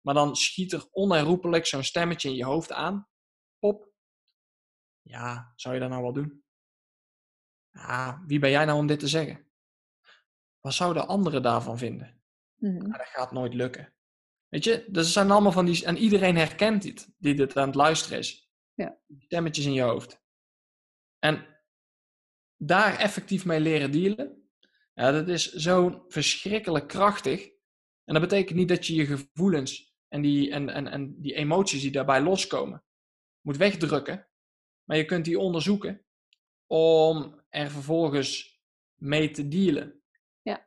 Maar 0.00 0.14
dan 0.14 0.36
schiet 0.36 0.72
er 0.72 0.88
onherroepelijk 0.90 1.66
zo'n 1.66 1.82
stemmetje 1.82 2.28
in 2.28 2.36
je 2.36 2.44
hoofd 2.44 2.72
aan. 2.72 3.08
Pop. 3.58 3.92
Ja, 5.02 5.52
zou 5.56 5.74
je 5.74 5.80
dat 5.80 5.90
nou 5.90 6.02
wel 6.02 6.12
doen? 6.12 6.43
Ja, 7.74 8.22
wie 8.26 8.38
ben 8.38 8.50
jij 8.50 8.64
nou 8.64 8.78
om 8.78 8.86
dit 8.86 8.98
te 8.98 9.08
zeggen? 9.08 9.46
Wat 10.60 10.74
zouden 10.74 11.08
anderen 11.08 11.42
daarvan 11.42 11.78
vinden? 11.78 12.22
Mm 12.56 12.92
dat 12.92 13.06
gaat 13.06 13.32
nooit 13.32 13.54
lukken. 13.54 13.92
Weet 14.48 14.64
je, 14.64 14.84
dat 14.88 15.06
zijn 15.06 15.30
allemaal 15.30 15.52
van 15.52 15.64
die. 15.64 15.84
En 15.84 15.96
iedereen 15.96 16.36
herkent 16.36 16.82
dit, 16.82 17.14
die 17.18 17.34
dit 17.34 17.56
aan 17.56 17.66
het 17.66 17.74
luisteren 17.74 18.18
is. 18.18 18.50
Ja. 18.74 18.98
Stemmetjes 19.18 19.64
in 19.64 19.72
je 19.72 19.82
hoofd. 19.82 20.22
En 21.18 21.46
daar 22.56 22.98
effectief 22.98 23.44
mee 23.44 23.60
leren 23.60 23.90
dealen, 23.90 24.48
ja, 24.94 25.10
dat 25.10 25.28
is 25.28 25.52
zo 25.52 26.04
verschrikkelijk 26.08 26.88
krachtig. 26.88 27.52
En 28.04 28.14
dat 28.14 28.22
betekent 28.22 28.58
niet 28.58 28.68
dat 28.68 28.86
je 28.86 28.94
je 28.94 29.06
gevoelens 29.06 29.94
en 30.08 30.22
die, 30.22 30.50
en, 30.50 30.68
en, 30.68 30.86
en 30.86 31.20
die 31.20 31.34
emoties 31.34 31.80
die 31.80 31.90
daarbij 31.90 32.22
loskomen, 32.22 32.84
moet 33.40 33.56
wegdrukken. 33.56 34.28
Maar 34.84 34.96
je 34.96 35.04
kunt 35.04 35.24
die 35.24 35.38
onderzoeken 35.38 36.06
om 36.66 37.43
er 37.54 37.70
vervolgens 37.70 38.60
mee 38.94 39.30
te 39.30 39.48
dealen. 39.48 40.02
Ja, 40.42 40.66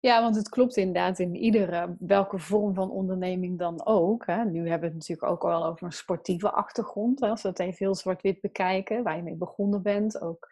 ja 0.00 0.22
want 0.22 0.36
het 0.36 0.48
klopt 0.48 0.76
inderdaad 0.76 1.18
in 1.18 1.34
iedere, 1.34 1.96
welke 1.98 2.38
vorm 2.38 2.74
van 2.74 2.90
onderneming 2.90 3.58
dan 3.58 3.86
ook. 3.86 4.26
Hè. 4.26 4.44
Nu 4.44 4.58
hebben 4.58 4.88
we 4.88 4.94
het 4.94 5.08
natuurlijk 5.08 5.30
ook 5.30 5.44
al 5.44 5.66
over 5.66 5.86
een 5.86 5.92
sportieve 5.92 6.50
achtergrond. 6.50 7.20
Hè, 7.20 7.28
als 7.28 7.42
we 7.42 7.48
het 7.48 7.58
even 7.58 7.76
heel 7.78 7.94
zwart-wit 7.94 8.40
bekijken, 8.40 9.02
waar 9.02 9.16
je 9.16 9.22
mee 9.22 9.36
begonnen 9.36 9.82
bent. 9.82 10.20
Ook 10.20 10.48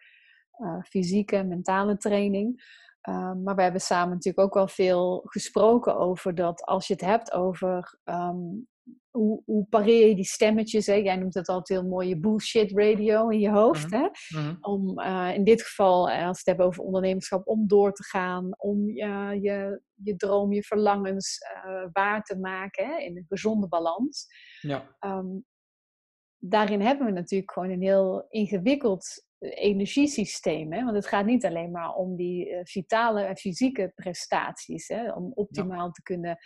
uh, 0.57 0.81
fysieke, 0.83 1.43
mentale 1.43 1.97
training. 1.97 2.75
Um, 3.09 3.43
maar 3.43 3.55
we 3.55 3.61
hebben 3.61 3.81
samen 3.81 4.13
natuurlijk 4.13 4.45
ook 4.45 4.53
wel 4.53 4.67
veel 4.67 5.21
gesproken 5.25 5.97
over 5.97 6.35
dat 6.35 6.63
als 6.65 6.87
je 6.87 6.93
het 6.93 7.01
hebt 7.01 7.31
over 7.31 7.99
um, 8.03 8.67
hoe, 9.17 9.41
hoe 9.45 9.65
pareer 9.65 10.07
je 10.07 10.15
die 10.15 10.23
stemmetjes? 10.23 10.85
Hè? 10.85 10.93
Jij 10.93 11.15
noemt 11.15 11.33
het 11.33 11.47
altijd 11.47 11.79
heel 11.79 11.89
mooi 11.89 12.07
je 12.07 12.19
bullshit 12.19 12.71
radio 12.71 13.29
in 13.29 13.39
je 13.39 13.49
hoofd. 13.49 13.91
Mm 13.91 13.91
-hmm. 13.91 14.01
hè? 14.01 14.39
Mm 14.39 14.45
-hmm. 14.45 14.57
Om 14.61 14.99
uh, 14.99 15.31
in 15.33 15.43
dit 15.43 15.61
geval, 15.61 16.09
als 16.09 16.11
we 16.11 16.21
het 16.21 16.45
hebben 16.45 16.65
over 16.65 16.83
ondernemerschap, 16.83 17.47
om 17.47 17.67
door 17.67 17.93
te 17.93 18.03
gaan, 18.03 18.49
om 18.57 18.89
uh, 18.89 19.31
je, 19.33 19.81
je 19.93 20.15
droom, 20.15 20.53
je 20.53 20.63
verlangens 20.63 21.39
uh, 21.65 21.85
waar 21.91 22.23
te 22.23 22.37
maken 22.37 22.87
hè? 22.87 22.97
in 22.97 23.17
een 23.17 23.25
gezonde 23.27 23.67
balans. 23.67 24.27
Ja. 24.61 24.97
Um, 24.99 25.45
daarin 26.37 26.81
hebben 26.81 27.05
we 27.05 27.11
natuurlijk 27.11 27.51
gewoon 27.51 27.69
een 27.69 27.81
heel 27.81 28.25
ingewikkeld 28.29 29.25
energiesysteem. 29.39 30.73
Hè? 30.73 30.83
Want 30.83 30.95
het 30.95 31.07
gaat 31.07 31.25
niet 31.25 31.45
alleen 31.45 31.71
maar 31.71 31.93
om 31.93 32.15
die 32.15 32.59
vitale 32.63 33.21
en 33.21 33.37
fysieke 33.37 33.91
prestaties. 33.95 34.87
Hè? 34.87 35.11
Om 35.11 35.31
optimaal 35.33 35.85
ja. 35.85 35.91
te 35.91 36.01
kunnen 36.01 36.37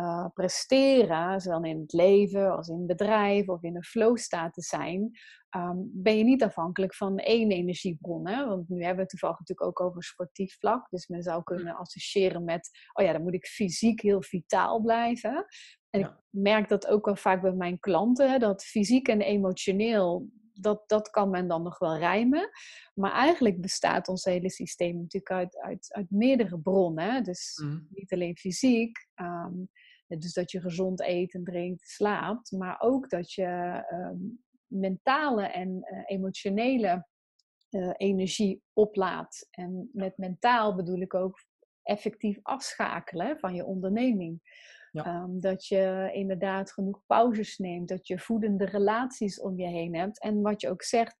uh, 0.00 0.26
presteren, 0.34 1.40
zowel 1.40 1.64
in 1.64 1.80
het 1.80 1.92
leven 1.92 2.56
als 2.56 2.68
in 2.68 2.78
het 2.78 2.86
bedrijf 2.86 3.48
of 3.48 3.62
in 3.62 3.76
een 3.76 3.84
flow 3.84 4.16
staat 4.16 4.54
te 4.54 4.62
zijn, 4.62 5.10
um, 5.56 5.90
ben 5.92 6.18
je 6.18 6.24
niet 6.24 6.42
afhankelijk 6.42 6.94
van 6.94 7.18
één 7.18 7.50
energiebron. 7.50 8.28
Hè? 8.28 8.46
Want 8.46 8.68
nu 8.68 8.76
hebben 8.76 8.94
we 8.94 9.00
het 9.00 9.10
toevallig 9.10 9.38
natuurlijk 9.38 9.68
ook 9.68 9.86
over 9.86 10.02
sportief 10.02 10.56
vlak. 10.58 10.90
Dus 10.90 11.06
men 11.06 11.22
zou 11.22 11.42
kunnen 11.42 11.76
associëren 11.76 12.44
met, 12.44 12.70
oh 12.92 13.04
ja, 13.04 13.12
dan 13.12 13.22
moet 13.22 13.34
ik 13.34 13.46
fysiek 13.46 14.00
heel 14.00 14.22
vitaal 14.22 14.80
blijven. 14.80 15.46
En 15.90 16.00
ja. 16.00 16.06
ik 16.06 16.14
merk 16.30 16.68
dat 16.68 16.86
ook 16.86 17.04
wel 17.04 17.16
vaak 17.16 17.42
bij 17.42 17.52
mijn 17.52 17.78
klanten, 17.78 18.40
dat 18.40 18.64
fysiek 18.64 19.08
en 19.08 19.20
emotioneel, 19.20 20.28
dat, 20.62 20.82
dat 20.86 21.10
kan 21.10 21.30
men 21.30 21.48
dan 21.48 21.62
nog 21.62 21.78
wel 21.78 21.96
rijmen. 21.96 22.50
Maar 22.94 23.12
eigenlijk 23.12 23.60
bestaat 23.60 24.08
ons 24.08 24.24
hele 24.24 24.50
systeem 24.50 24.96
natuurlijk 24.96 25.32
uit, 25.32 25.58
uit, 25.58 25.86
uit 25.92 26.10
meerdere 26.10 26.58
bronnen. 26.60 27.24
Dus 27.24 27.60
mm. 27.64 27.86
niet 27.90 28.12
alleen 28.12 28.36
fysiek, 28.36 29.06
um, 29.14 29.68
dus 30.06 30.32
dat 30.32 30.50
je 30.50 30.60
gezond 30.60 31.00
eet 31.00 31.34
en 31.34 31.44
drinkt, 31.44 31.88
slaapt, 31.88 32.52
maar 32.52 32.80
ook 32.80 33.10
dat 33.10 33.32
je 33.32 33.84
um, 33.92 34.42
mentale 34.66 35.46
en 35.46 35.68
uh, 35.68 36.02
emotionele 36.06 37.06
uh, 37.70 37.90
energie 37.96 38.62
oplaadt. 38.72 39.46
En 39.50 39.90
met 39.92 40.16
mentaal 40.16 40.74
bedoel 40.74 41.00
ik 41.00 41.14
ook 41.14 41.44
effectief 41.82 42.38
afschakelen 42.42 43.38
van 43.38 43.54
je 43.54 43.64
onderneming. 43.64 44.40
Ja. 44.92 45.22
Um, 45.22 45.40
dat 45.40 45.66
je 45.66 46.10
inderdaad 46.12 46.72
genoeg 46.72 47.02
pauzes 47.06 47.58
neemt, 47.58 47.88
dat 47.88 48.06
je 48.06 48.18
voedende 48.18 48.64
relaties 48.64 49.40
om 49.40 49.58
je 49.58 49.66
heen 49.66 49.96
hebt. 49.96 50.20
En 50.20 50.42
wat 50.42 50.60
je 50.60 50.70
ook 50.70 50.82
zegt, 50.82 51.16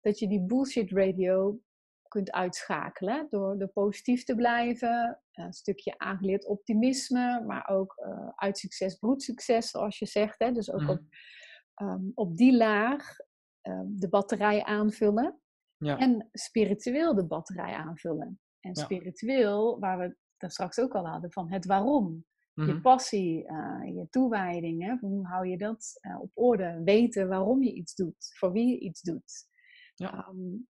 dat 0.00 0.18
je 0.18 0.28
die 0.28 0.44
bullshit 0.46 0.90
radio 0.90 1.60
kunt 2.08 2.30
uitschakelen 2.30 3.26
door, 3.30 3.58
door 3.58 3.68
positief 3.68 4.24
te 4.24 4.34
blijven. 4.34 5.22
Een 5.32 5.52
stukje 5.52 5.98
aangeleerd 5.98 6.46
optimisme, 6.46 7.44
maar 7.46 7.68
ook 7.68 8.02
uh, 8.06 8.28
uit 8.34 8.58
succes 8.58 8.94
broed 8.94 9.22
succes, 9.22 9.70
zoals 9.70 9.98
je 9.98 10.06
zegt. 10.06 10.38
Hè? 10.38 10.52
Dus 10.52 10.72
ook 10.72 10.80
mm. 10.80 10.88
op, 10.88 11.00
um, 11.82 12.12
op 12.14 12.36
die 12.36 12.56
laag 12.56 13.16
um, 13.62 13.98
de 13.98 14.08
batterij 14.08 14.64
aanvullen. 14.64 15.40
Ja. 15.76 15.98
En 15.98 16.28
spiritueel 16.32 17.14
de 17.14 17.26
batterij 17.26 17.74
aanvullen. 17.74 18.40
En 18.60 18.76
spiritueel, 18.76 19.78
waar 19.78 19.98
we 19.98 20.16
het 20.36 20.52
straks 20.52 20.78
ook 20.78 20.94
al 20.94 21.06
hadden, 21.06 21.32
van 21.32 21.52
het 21.52 21.66
waarom. 21.66 22.24
Je 22.66 22.72
mhm. 22.72 22.80
passie, 22.80 23.44
uh, 23.44 23.94
je 23.94 24.06
toewijding, 24.10 24.82
hè? 24.82 24.96
hoe 25.00 25.26
hou 25.26 25.46
je 25.46 25.58
dat 25.58 25.98
uh, 26.02 26.20
op 26.20 26.30
orde? 26.34 26.80
Weten 26.84 27.28
waarom 27.28 27.62
je 27.62 27.72
iets 27.72 27.94
doet, 27.94 28.34
voor 28.38 28.52
wie 28.52 28.68
je 28.68 28.78
iets 28.78 29.00
doet. 29.00 29.46
Ja. 29.94 30.28
Um, 30.28 30.68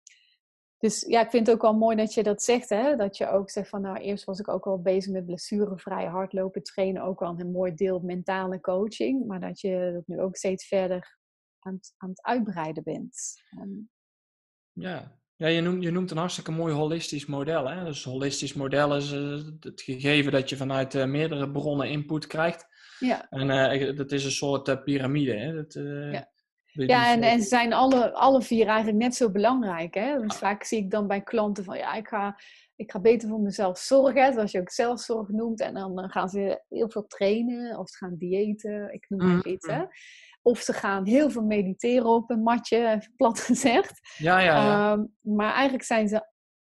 dus 0.77 1.01
ja, 1.01 1.21
ik 1.21 1.29
vind 1.29 1.47
het 1.47 1.55
ook 1.55 1.61
wel 1.61 1.77
mooi 1.77 1.95
dat 1.95 2.13
je 2.13 2.23
dat 2.23 2.43
zegt. 2.43 2.69
Hè? 2.69 2.95
Dat 2.95 3.17
je 3.17 3.29
ook 3.29 3.49
zegt 3.49 3.69
van 3.69 3.81
nou, 3.81 3.97
eerst 3.97 4.23
was 4.23 4.39
ik 4.39 4.47
ook 4.47 4.65
al 4.65 4.81
bezig 4.81 5.13
met 5.13 5.25
blessurevrij 5.25 6.05
hardlopen, 6.05 6.63
trainen. 6.63 7.03
Ook 7.03 7.19
wel 7.19 7.39
een 7.39 7.51
mooi 7.51 7.73
deel 7.73 7.99
mentale 7.99 8.59
coaching. 8.59 9.25
Maar 9.25 9.39
dat 9.39 9.59
je 9.59 9.91
dat 9.93 10.07
nu 10.07 10.21
ook 10.21 10.35
steeds 10.35 10.67
verder 10.67 11.17
aan 11.59 11.73
het, 11.73 11.93
aan 11.97 12.09
het 12.09 12.23
uitbreiden 12.23 12.83
bent. 12.83 13.43
Um, 13.59 13.89
ja, 14.71 15.19
ja, 15.37 15.47
je 15.47 15.61
noemt, 15.61 15.83
je 15.83 15.91
noemt 15.91 16.11
een 16.11 16.17
hartstikke 16.17 16.51
mooi 16.51 16.73
holistisch 16.73 17.25
model. 17.25 17.69
Hè? 17.69 17.83
Dus 17.83 18.03
holistisch 18.03 18.53
model 18.53 18.95
is 18.95 19.13
uh, 19.13 19.39
het 19.59 19.81
gegeven 19.81 20.31
dat 20.31 20.49
je 20.49 20.57
vanuit 20.57 20.93
uh, 20.93 21.05
meerdere 21.05 21.51
bronnen 21.51 21.89
input 21.89 22.27
krijgt. 22.27 22.67
Ja. 22.99 23.29
En 23.29 23.49
uh, 23.49 23.97
dat 23.97 24.11
is 24.11 24.25
een 24.25 24.31
soort 24.31 24.83
piramide. 24.83 25.33
Hè? 25.33 25.53
Dat, 25.53 25.73
ja. 26.11 26.29
Ja, 26.85 27.11
en, 27.11 27.21
en 27.21 27.41
ze 27.41 27.47
zijn 27.47 27.73
alle, 27.73 28.13
alle 28.13 28.41
vier 28.41 28.67
eigenlijk 28.67 28.97
net 28.97 29.15
zo 29.15 29.31
belangrijk. 29.31 29.93
Hè? 29.93 30.19
Dus 30.19 30.35
vaak 30.35 30.63
zie 30.63 30.77
ik 30.77 30.91
dan 30.91 31.07
bij 31.07 31.21
klanten 31.21 31.63
van 31.63 31.77
ja, 31.77 31.93
ik 31.93 32.07
ga, 32.07 32.39
ik 32.75 32.91
ga 32.91 32.99
beter 32.99 33.29
voor 33.29 33.39
mezelf 33.39 33.77
zorgen, 33.77 34.33
zoals 34.33 34.51
je 34.51 34.59
ook 34.59 34.71
zelfzorg 34.71 35.27
noemt. 35.27 35.61
En 35.61 35.73
dan 35.73 36.09
gaan 36.09 36.29
ze 36.29 36.63
heel 36.69 36.89
veel 36.89 37.07
trainen 37.07 37.77
of 37.77 37.89
ze 37.89 37.97
gaan 37.97 38.15
diëten, 38.17 38.93
ik 38.93 39.05
noem 39.09 39.27
maar 39.27 39.45
iets. 39.45 39.67
Hè? 39.67 39.83
Of 40.47 40.59
ze 40.59 40.73
gaan 40.73 41.07
heel 41.07 41.29
veel 41.29 41.43
mediteren 41.43 42.09
op 42.09 42.29
een 42.29 42.43
matje, 42.43 42.87
even 42.87 43.13
plat 43.15 43.39
gezegd. 43.49 44.15
Ja, 44.17 44.39
ja, 44.39 44.63
ja. 44.63 44.91
Um, 44.91 45.15
maar 45.21 45.53
eigenlijk 45.53 45.83
zijn 45.83 46.07
ze 46.07 46.27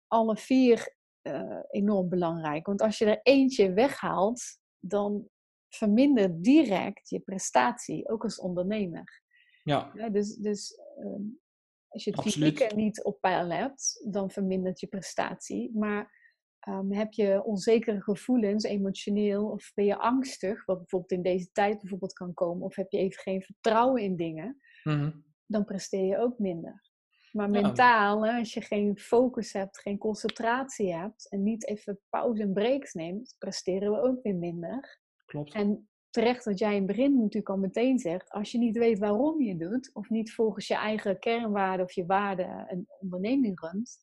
alle 0.07 0.37
vier 0.37 0.95
uh, 1.21 1.59
enorm 1.69 2.09
belangrijk. 2.09 2.65
Want 2.65 2.81
als 2.81 2.97
je 2.97 3.05
er 3.05 3.19
eentje 3.23 3.73
weghaalt, 3.73 4.41
dan 4.79 5.27
vermindert 5.69 6.43
direct 6.43 7.09
je 7.09 7.19
prestatie, 7.19 8.09
ook 8.09 8.23
als 8.23 8.39
ondernemer. 8.39 9.21
Ja. 9.63 9.91
ja 9.93 10.09
dus 10.09 10.35
dus 10.35 10.79
um, 10.99 11.39
als 11.87 12.03
je 12.03 12.11
het 12.11 12.21
fysieke 12.21 12.75
niet 12.75 13.03
op 13.03 13.21
peil 13.21 13.49
hebt, 13.49 14.05
dan 14.09 14.31
vermindert 14.31 14.79
je 14.79 14.87
prestatie. 14.87 15.71
Maar 15.73 16.20
um, 16.67 16.91
heb 16.93 17.13
je 17.13 17.43
onzekere 17.43 18.01
gevoelens, 18.01 18.63
emotioneel, 18.63 19.49
of 19.49 19.71
ben 19.73 19.85
je 19.85 19.97
angstig, 19.97 20.65
wat 20.65 20.77
bijvoorbeeld 20.77 21.11
in 21.11 21.21
deze 21.21 21.51
tijd 21.51 21.79
bijvoorbeeld 21.79 22.13
kan 22.13 22.33
komen, 22.33 22.65
of 22.65 22.75
heb 22.75 22.91
je 22.91 22.97
even 22.97 23.21
geen 23.21 23.41
vertrouwen 23.41 24.01
in 24.01 24.15
dingen, 24.15 24.61
mm 24.83 24.99
-hmm. 24.99 25.23
dan 25.45 25.65
presteer 25.65 26.05
je 26.05 26.17
ook 26.17 26.39
minder. 26.39 26.89
Maar 27.31 27.49
mentaal, 27.49 28.25
hè, 28.25 28.37
als 28.39 28.53
je 28.53 28.61
geen 28.61 28.97
focus 28.97 29.53
hebt, 29.53 29.79
geen 29.79 29.97
concentratie 29.97 30.93
hebt 30.93 31.29
en 31.29 31.43
niet 31.43 31.67
even 31.67 31.99
pauze 32.09 32.41
en 32.41 32.53
breaks 32.53 32.93
neemt, 32.93 33.35
presteren 33.37 33.91
we 33.91 34.01
ook 34.01 34.23
weer 34.23 34.35
minder. 34.35 34.99
Klopt. 35.25 35.53
En 35.53 35.89
terecht 36.09 36.45
wat 36.45 36.59
jij 36.59 36.71
in 36.71 36.77
het 36.77 36.85
begin 36.85 37.13
natuurlijk 37.13 37.49
al 37.49 37.57
meteen 37.57 37.99
zegt, 37.99 38.29
als 38.29 38.51
je 38.51 38.57
niet 38.57 38.77
weet 38.77 38.99
waarom 38.99 39.41
je 39.41 39.57
doet, 39.57 39.89
of 39.93 40.09
niet 40.09 40.33
volgens 40.33 40.67
je 40.67 40.75
eigen 40.75 41.19
kernwaarden 41.19 41.85
of 41.85 41.91
je 41.91 42.05
waarden 42.05 42.65
een 42.69 42.85
onderneming 42.99 43.59
runt, 43.59 43.97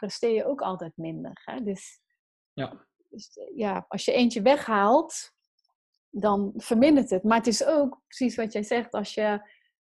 presteer 0.00 0.34
je 0.34 0.46
ook 0.46 0.60
altijd 0.60 0.96
minder. 0.96 1.40
Hè? 1.44 1.62
Dus, 1.62 2.00
ja. 2.52 2.86
dus 3.08 3.38
ja, 3.54 3.84
als 3.88 4.04
je 4.04 4.12
eentje 4.12 4.42
weghaalt, 4.42 5.32
dan 6.10 6.52
vermindert 6.56 7.10
het. 7.10 7.22
Maar 7.22 7.36
het 7.36 7.46
is 7.46 7.64
ook 7.64 8.00
precies 8.06 8.36
wat 8.36 8.52
jij 8.52 8.62
zegt, 8.62 8.92
als 8.92 9.14
je, 9.14 9.50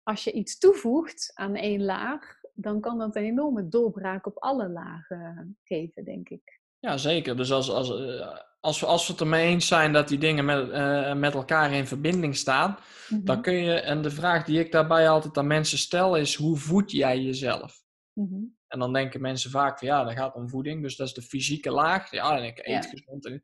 als 0.02 0.24
je 0.24 0.32
iets 0.32 0.58
toevoegt 0.58 1.30
aan 1.34 1.54
één 1.54 1.84
laag, 1.84 2.40
dan 2.52 2.80
kan 2.80 2.98
dat 2.98 3.16
een 3.16 3.22
enorme 3.22 3.68
doorbraak 3.68 4.26
op 4.26 4.38
alle 4.38 4.68
lagen 4.68 5.58
geven, 5.62 6.04
denk 6.04 6.28
ik. 6.28 6.60
Ja, 6.78 6.96
zeker. 6.96 7.36
Dus 7.36 7.52
als, 7.52 7.70
als, 7.70 7.90
eh, 7.90 8.38
als, 8.60 8.80
we, 8.80 8.86
als 8.86 9.06
we 9.06 9.12
het 9.12 9.20
ermee 9.20 9.48
eens 9.48 9.66
zijn 9.66 9.92
dat 9.92 10.08
die 10.08 10.18
dingen 10.18 10.44
met, 10.44 10.68
uh, 10.68 11.14
met 11.14 11.34
elkaar 11.34 11.72
in 11.72 11.86
verbinding 11.86 12.36
staan, 12.36 12.78
dan 13.08 13.36
mhm. 13.36 13.40
kun 13.40 13.54
je, 13.54 13.74
en 13.74 14.02
de 14.02 14.10
vraag 14.10 14.44
die 14.44 14.60
ik 14.60 14.72
daarbij 14.72 15.08
altijd 15.08 15.38
aan 15.38 15.46
mensen 15.46 15.78
stel 15.78 16.16
is, 16.16 16.34
hoe 16.34 16.56
voed 16.56 16.90
jij 16.90 17.20
jezelf? 17.20 17.82
Mhm. 18.12 18.42
En 18.70 18.78
dan 18.78 18.92
denken 18.92 19.20
mensen 19.20 19.50
vaak 19.50 19.78
van, 19.78 19.88
ja, 19.88 20.04
dat 20.04 20.12
gaat 20.12 20.34
om 20.34 20.48
voeding, 20.48 20.82
dus 20.82 20.96
dat 20.96 21.06
is 21.06 21.14
de 21.14 21.22
fysieke 21.22 21.70
laag. 21.70 22.10
Ja, 22.10 22.36
en 22.36 22.44
ik 22.44 22.58
eet 22.66 22.86
gezond. 22.86 23.26
En, 23.26 23.42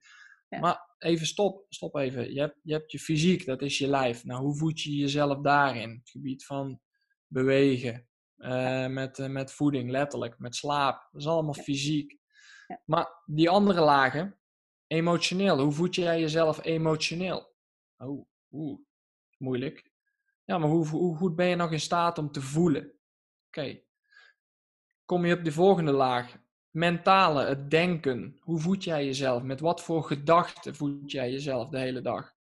ja. 0.49 0.59
Maar 0.59 0.95
even 0.99 1.27
stop, 1.27 1.66
stop 1.68 1.97
even. 1.97 2.33
Je 2.33 2.41
hebt, 2.41 2.59
je 2.62 2.72
hebt 2.72 2.93
je 2.93 2.99
fysiek, 2.99 3.45
dat 3.47 3.62
is 3.62 3.79
je 3.79 3.89
lijf. 3.89 4.24
Nou, 4.24 4.43
hoe 4.43 4.57
voed 4.57 4.81
je 4.81 4.95
jezelf 4.95 5.41
daarin? 5.41 5.91
Het 5.91 6.11
gebied 6.11 6.45
van 6.45 6.81
bewegen, 7.27 8.09
uh, 8.37 8.87
met, 8.87 9.18
uh, 9.18 9.27
met 9.27 9.53
voeding, 9.53 9.91
letterlijk, 9.91 10.39
met 10.39 10.55
slaap. 10.55 11.09
Dat 11.12 11.20
is 11.20 11.27
allemaal 11.27 11.55
fysiek. 11.55 12.18
Ja. 12.66 12.83
Maar 12.85 13.22
die 13.24 13.51
andere 13.51 13.81
lagen, 13.81 14.39
emotioneel. 14.87 15.59
Hoe 15.59 15.72
voed 15.72 15.95
jij 15.95 16.20
jezelf 16.20 16.64
emotioneel? 16.64 17.55
Oh, 17.97 18.29
oeh, 18.51 18.81
moeilijk. 19.39 19.91
Ja, 20.45 20.59
maar 20.59 20.68
hoe, 20.68 20.87
hoe 20.87 21.16
goed 21.16 21.37
ben 21.37 21.47
je 21.47 21.57
nog 21.57 21.72
in 21.72 21.81
staat 21.81 22.18
om 22.18 22.31
te 22.31 22.41
voelen? 22.41 22.93
Oké. 23.47 23.85
Kom 25.07 25.25
je 25.25 25.35
op 25.35 25.45
de 25.45 25.53
volgende 25.53 25.93
laag. 25.93 26.37
Mentale, 26.71 27.45
het 27.45 27.71
denken. 27.71 28.37
Hoe 28.41 28.59
voed 28.59 28.85
jij 28.85 29.05
jezelf? 29.05 29.43
Met 29.43 29.61
wat 29.61 29.83
voor 29.83 30.05
gedachten 30.05 30.75
voed 30.75 31.11
jij 31.11 31.31
jezelf 31.31 31.69
de 31.69 31.79
hele 31.79 32.01
dag? 32.01 32.33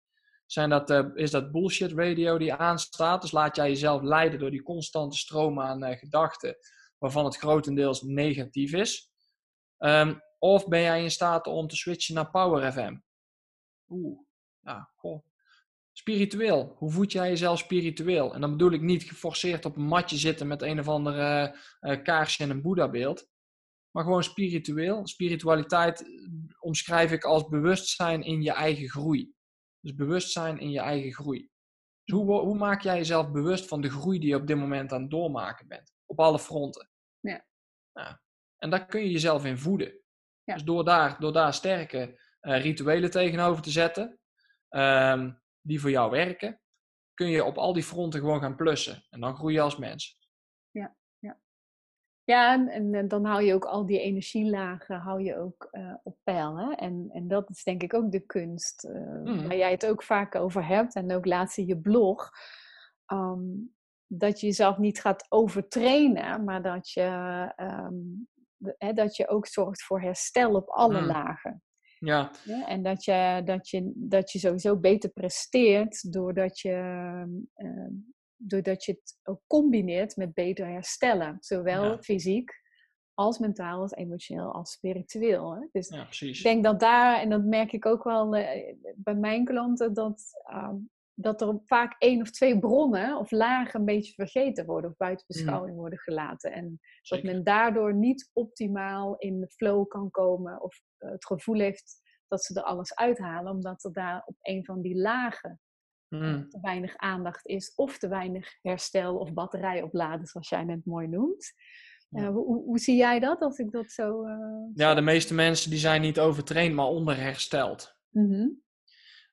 Zijn 0.46 0.70
dat, 0.70 0.90
uh, 0.90 1.06
is 1.14 1.32
dat 1.32 1.52
bullshit 1.52 1.92
radio 1.92 2.38
die 2.38 2.54
aanstaat? 2.54 3.22
Dus 3.22 3.32
laat 3.32 3.56
jij 3.56 3.68
jezelf 3.68 4.02
leiden 4.02 4.40
door 4.40 4.52
die 4.52 4.64
constante 4.64 5.18
stroom 5.18 5.62
aan 5.62 5.84
uh, 5.84 5.98
gedachten, 5.98 6.58
waarvan 6.98 7.26
het 7.26 7.38
grotendeels 7.38 8.02
negatief 8.02 8.74
is? 8.74 9.12
Um, 9.80 10.22
of 10.40 10.68
ben 10.68 10.82
jij 10.82 11.04
in 11.04 11.12
staat 11.12 11.48
om 11.48 11.68
te 11.68 11.76
switchen 11.76 12.16
naar 12.16 12.32
Power 12.32 12.72
FM? 12.72 12.98
Oeh, 13.90 14.20
ja, 14.60 14.90
goh. 14.96 15.26
Spiritueel. 15.98 16.76
Hoe 16.78 16.92
voed 16.92 17.12
jij 17.12 17.30
jezelf 17.30 17.60
spiritueel? 17.60 18.34
En 18.34 18.42
dan 18.42 18.52
bedoel 18.52 18.72
ik 18.72 18.82
niet 18.82 19.04
geforceerd 19.04 19.66
op 19.66 19.76
een 19.76 19.88
matje 19.88 20.18
zitten 20.18 20.48
met 20.48 20.62
een 20.62 20.80
of 20.80 20.88
andere 20.88 21.56
uh, 21.82 22.04
kaarsje 22.04 22.44
en 22.44 22.50
een 22.50 22.62
Boeddha-beeld. 22.62 23.28
Maar 23.92 24.04
gewoon 24.04 24.24
spiritueel. 24.24 25.08
Spiritualiteit 25.08 26.06
omschrijf 26.60 27.12
ik 27.12 27.24
als 27.24 27.48
bewustzijn 27.48 28.22
in 28.24 28.42
je 28.42 28.52
eigen 28.52 28.90
groei. 28.90 29.34
Dus 29.80 29.96
bewustzijn 29.96 30.60
in 30.60 30.72
je 30.72 30.80
eigen 30.80 31.14
groei. 31.14 31.50
Dus 32.04 32.16
hoe, 32.16 32.40
hoe 32.40 32.58
maak 32.58 32.82
jij 32.82 32.98
jezelf 32.98 33.32
bewust 33.32 33.68
van 33.68 33.82
de 33.82 33.90
groei 33.90 34.20
die 34.20 34.30
je 34.30 34.36
op 34.36 34.48
dit 34.48 34.58
moment 34.58 34.92
aan 34.92 35.02
het 35.02 35.12
doormaken 35.12 35.68
bent? 35.68 35.94
Op 36.06 36.20
alle 36.20 36.40
fronten. 36.40 36.90
Ja. 37.20 37.46
ja. 37.94 38.22
En 38.58 38.70
daar 38.70 38.86
kun 38.86 39.02
je 39.02 39.12
jezelf 39.12 39.46
in 39.46 39.58
voeden. 39.58 40.00
Ja. 40.44 40.54
Dus 40.54 40.64
door 40.64 40.84
daar, 40.84 41.20
door 41.20 41.34
daar 41.34 41.54
sterke 41.54 42.22
uh, 42.42 42.62
rituelen 42.62 43.12
tegenover 43.12 43.64
te 43.64 43.72
zetten, 43.72 44.20
um, 44.70 45.44
die 45.66 45.82
voor 45.82 45.90
jou 45.90 46.12
werken, 46.12 46.62
kun 47.14 47.28
je 47.28 47.44
op 47.44 47.58
al 47.58 47.74
die 47.74 47.84
fronten 47.84 48.20
gewoon 48.20 48.42
gaan 48.42 48.56
plussen. 48.56 49.06
En 49.10 49.20
dan 49.20 49.36
groei 49.36 49.54
je 49.54 49.62
als 49.62 49.78
mens. 49.78 50.20
Ja, 50.72 50.96
ja. 51.20 51.40
Ja, 52.24 52.54
en, 52.54 52.94
en, 52.94 53.08
dan 53.08 53.26
hou 53.26 53.44
je 53.44 53.54
ook 53.54 53.66
al 53.66 53.86
die 53.86 54.00
energielagen 54.00 55.00
hou 55.00 55.22
je 55.22 55.38
ook 55.38 55.68
uh, 55.72 55.94
op 56.04 56.18
peil. 56.24 56.58
Hè? 56.58 56.74
En, 56.74 57.10
en 57.14 57.28
dat 57.28 57.50
is 57.50 57.64
denk 57.64 57.84
ik 57.84 57.94
ook 57.94 58.12
de 58.12 58.26
kunst 58.26 58.84
uh, 58.84 59.24
mm. 59.24 59.48
waar 59.48 59.58
jij 59.58 59.72
het 59.72 59.86
ook 59.86 60.04
vaak 60.04 60.36
over 60.36 60.68
hebt. 60.68 60.96
En 60.96 61.12
ook 61.12 61.26
laatst 61.26 61.58
in 61.58 61.66
je 61.66 61.78
blog. 61.78 62.32
Um, 63.14 63.76
dat 64.08 64.40
je 64.40 64.46
jezelf 64.46 64.78
niet 64.78 65.02
gaat 65.02 65.26
overtrainen, 65.30 66.44
maar 66.44 66.62
dat 66.62 66.90
je, 66.90 67.52
um, 67.58 68.28
de, 68.56 68.76
hè, 68.78 68.94
dat 68.94 69.16
je 69.16 69.28
ook 69.28 69.48
zorgt 69.48 69.84
voor 69.84 70.02
herstel 70.02 70.54
op 70.54 70.70
alle 70.70 71.02
mm. 71.02 71.08
lagen. 71.08 71.64
Ja. 72.06 72.32
ja. 72.44 72.68
en 72.68 72.84
dat 72.84 73.04
je, 73.04 73.42
dat, 73.46 73.70
je, 73.70 73.92
dat 73.96 74.32
je 74.32 74.40
sowieso 74.40 74.78
beter 74.78 75.10
presteert 75.10 76.14
doordat 76.14 76.60
je, 76.60 76.74
uh, 77.58 77.88
doordat 78.36 78.86
je 78.86 78.92
het 78.92 79.20
ook 79.24 79.42
combineert 79.48 80.16
met 80.16 80.34
beter 80.34 80.68
herstellen. 80.68 81.38
Zowel 81.40 81.84
ja. 81.84 82.02
fysiek 82.02 82.64
als 83.14 83.40
mentaal, 83.40 83.82
als 83.82 83.92
emotioneel, 83.92 84.52
als 84.52 84.72
spiritueel. 84.72 85.56
Hè? 85.56 85.68
Dus 85.72 85.90
ja, 85.90 86.08
ik 86.20 86.44
denk 86.44 86.64
dat 86.64 86.80
daar, 86.80 87.20
en 87.22 87.30
dat 87.30 87.44
merk 87.44 87.72
ik 87.72 87.86
ook 87.86 88.04
wel 88.04 88.38
uh, 88.38 88.74
bij 88.96 89.16
mijn 89.16 89.46
klanten, 89.46 89.94
dat, 89.94 90.24
uh, 90.52 90.74
dat 91.16 91.42
er 91.42 91.60
vaak 91.66 91.96
één 91.98 92.22
of 92.22 92.32
twee 92.32 92.60
bronnen 92.60 93.18
of 93.18 93.32
lagen 93.32 93.80
een 93.80 93.86
beetje 93.86 94.14
vergeten 94.14 94.66
worden 94.66 94.90
of 94.90 94.98
buiten 94.98 95.26
beschouwing 95.28 95.74
mm. 95.74 95.80
worden 95.80 96.00
gelaten. 96.00 96.52
En 96.52 96.80
dat 97.02 97.24
men 97.24 97.44
daardoor 97.44 97.94
niet 97.94 98.30
optimaal 98.34 99.16
in 99.18 99.40
de 99.40 99.50
flow 99.50 99.88
kan 99.88 100.12
komen 100.12 100.62
of 100.62 100.82
uh, 101.00 101.12
het 101.12 101.26
gevoel 101.26 101.60
heeft 101.60 102.02
dat 102.28 102.44
ze 102.44 102.54
er 102.60 102.64
alles 102.64 102.96
uithalen, 102.96 103.52
omdat 103.52 103.84
er 103.84 103.94
daar 103.94 104.24
op 104.26 104.36
een 104.42 104.66
van 104.66 104.82
die 104.82 104.96
lagen 104.96 105.60
mm. 106.10 106.50
te 106.50 106.60
weinig 106.62 106.98
aandacht 106.98 107.48
is 107.48 107.74
of 107.76 107.98
te 107.98 108.08
weinig 108.08 108.58
herstel 108.62 109.18
of 109.18 109.34
batterij 109.34 109.82
opladen, 109.82 110.28
zoals 110.28 110.50
jij 110.50 110.64
net 110.64 110.86
mooi 110.86 111.08
noemt. 111.08 111.54
Uh, 112.10 112.30
hoe, 112.30 112.64
hoe, 112.64 112.80
zie 112.80 112.96
jij 112.96 113.20
dat 113.20 113.42
als 113.42 113.58
ik 113.58 113.72
dat 113.72 113.92
zo. 113.92 114.26
Uh, 114.26 114.38
ja, 114.74 114.94
de 114.94 115.02
meeste 115.02 115.34
mensen 115.34 115.70
die 115.70 115.80
zijn 115.80 116.02
niet 116.02 116.20
overtraind, 116.20 116.76
maar 116.76 116.86
onderhersteld. 116.86 117.98
Mm 118.10 118.32
-hmm. 118.32 118.64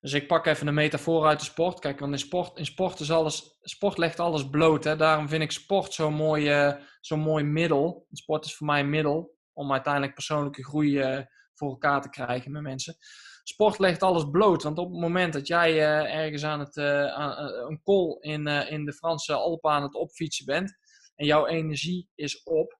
Dus 0.03 0.13
ik 0.13 0.27
pak 0.27 0.47
even 0.47 0.67
een 0.67 0.75
metafoor 0.75 1.27
uit 1.27 1.39
de 1.39 1.45
sport. 1.45 1.79
Kijk, 1.79 1.99
want 1.99 2.13
in 2.13 2.19
sport, 2.19 2.59
in 2.59 2.67
sport, 2.67 3.01
is 3.01 3.11
alles, 3.11 3.59
sport 3.61 3.99
legt 3.99 4.21
alles 4.21 4.51
bloot. 4.51 4.85
Hè? 4.85 4.97
Daarom 4.97 5.29
vind 5.29 5.43
ik 5.43 5.51
sport 5.51 5.93
zo'n 5.93 6.15
mooi, 6.15 6.67
uh, 6.67 6.75
zo'n 7.01 7.21
mooi 7.21 7.45
middel. 7.45 8.07
Sport 8.13 8.45
is 8.45 8.57
voor 8.57 8.67
mij 8.67 8.81
een 8.81 8.91
middel 8.91 9.39
om 9.53 9.73
uiteindelijk 9.73 10.15
persoonlijke 10.15 10.65
groei 10.65 10.99
uh, 10.99 11.25
voor 11.55 11.71
elkaar 11.71 12.03
te 12.03 12.09
krijgen 12.09 12.53
met 12.53 12.63
mensen. 12.63 12.97
Sport 13.43 13.79
legt 13.79 14.03
alles 14.03 14.31
bloot. 14.31 14.63
Want 14.63 14.79
op 14.79 14.91
het 14.91 15.01
moment 15.01 15.33
dat 15.33 15.47
jij 15.47 15.73
uh, 15.73 16.15
ergens 16.15 16.45
aan 16.45 16.61
het, 16.61 16.77
een 16.77 17.81
kol 17.83 18.21
in, 18.21 18.47
in 18.47 18.85
de 18.85 18.93
Franse 18.93 19.33
Alpen 19.33 19.71
aan 19.71 19.83
het 19.83 19.95
opfietsen 19.95 20.47
bent 20.47 20.79
en 21.15 21.27
jouw 21.27 21.47
energie 21.47 22.09
is 22.15 22.43
op, 22.43 22.79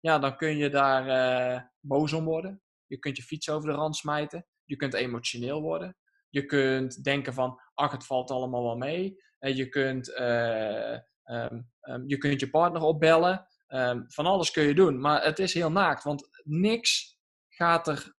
ja, 0.00 0.18
dan 0.18 0.36
kun 0.36 0.56
je 0.56 0.70
daar 0.70 1.70
boos 1.80 2.12
om 2.12 2.24
worden. 2.24 2.62
Je 2.86 2.98
kunt 2.98 3.16
je 3.16 3.22
fiets 3.22 3.50
over 3.50 3.68
de 3.68 3.74
rand 3.74 3.96
smijten. 3.96 4.46
Je 4.64 4.76
kunt 4.76 4.94
emotioneel 4.94 5.60
worden. 5.60 5.96
Je 6.30 6.44
kunt 6.44 7.04
denken 7.04 7.34
van, 7.34 7.60
ach, 7.74 7.92
het 7.92 8.06
valt 8.06 8.30
allemaal 8.30 8.62
wel 8.62 8.76
mee. 8.76 9.22
En 9.38 9.56
je 9.56 9.68
kunt, 9.68 10.08
uh, 10.08 10.98
um, 11.24 11.70
um, 11.80 12.04
je, 12.06 12.16
kunt 12.18 12.40
je 12.40 12.50
partner 12.50 12.82
opbellen. 12.82 13.46
Um, 13.68 14.04
van 14.10 14.26
alles 14.26 14.50
kun 14.50 14.62
je 14.62 14.74
doen. 14.74 15.00
Maar 15.00 15.24
het 15.24 15.38
is 15.38 15.54
heel 15.54 15.70
naakt, 15.70 16.04
want 16.04 16.28
niks 16.44 17.18
gaat 17.48 17.88
er 17.88 18.16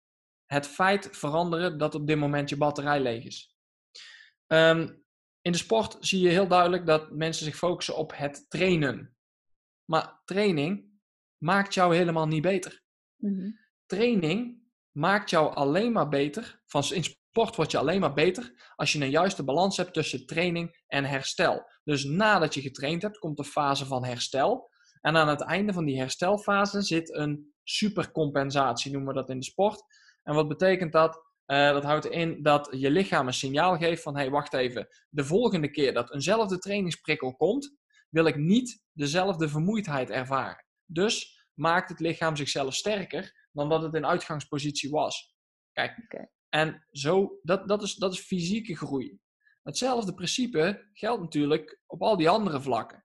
het 0.46 0.66
feit 0.66 1.08
veranderen 1.10 1.78
dat 1.78 1.94
op 1.94 2.06
dit 2.06 2.18
moment 2.18 2.48
je 2.48 2.56
batterij 2.56 3.00
leeg 3.00 3.24
is. 3.24 3.56
in 5.40 5.52
de 5.52 5.58
sport 5.58 5.96
zie 6.00 6.20
je 6.20 6.28
heel 6.28 6.48
duidelijk 6.48 6.86
dat 6.86 7.10
mensen 7.10 7.44
zich 7.44 7.56
focussen 7.56 7.96
op 7.96 8.12
het 8.16 8.50
trainen. 8.50 9.16
Maar 9.84 10.20
training 10.24 11.00
maakt 11.42 11.74
jou 11.74 11.96
helemaal 11.96 12.26
niet 12.26 12.42
beter. 12.42 12.82
Mm 13.16 13.38
-hmm. 13.38 13.58
Training 13.86 14.62
maakt 14.90 15.30
jou 15.30 15.54
alleen 15.54 15.92
maar 15.92 16.08
beter. 16.08 16.62
Van, 16.66 16.82
in 16.82 17.04
sport 17.38 17.56
word 17.56 17.70
je 17.70 17.78
alleen 17.78 18.00
maar 18.00 18.12
beter 18.12 18.72
als 18.76 18.92
je 18.92 19.00
een 19.00 19.10
juiste 19.10 19.44
balans 19.44 19.76
hebt 19.76 19.94
tussen 19.94 20.26
training 20.26 20.84
en 20.86 21.04
herstel. 21.04 21.70
Dus 21.84 22.04
nadat 22.04 22.54
je 22.54 22.60
getraind 22.60 23.02
hebt, 23.02 23.18
komt 23.18 23.36
de 23.36 23.44
fase 23.44 23.86
van 23.86 24.04
herstel. 24.04 24.70
En 25.00 25.16
aan 25.16 25.28
het 25.28 25.40
einde 25.40 25.72
van 25.72 25.84
die 25.84 25.98
herstelfase 25.98 26.82
zit 26.82 27.14
een 27.14 27.54
supercompensatie, 27.62 28.92
noemen 28.92 29.08
we 29.08 29.20
dat 29.20 29.30
in 29.30 29.38
de 29.38 29.44
sport. 29.44 29.82
En 30.22 30.34
wat 30.34 30.48
betekent 30.48 30.92
dat? 30.92 31.16
Uh, 31.46 31.70
dat 31.70 31.82
houdt 31.82 32.06
in 32.06 32.42
dat 32.42 32.68
je 32.70 32.90
lichaam 32.90 33.26
een 33.26 33.32
signaal 33.32 33.76
geeft 33.76 34.02
van, 34.02 34.14
hé, 34.14 34.20
hey, 34.20 34.30
wacht 34.30 34.54
even, 34.54 34.88
de 35.08 35.24
volgende 35.24 35.70
keer 35.70 35.94
dat 35.94 36.14
eenzelfde 36.14 36.58
trainingsprikkel 36.58 37.36
komt, 37.36 37.76
wil 38.08 38.26
ik 38.26 38.36
niet 38.36 38.82
dezelfde 38.92 39.48
vermoeidheid 39.48 40.10
ervaren. 40.10 40.64
Dus 40.86 41.46
maakt 41.54 41.88
het 41.88 42.00
lichaam 42.00 42.36
zichzelf 42.36 42.74
sterker 42.74 43.48
dan 43.52 43.68
dat 43.68 43.82
het 43.82 43.94
in 43.94 44.06
uitgangspositie 44.06 44.90
was. 44.90 45.36
Kijk. 45.72 46.36
En 46.48 46.86
zo, 46.90 47.38
dat, 47.42 47.68
dat, 47.68 47.82
is, 47.82 47.94
dat 47.94 48.12
is 48.12 48.20
fysieke 48.20 48.76
groei. 48.76 49.20
Hetzelfde 49.62 50.14
principe 50.14 50.88
geldt 50.92 51.22
natuurlijk 51.22 51.80
op 51.86 52.02
al 52.02 52.16
die 52.16 52.28
andere 52.28 52.60
vlakken. 52.60 53.04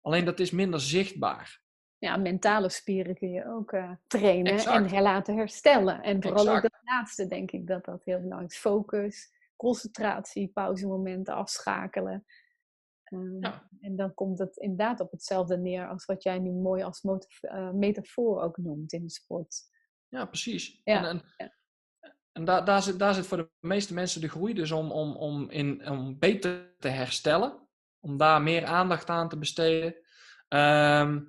Alleen 0.00 0.24
dat 0.24 0.40
is 0.40 0.50
minder 0.50 0.80
zichtbaar. 0.80 1.60
Ja, 1.98 2.16
mentale 2.16 2.68
spieren 2.68 3.14
kun 3.14 3.30
je 3.30 3.46
ook 3.46 3.72
uh, 3.72 3.92
trainen 4.06 4.52
Exact. 4.52 4.92
en 4.92 5.02
laten 5.02 5.36
herstellen. 5.36 6.02
En 6.02 6.22
vooral 6.22 6.48
ook 6.48 6.62
dat 6.62 6.80
laatste 6.82 7.26
denk 7.26 7.50
ik 7.50 7.66
dat 7.66 7.84
dat 7.84 8.04
heel 8.04 8.20
belangrijk 8.20 8.50
is. 8.52 8.58
Focus, 8.58 9.32
concentratie, 9.56 10.48
pauzemomenten, 10.48 11.34
afschakelen. 11.34 12.24
Ehm, 13.04 13.40
Ja. 13.40 13.68
En 13.80 13.96
dan 13.96 14.14
komt 14.14 14.38
het 14.38 14.56
inderdaad 14.56 15.00
op 15.00 15.10
hetzelfde 15.10 15.58
neer 15.58 15.88
als 15.88 16.04
wat 16.04 16.22
jij 16.22 16.38
nu 16.38 16.50
mooi 16.50 16.82
als 16.82 17.04
eh, 17.40 17.70
metafoor 17.70 18.42
ook 18.42 18.56
noemt 18.56 18.92
in 18.92 19.02
de 19.02 19.10
sport. 19.10 19.62
Ja, 20.08 20.24
precies. 20.24 20.80
Ja, 20.84 20.98
En, 20.98 21.04
en, 21.04 21.22
ja. 21.36 21.56
En 22.38 22.44
daar, 22.44 22.64
daar, 22.64 22.82
zit, 22.82 22.98
daar 22.98 23.14
zit 23.14 23.26
voor 23.26 23.36
de 23.36 23.50
meeste 23.60 23.94
mensen 23.94 24.20
de 24.20 24.28
groei 24.28 24.54
dus 24.54 24.70
om, 24.72 24.90
om, 24.90 25.16
om, 25.16 25.50
in, 25.50 25.88
om 25.90 26.18
beter 26.18 26.74
te 26.78 26.88
herstellen. 26.88 27.68
Om 28.00 28.16
daar 28.16 28.42
meer 28.42 28.64
aandacht 28.64 29.08
aan 29.08 29.28
te 29.28 29.38
besteden. 29.38 29.94
Ehm, 30.48 31.20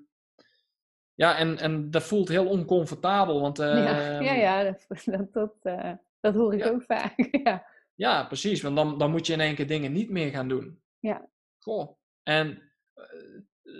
ja, 1.14 1.38
en, 1.38 1.58
en 1.58 1.92
dat 1.92 2.04
voelt 2.04 2.28
heel 2.30 2.48
oncomfortabel. 2.48 3.42
Want, 3.42 3.58
ja, 3.58 4.00
ehm, 4.00 4.24
ja, 4.24 4.34
ja, 4.34 4.64
dat, 4.64 4.86
dat, 5.06 5.34
dat, 5.34 5.54
eh, 5.62 5.92
dat 6.20 6.34
hoor 6.34 6.54
ik 6.54 6.64
Ja. 6.64 6.70
ook 6.70 6.84
vaak. 6.84 7.14
ja. 7.44 7.66
Ja, 7.96 8.24
precies. 8.24 8.62
Want 8.62 8.76
dan, 8.76 8.98
dan 8.98 9.12
moet 9.12 9.28
je 9.28 9.34
in 9.34 9.40
één 9.42 9.56
keer 9.56 9.68
dingen 9.68 9.92
niet 9.92 10.10
meer 10.10 10.32
gaan 10.32 10.48
doen. 10.48 10.82
Ja. 11.00 11.30
Goh. 11.60 11.98
En 12.24 12.72
eh, 12.94 13.04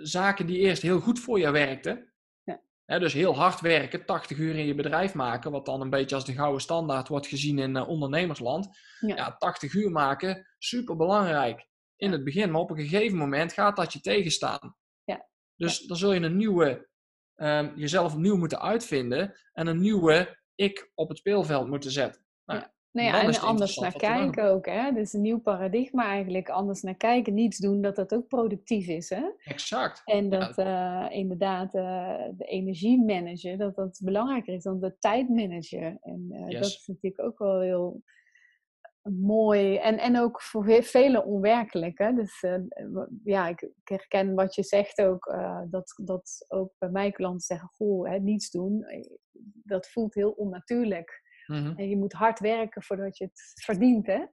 zaken 0.02 0.46
die 0.46 0.58
eerst 0.58 0.82
heel 0.82 1.00
goed 1.00 1.20
voor 1.20 1.38
je 1.38 1.50
werkten. 1.50 2.09
Dus 2.98 3.12
heel 3.12 3.36
hard 3.36 3.60
werken, 3.60 4.04
80 4.04 4.38
uur 4.38 4.56
in 4.56 4.66
je 4.66 4.74
bedrijf 4.74 5.14
maken, 5.14 5.50
wat 5.50 5.66
dan 5.66 5.80
een 5.80 5.90
beetje 5.90 6.14
als 6.14 6.24
de 6.24 6.32
gouden 6.32 6.60
standaard 6.60 7.08
wordt 7.08 7.26
gezien 7.26 7.58
in 7.58 7.76
eh, 7.76 7.88
ondernemersland. 7.88 8.78
Ja. 9.00 9.16
Ja. 9.16 9.36
80 9.36 9.74
uur 9.74 9.90
maken, 9.90 10.46
super 10.58 10.96
belangrijk 10.96 11.68
in 11.96 12.12
het 12.12 12.24
begin, 12.24 12.50
maar 12.50 12.60
op 12.60 12.70
een 12.70 12.76
gegeven 12.76 13.18
moment 13.18 13.52
gaat 13.52 13.76
dat 13.76 13.92
je 13.92 14.00
tegenstaan. 14.00 14.76
Ja. 15.04 15.28
Dus 15.56 15.80
dan 15.80 15.96
zul 15.96 16.12
je 16.12 16.20
een 16.20 16.36
nieuwe, 16.36 16.88
ehm, 17.34 17.72
jezelf 17.74 18.12
opnieuw 18.12 18.36
moeten 18.36 18.60
uitvinden 18.60 19.38
en 19.52 19.66
een 19.66 19.80
nieuwe 19.80 20.38
ik 20.54 20.90
op 20.94 21.08
het 21.08 21.18
speelveld 21.18 21.68
moeten 21.68 21.90
zetten. 21.90 22.26
Nou 22.44 22.62
ja, 22.92 23.22
Dan 23.22 23.32
en 23.32 23.40
anders 23.40 23.76
naar 23.76 23.96
kijken 23.96 24.44
ook. 24.44 24.66
Hè? 24.66 24.92
Dus 24.92 25.12
een 25.12 25.20
nieuw 25.20 25.40
paradigma 25.40 26.04
eigenlijk. 26.04 26.48
Anders 26.48 26.82
naar 26.82 26.94
kijken, 26.96 27.34
niets 27.34 27.58
doen, 27.58 27.80
dat 27.80 27.96
dat 27.96 28.14
ook 28.14 28.28
productief 28.28 28.86
is. 28.88 29.10
Hè? 29.10 29.22
Exact. 29.44 30.02
En 30.04 30.30
Ja. 30.30 30.38
dat 30.38 30.58
eh, 30.58 31.06
inderdaad 31.18 31.74
eh, 31.74 32.24
de 32.36 32.44
energie 32.44 33.04
managen, 33.04 33.58
dat 33.58 33.74
dat 33.74 34.00
belangrijker 34.04 34.54
is 34.54 34.62
dan 34.62 34.80
de 34.80 34.96
tijd 34.98 35.28
managen. 35.28 35.98
En 36.00 36.26
eh, 36.30 36.60
dat 36.60 36.64
is 36.66 36.86
natuurlijk 36.86 37.22
ook 37.22 37.38
wel 37.38 37.60
heel 37.60 38.02
mooi. 39.20 39.76
En, 39.76 39.98
en 39.98 40.18
ook 40.18 40.42
voor 40.42 40.64
ve- 40.64 40.82
velen 40.82 41.24
onwerkelijk. 41.24 41.98
Hè? 41.98 42.12
Dus 42.12 42.44
ja, 43.24 43.48
ik, 43.48 43.60
ik 43.62 43.72
herken 43.88 44.34
wat 44.34 44.54
je 44.54 44.62
zegt 44.62 45.00
ook. 45.00 45.34
dat, 45.70 46.00
dat 46.04 46.44
ook 46.48 46.72
bij 46.78 46.90
mijn 46.90 47.12
klanten 47.12 47.40
zeggen, 47.40 47.68
goh, 47.68 48.08
hè, 48.10 48.18
niets 48.18 48.50
doen. 48.50 48.84
Dat 49.64 49.88
voelt 49.88 50.14
heel 50.14 50.30
onnatuurlijk. 50.30 51.28
Mhm. 51.50 51.72
En 51.76 51.88
je 51.88 51.96
moet 51.96 52.12
hard 52.12 52.38
werken 52.38 52.82
voordat 52.82 53.18
je 53.18 53.24
het 53.24 53.52
verdient, 53.64 54.06
hè? 54.06 54.24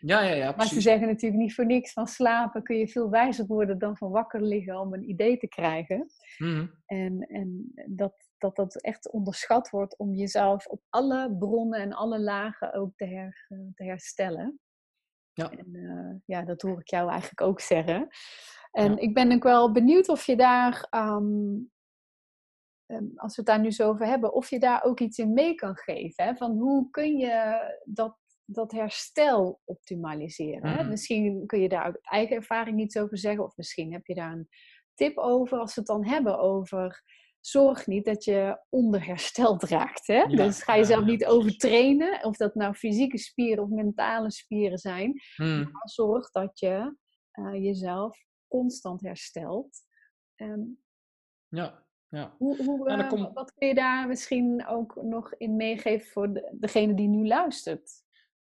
Ja, 0.00 0.22
ja, 0.22 0.34
ja, 0.34 0.54
Maar 0.56 0.66
ze 0.66 0.80
zeggen 0.80 1.08
natuurlijk 1.08 1.42
niet 1.42 1.54
voor 1.54 1.66
niks 1.66 1.92
van 1.92 2.06
slapen 2.06 2.62
kun 2.62 2.76
je 2.76 2.88
veel 2.88 3.10
wijzer 3.10 3.46
worden 3.46 3.78
dan 3.78 3.96
van 3.96 4.10
wakker 4.10 4.42
liggen 4.42 4.80
om 4.80 4.94
een 4.94 5.08
idee 5.08 5.36
te 5.36 5.48
krijgen. 5.48 6.06
Mhm. 6.38 6.66
En, 6.86 7.20
en 7.20 7.72
dat, 7.86 8.14
dat 8.38 8.56
dat 8.56 8.82
echt 8.82 9.10
onderschat 9.10 9.70
wordt 9.70 9.98
om 9.98 10.14
jezelf 10.14 10.66
op 10.66 10.82
alle 10.88 11.36
bronnen 11.38 11.80
en 11.80 11.92
alle 11.92 12.20
lagen 12.20 12.72
ook 12.72 12.96
te, 12.96 13.04
her, 13.04 13.46
eh, 13.48 13.58
te 13.74 13.84
herstellen. 13.84 14.60
Ja. 15.32 15.50
En 15.50 15.74
eh, 15.74 16.20
ja, 16.24 16.42
dat 16.42 16.62
hoor 16.62 16.80
ik 16.80 16.90
jou 16.90 17.10
eigenlijk 17.10 17.40
ook 17.40 17.60
zeggen. 17.60 18.08
En 18.70 18.90
Ja. 18.90 18.98
ik 18.98 19.14
ben 19.14 19.32
ook 19.32 19.42
wel 19.42 19.72
benieuwd 19.72 20.08
of 20.08 20.26
je 20.26 20.36
daar, 20.36 20.86
ehm, 20.90 21.54
ehm, 22.86 23.04
als 23.14 23.36
we 23.36 23.42
het 23.42 23.46
daar 23.46 23.60
nu 23.60 23.70
zo 23.70 23.88
over 23.88 24.06
hebben, 24.06 24.34
of 24.34 24.50
je 24.50 24.58
daar 24.58 24.84
ook 24.84 25.00
iets 25.00 25.18
in 25.18 25.32
mee 25.32 25.54
kan 25.54 25.76
geven. 25.76 26.24
Hè? 26.24 26.34
Van 26.34 26.58
hoe 26.58 26.90
kun 26.90 27.16
je 27.16 27.58
dat, 27.84 28.18
dat 28.44 28.72
herstel 28.72 29.60
optimaliseren? 29.64 30.70
Hè? 30.70 30.80
Mhm. 30.82 30.88
Misschien 30.88 31.46
kun 31.46 31.60
je 31.60 31.68
daar 31.68 31.82
uit 31.82 31.98
eigen 32.02 32.36
ervaring 32.36 32.80
iets 32.80 32.96
over 32.96 33.18
zeggen, 33.18 33.44
of 33.44 33.56
misschien 33.56 33.92
heb 33.92 34.06
je 34.06 34.14
daar 34.14 34.32
een 34.32 34.48
tip 34.94 35.18
over 35.18 35.58
als 35.58 35.74
we 35.74 35.80
het 35.80 35.88
dan 35.90 36.06
hebben 36.06 36.38
over. 36.38 37.02
Zorg 37.40 37.86
niet 37.86 38.04
dat 38.04 38.24
je 38.24 38.60
onderhersteld 38.68 39.62
raakt. 39.70 40.06
Hè? 40.06 40.26
dus 40.26 40.62
ga 40.62 40.76
jezelf 40.76 41.00
ja, 41.00 41.10
niet 41.10 41.26
overtrainen, 41.26 42.24
of 42.24 42.36
dat 42.36 42.54
nou 42.54 42.74
fysieke 42.74 43.18
spieren 43.18 43.64
of 43.64 43.70
mentale 43.70 44.30
spieren 44.30 44.78
zijn. 44.78 45.20
Mhm. 45.36 45.70
Maar 45.70 45.88
zorg 45.88 46.30
dat 46.30 46.58
je 46.58 46.96
eh, 47.30 47.52
jezelf 47.52 48.24
constant 48.48 49.00
herstelt. 49.00 49.78
Ehm, 50.34 50.62
Ja, 51.48 51.85
ja. 52.08 52.34
hoe, 52.38 52.56
hoe, 52.64 52.90
Ja, 52.90 52.96
dan 52.96 53.04
eh, 53.04 53.10
kom- 53.10 53.30
Wat 53.34 53.52
kun 53.54 53.68
je 53.68 53.74
daar 53.74 54.08
misschien 54.08 54.66
ook 54.66 55.02
nog 55.02 55.34
in 55.34 55.56
meegeven 55.56 56.08
voor 56.10 56.32
de, 56.32 56.56
degene 56.60 56.94
die 56.94 57.08
nu 57.08 57.26
luistert? 57.26 58.04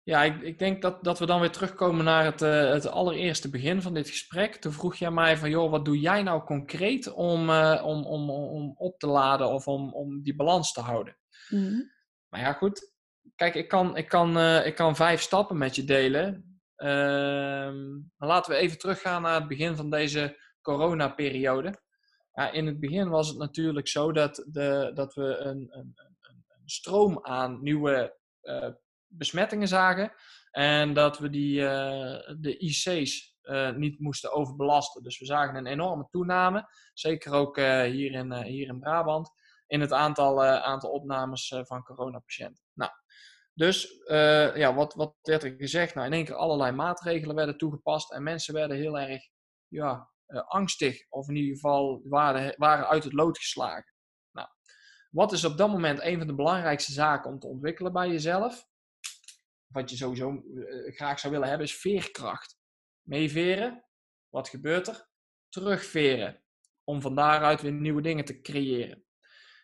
Ja, 0.03 0.23
ik, 0.23 0.41
ik 0.43 0.59
denk 0.59 0.83
dat, 0.83 1.05
dat 1.05 1.19
we 1.19 1.27
dan 1.27 1.41
weer 1.41 1.51
terugkomen 1.51 2.05
naar 2.05 2.25
het, 2.25 2.43
eh, 2.43 2.71
het 2.71 2.87
allereerste 2.87 3.51
begin 3.51 3.83
van 3.83 3.95
dit 3.95 4.09
gesprek. 4.09 4.55
Toen 4.57 4.73
vroeg 4.73 4.95
jij 4.95 5.11
mij 5.11 5.37
van, 5.37 5.51
joh, 5.51 5.71
wat 5.71 5.85
doe 5.85 5.99
jij 6.01 6.23
nou 6.23 6.45
concreet 6.45 7.13
om, 7.13 7.51
eh, 7.51 7.83
om, 7.85 8.05
om, 8.05 8.31
om 8.31 8.75
op 8.77 8.99
te 8.99 9.07
laden 9.07 9.49
of 9.49 9.67
om, 9.67 9.93
om 9.95 10.23
die 10.23 10.37
balans 10.37 10.73
te 10.73 10.81
houden? 10.81 11.17
Maar 12.29 12.41
ja, 12.41 12.53
goed. 12.53 12.93
Kijk, 13.35 13.55
ik 13.55 13.69
kan, 13.69 13.97
ik 13.97 14.09
kan, 14.09 14.39
ik 14.65 14.75
kan 14.75 14.97
vijf 14.97 15.21
stappen 15.21 15.59
met 15.59 15.77
je 15.77 15.85
delen. 15.85 16.61
Ehm, 16.77 17.91
maar 18.17 18.29
laten 18.29 18.53
we 18.53 18.59
even 18.59 18.79
teruggaan 18.79 19.23
naar 19.23 19.35
het 19.35 19.49
begin 19.49 19.77
van 19.77 19.91
deze 19.91 20.37
coronaperiode. 20.63 21.81
In 22.47 22.67
het 22.67 22.81
begin 22.81 23.09
was 23.09 23.29
het 23.29 23.39
natuurlijk 23.39 23.89
zo 23.89 24.13
dat, 24.13 24.45
de, 24.47 24.91
dat 24.95 25.15
we 25.15 25.37
een, 25.37 25.69
een, 25.71 25.95
een, 25.97 26.45
stroom 26.65 27.19
aan 27.23 27.63
nieuwe 27.63 28.17
eh, 28.41 28.69
besmettingen 29.07 29.69
zagen. 29.69 30.13
En 30.51 30.95
dat 30.95 31.19
we 31.19 31.31
die, 31.31 31.67
eh, 31.67 32.37
de 32.41 32.59
IC's 32.59 33.37
eh, 33.43 33.75
niet 33.75 34.01
moesten 34.01 34.33
overbelasten. 34.33 35.03
Dus 35.03 35.19
we 35.19 35.25
zagen 35.25 35.57
een 35.57 35.67
enorme 35.67 36.09
toename. 36.11 36.69
Zeker 36.95 37.33
ook 37.33 37.57
hier, 37.57 38.13
in, 38.13 38.43
hier 38.43 38.69
in 38.69 38.81
Brabant 38.81 39.31
in 39.67 39.81
het 39.81 39.93
aantal, 39.93 40.45
aantal 40.45 40.91
opnames 40.91 41.55
van 41.63 41.83
coronapatiënten. 41.83 42.65
Nou, 42.73 42.91
dus 43.55 44.03
ja, 44.55 44.75
wat, 44.75 44.95
wat 44.95 45.15
werd 45.23 45.43
er 45.43 45.55
gezegd? 45.59 45.95
Nou, 45.95 46.07
in 46.07 46.13
één 46.13 46.25
keer 46.25 46.35
allerlei 46.35 46.73
maatregelen 46.73 47.37
werden 47.37 47.59
toegepast 47.59 48.13
en 48.13 48.23
mensen 48.23 48.55
werden 48.55 48.77
heel 48.77 48.99
erg 48.99 49.23
ja, 49.69 50.11
angstig 50.37 51.07
of 51.09 51.29
in 51.29 51.37
ieder 51.37 51.55
geval 51.55 52.01
waren, 52.05 52.55
waren 52.57 52.89
uit 52.89 53.05
het 53.05 53.13
lood 53.13 53.39
geslagen. 53.39 53.95
Nou, 54.33 54.49
wat 55.11 55.33
is 55.33 55.45
op 55.45 55.57
dat 55.57 55.71
moment 55.71 56.03
een 56.03 56.19
van 56.19 56.27
de 56.27 56.35
belangrijkste 56.35 56.93
zaken 56.93 57.31
om 57.31 57.39
te 57.39 57.47
ontwikkelen 57.47 57.93
bij 57.93 58.09
jezelf? 58.09 58.67
Wat 59.67 59.91
je 59.91 59.97
sowieso 59.97 60.31
eh, 60.31 60.95
graag 60.95 61.19
zou 61.19 61.33
willen 61.33 61.49
hebben 61.49 61.67
is 61.67 61.77
veerkracht. 61.77 62.59
Meeveren, 63.03 63.85
wat 64.29 64.49
gebeurt 64.49 64.89
er? 64.89 65.09
Terugveren, 65.49 66.43
om 66.85 67.01
van 67.01 67.15
daaruit 67.15 67.63
weer 67.63 67.73
nieuwe 67.73 68.03
dingen 68.03 68.25
te 68.25 68.41
creëren. 68.41 69.05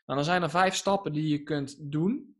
Nou, 0.06 0.18
dan 0.18 0.24
zijn 0.24 0.42
er 0.42 0.50
vijf 0.50 0.74
stappen 0.74 1.12
die 1.12 1.28
je 1.28 1.42
kunt 1.42 1.92
doen. 1.92 2.36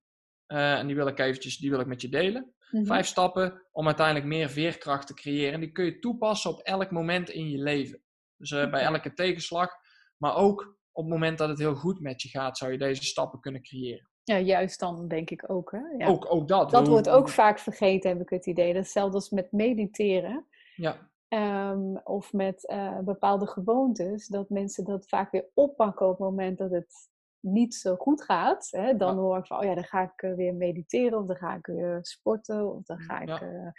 Eh, 0.47 0.79
en 0.79 0.87
die 0.87 0.97
wil 0.97 1.07
ik 1.07 1.19
eventjes 1.19 1.57
die 1.57 1.71
wil 1.71 1.81
ik 1.81 1.87
met 1.87 2.01
je 2.01 2.09
delen. 2.09 2.55
Mhm. 2.71 2.85
Vijf 2.85 3.07
stappen 3.07 3.63
om 3.73 3.87
uiteindelijk 3.87 4.27
meer 4.27 4.49
veerkracht 4.49 5.07
te 5.07 5.15
creëren. 5.15 5.53
En 5.53 5.61
die 5.61 5.73
kun 5.73 5.85
je 5.85 5.99
toepassen 5.99 6.51
op 6.51 6.61
elk 6.61 6.91
moment 6.91 7.31
in 7.31 7.51
je 7.51 7.59
leven. 7.59 8.04
Dus 8.49 8.63
eh, 8.65 8.71
bij 8.71 8.83
elke 8.83 9.15
tegenslag. 9.15 9.71
Maar 10.17 10.37
ook 10.37 10.77
op 10.93 11.05
het 11.05 11.13
moment 11.13 11.39
dat 11.39 11.49
het 11.49 11.59
heel 11.59 11.75
goed 11.75 12.01
met 12.01 12.23
je 12.23 12.29
gaat, 12.29 12.59
zou 12.59 12.73
je 12.73 12.79
deze 12.79 13.05
stappen 13.05 13.41
kunnen 13.41 13.63
creëren. 13.63 14.09
Ja, 14.23 14.39
juist 14.39 14.81
dan 14.81 15.09
denk 15.09 15.31
ik 15.31 15.51
ook. 15.51 15.71
Hè? 15.71 15.79
Ja. 15.99 16.07
Ook, 16.07 16.33
ook 16.35 16.49
dat. 16.49 16.71
dat 16.71 16.89
wordt 16.89 17.09
ook 17.09 17.29
vaak 17.29 17.59
vergeten, 17.59 18.11
heb 18.11 18.21
ik 18.21 18.29
het 18.29 18.47
idee. 18.47 18.67
Dat 18.67 18.75
is 18.75 18.83
hetzelfde 18.83 19.15
als 19.15 19.31
met 19.31 19.53
mediteren. 19.53 20.47
Ja, 20.75 21.11
ehm, 21.29 21.97
of 22.05 22.33
met 22.33 22.67
eh, 22.67 22.99
bepaalde 22.99 23.47
gewoontes. 23.47 24.27
Dat 24.27 24.49
mensen 24.49 24.85
dat 24.85 25.09
vaak 25.09 25.31
weer 25.31 25.51
oppakken 25.55 26.07
op 26.07 26.13
het 26.13 26.21
moment 26.21 26.59
dat 26.59 26.71
het 26.71 26.93
niet 27.41 27.75
zo 27.75 27.97
goed 27.97 28.23
gaat. 28.23 28.69
Hè? 28.71 28.97
Dan 28.97 29.15
Ja. 29.15 29.21
hoor 29.21 29.39
ik 29.39 29.47
van, 29.47 29.59
oh 29.59 29.65
ja, 29.65 29.75
dan 29.75 29.85
ga 29.85 30.03
ik 30.03 30.23
eh, 30.23 30.35
weer 30.35 30.55
mediteren. 30.55 31.19
Of 31.19 31.27
dan 31.27 31.37
ga 31.37 31.55
ik 31.55 31.67
weer 31.67 31.99
sporten. 32.03 32.75
Of 32.75 32.83
dan 32.83 32.99
ga 32.99 33.21
ik 33.21 33.29
Ja. 33.29 33.73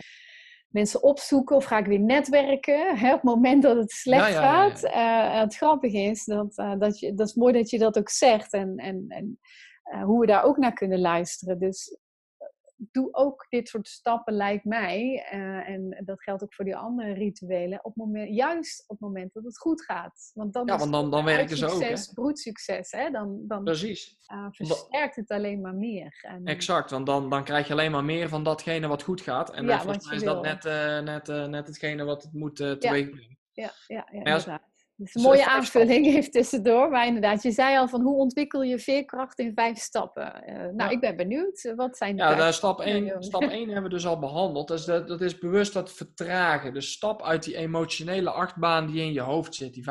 Eh, 0.75 0.81
mensen 0.81 1.03
opzoeken. 1.03 1.55
Of 1.55 1.63
ga 1.63 1.77
ik 1.77 1.85
weer 1.85 1.99
netwerken. 1.99 2.97
Hè? 2.97 3.07
Op 3.07 3.21
het 3.21 3.23
moment 3.23 3.63
dat 3.63 3.77
het 3.77 3.91
slecht 3.91 4.27
Ja, 4.27 4.27
ja, 4.27 4.41
ja, 4.41 4.63
ja. 4.63 4.69
gaat. 4.69 4.83
Eh, 4.83 5.39
het 5.41 5.55
grappige 5.55 5.97
is, 5.97 6.25
dat, 6.25 6.57
eh, 6.57 6.73
dat, 6.77 6.99
je, 6.99 7.13
dat 7.13 7.27
is 7.27 7.33
mooi 7.33 7.53
dat 7.53 7.69
je 7.69 7.79
dat 7.79 7.97
ook 7.97 8.09
zegt. 8.09 8.53
En, 8.53 8.77
en, 8.77 9.05
en 9.07 9.39
eh, 9.85 10.03
hoe 10.03 10.19
we 10.19 10.25
daar 10.25 10.43
ook 10.43 10.57
naar 10.57 10.73
kunnen 10.73 10.99
luisteren. 10.99 11.59
Dus 11.59 11.89
eh, 11.89 11.97
doe 12.77 13.13
ook 13.13 13.45
dit 13.49 13.67
soort 13.67 13.87
stappen, 13.87 14.33
lijkt 14.33 14.65
mij. 14.65 15.25
eh, 15.29 15.69
en 15.69 16.01
dat 16.05 16.21
geldt 16.23 16.43
ook 16.43 16.53
voor 16.53 16.65
die 16.65 16.75
andere 16.75 17.13
rituelen. 17.13 17.85
Op 17.85 17.95
moment, 17.95 18.35
juist 18.35 18.83
op 18.83 18.89
het 18.89 18.99
moment 18.99 19.33
dat 19.33 19.43
het 19.43 19.57
goed 19.57 19.83
gaat. 19.83 20.31
Want 20.33 20.53
dan, 20.53 20.65
Ja, 20.67 20.77
want 20.77 20.91
dan- 20.91 21.11
dan 21.11 21.23
werken 21.25 21.57
ze 21.57 21.65
ook, 21.65 21.71
hè? 21.81 21.87
Succes, 21.87 22.13
broedt 22.13 22.39
succes. 22.39 22.91
Hè? 22.91 23.09
Dan, 23.09 23.39
dan 23.47 23.63
precies. 23.63 24.17
eh, 24.25 24.47
versterkt 24.51 25.15
het 25.15 25.29
alleen 25.31 25.61
maar 25.61 25.75
meer. 25.75 26.19
En, 26.21 26.45
Exact, 26.45 26.91
want 26.91 27.05
dan, 27.05 27.29
dan 27.29 27.43
krijg 27.43 27.67
je 27.67 27.73
alleen 27.73 27.91
maar 27.91 28.03
meer 28.05 28.29
van 28.29 28.43
datgene 28.43 28.87
wat 28.87 29.03
goed 29.03 29.21
gaat. 29.21 29.53
En 29.53 29.65
Ja, 29.65 29.81
volgens 29.81 30.05
mij 30.07 30.15
is 30.15 30.23
dat 30.23 30.41
net, 30.41 30.65
eh, 30.65 30.99
net, 30.99 31.27
net 31.49 31.67
hetgene 31.67 32.03
wat 32.03 32.23
het 32.23 32.33
moet 32.33 32.59
eh 32.59 32.71
teweeg 32.71 33.09
brengen. 33.09 33.37
Ja, 33.51 33.71
ja, 33.87 34.07
ja, 34.11 34.33
als- 34.33 34.45
inderdaad. 34.45 34.73
Dus 34.97 35.15
een 35.15 35.21
mooie 35.21 35.45
aanvulling 35.45 36.05
heeft 36.05 36.31
tussendoor. 36.31 36.89
Maar 36.89 37.07
inderdaad, 37.07 37.43
je 37.43 37.51
zei 37.51 37.77
al 37.77 37.87
van 37.87 38.01
hoe 38.01 38.17
ontwikkel 38.17 38.61
je 38.61 38.79
veerkracht 38.79 39.39
in 39.39 39.53
vijf 39.53 39.77
stappen. 39.77 40.49
Uh, 40.49 40.73
nou, 40.73 40.91
ik 40.91 40.99
ben 40.99 41.15
benieuwd. 41.15 41.73
Wat 41.75 41.97
zijn 41.97 42.15
de 42.15 42.23
Ja, 42.23 42.51
stap 42.51 42.81
1, 42.81 43.23
stap 43.23 43.41
1 43.59 43.65
hebben 43.65 43.83
we 43.83 43.89
dus 43.89 44.05
al 44.05 44.19
behandeld. 44.19 44.67
Dus 44.67 44.85
dat, 44.85 45.07
dat 45.07 45.21
is 45.21 45.37
bewust 45.37 45.73
dat 45.73 45.93
vertragen. 45.93 46.73
Dus 46.73 46.91
stap 46.91 47.23
uit 47.23 47.43
die 47.43 47.55
emotionele 47.55 48.29
achtbaan 48.29 48.87
die 48.87 49.01
in 49.01 49.13
je 49.13 49.21
hoofd 49.21 49.55
zit. 49.55 49.73
Die 49.73 49.83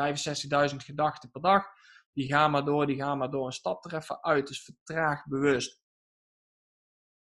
65.000 0.69 0.75
gedachten 0.75 1.31
per 1.31 1.41
dag. 1.41 1.65
Die 2.13 2.27
gaan 2.27 2.51
maar 2.51 2.65
door, 2.65 2.87
die 2.87 2.95
gaan 2.95 3.17
maar 3.17 3.31
door. 3.31 3.45
En 3.45 3.53
stap 3.53 3.85
er 3.85 3.95
even 3.95 4.23
uit. 4.23 4.47
Dus 4.47 4.63
vertraag 4.63 5.25
bewust. 5.25 5.81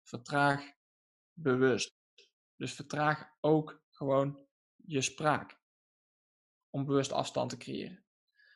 Vertraag 0.03 0.73
bewust. 1.33 1.97
Dus 2.57 2.75
vertraag 2.75 3.29
ook 3.41 3.83
gewoon 3.91 4.47
je 4.77 5.01
spraak. 5.01 5.56
Om 6.77 6.85
bewust 6.85 7.13
afstand 7.13 7.51
te 7.51 7.57
creëren. 7.57 8.05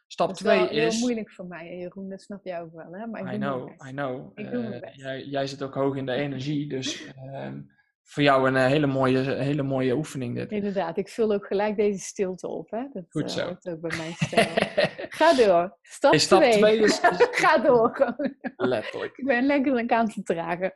Stap 0.07 0.35
2 0.35 0.69
is. 0.69 0.83
Dat 0.83 0.93
is 0.93 1.01
moeilijk 1.01 1.31
voor 1.31 1.47
mij, 1.47 1.77
Jeroen, 1.77 2.09
dat 2.09 2.23
snap 2.23 2.45
jij 2.45 2.61
ook 2.61 2.73
wel. 2.73 2.93
Hè? 2.93 3.07
Maar 3.07 3.21
ik 3.21 3.33
I 3.33 3.37
know, 3.37 3.71
I 3.89 3.91
know. 3.91 4.39
Ik 4.39 4.51
doe 4.51 4.63
uh, 4.63 4.95
jij, 4.95 5.25
jij, 5.25 5.47
zit 5.47 5.63
ook 5.63 5.75
hoog 5.75 5.97
in 5.97 6.07
de 6.07 6.13
energie, 6.13 6.69
dus 6.69 7.07
uh, 7.07 7.49
voor 8.11 8.23
jou 8.23 8.49
een 8.49 8.55
uh, 8.55 8.67
hele, 8.67 8.87
mooie, 8.87 9.19
hele 9.19 9.63
mooie 9.63 9.97
oefening. 9.97 10.35
Dit. 10.35 10.51
Inderdaad, 10.51 10.97
ik 10.97 11.09
vul 11.09 11.33
ook 11.33 11.47
gelijk 11.47 11.77
deze 11.77 11.99
stilte 11.99 12.49
op. 12.49 12.71
Hè? 12.71 12.89
Dat 12.93 13.05
Goed 13.09 13.31
zo. 13.31 13.45
hoort 13.45 13.69
ook 13.69 13.81
bij 13.81 14.13
stijl. 14.17 14.49
Ga 15.19 15.35
door. 15.35 15.79
Stap 15.83 16.11
2. 16.11 16.21
stap 16.21 16.43
twee 16.43 16.79
is. 16.79 16.99
Ga 17.43 17.59
door. 17.59 18.17
Letterlijk. 18.57 19.17
Ik 19.17 19.25
ben 19.25 19.47
lekker 19.47 19.89
aan 19.89 20.05
het 20.05 20.13
vertragen. 20.13 20.75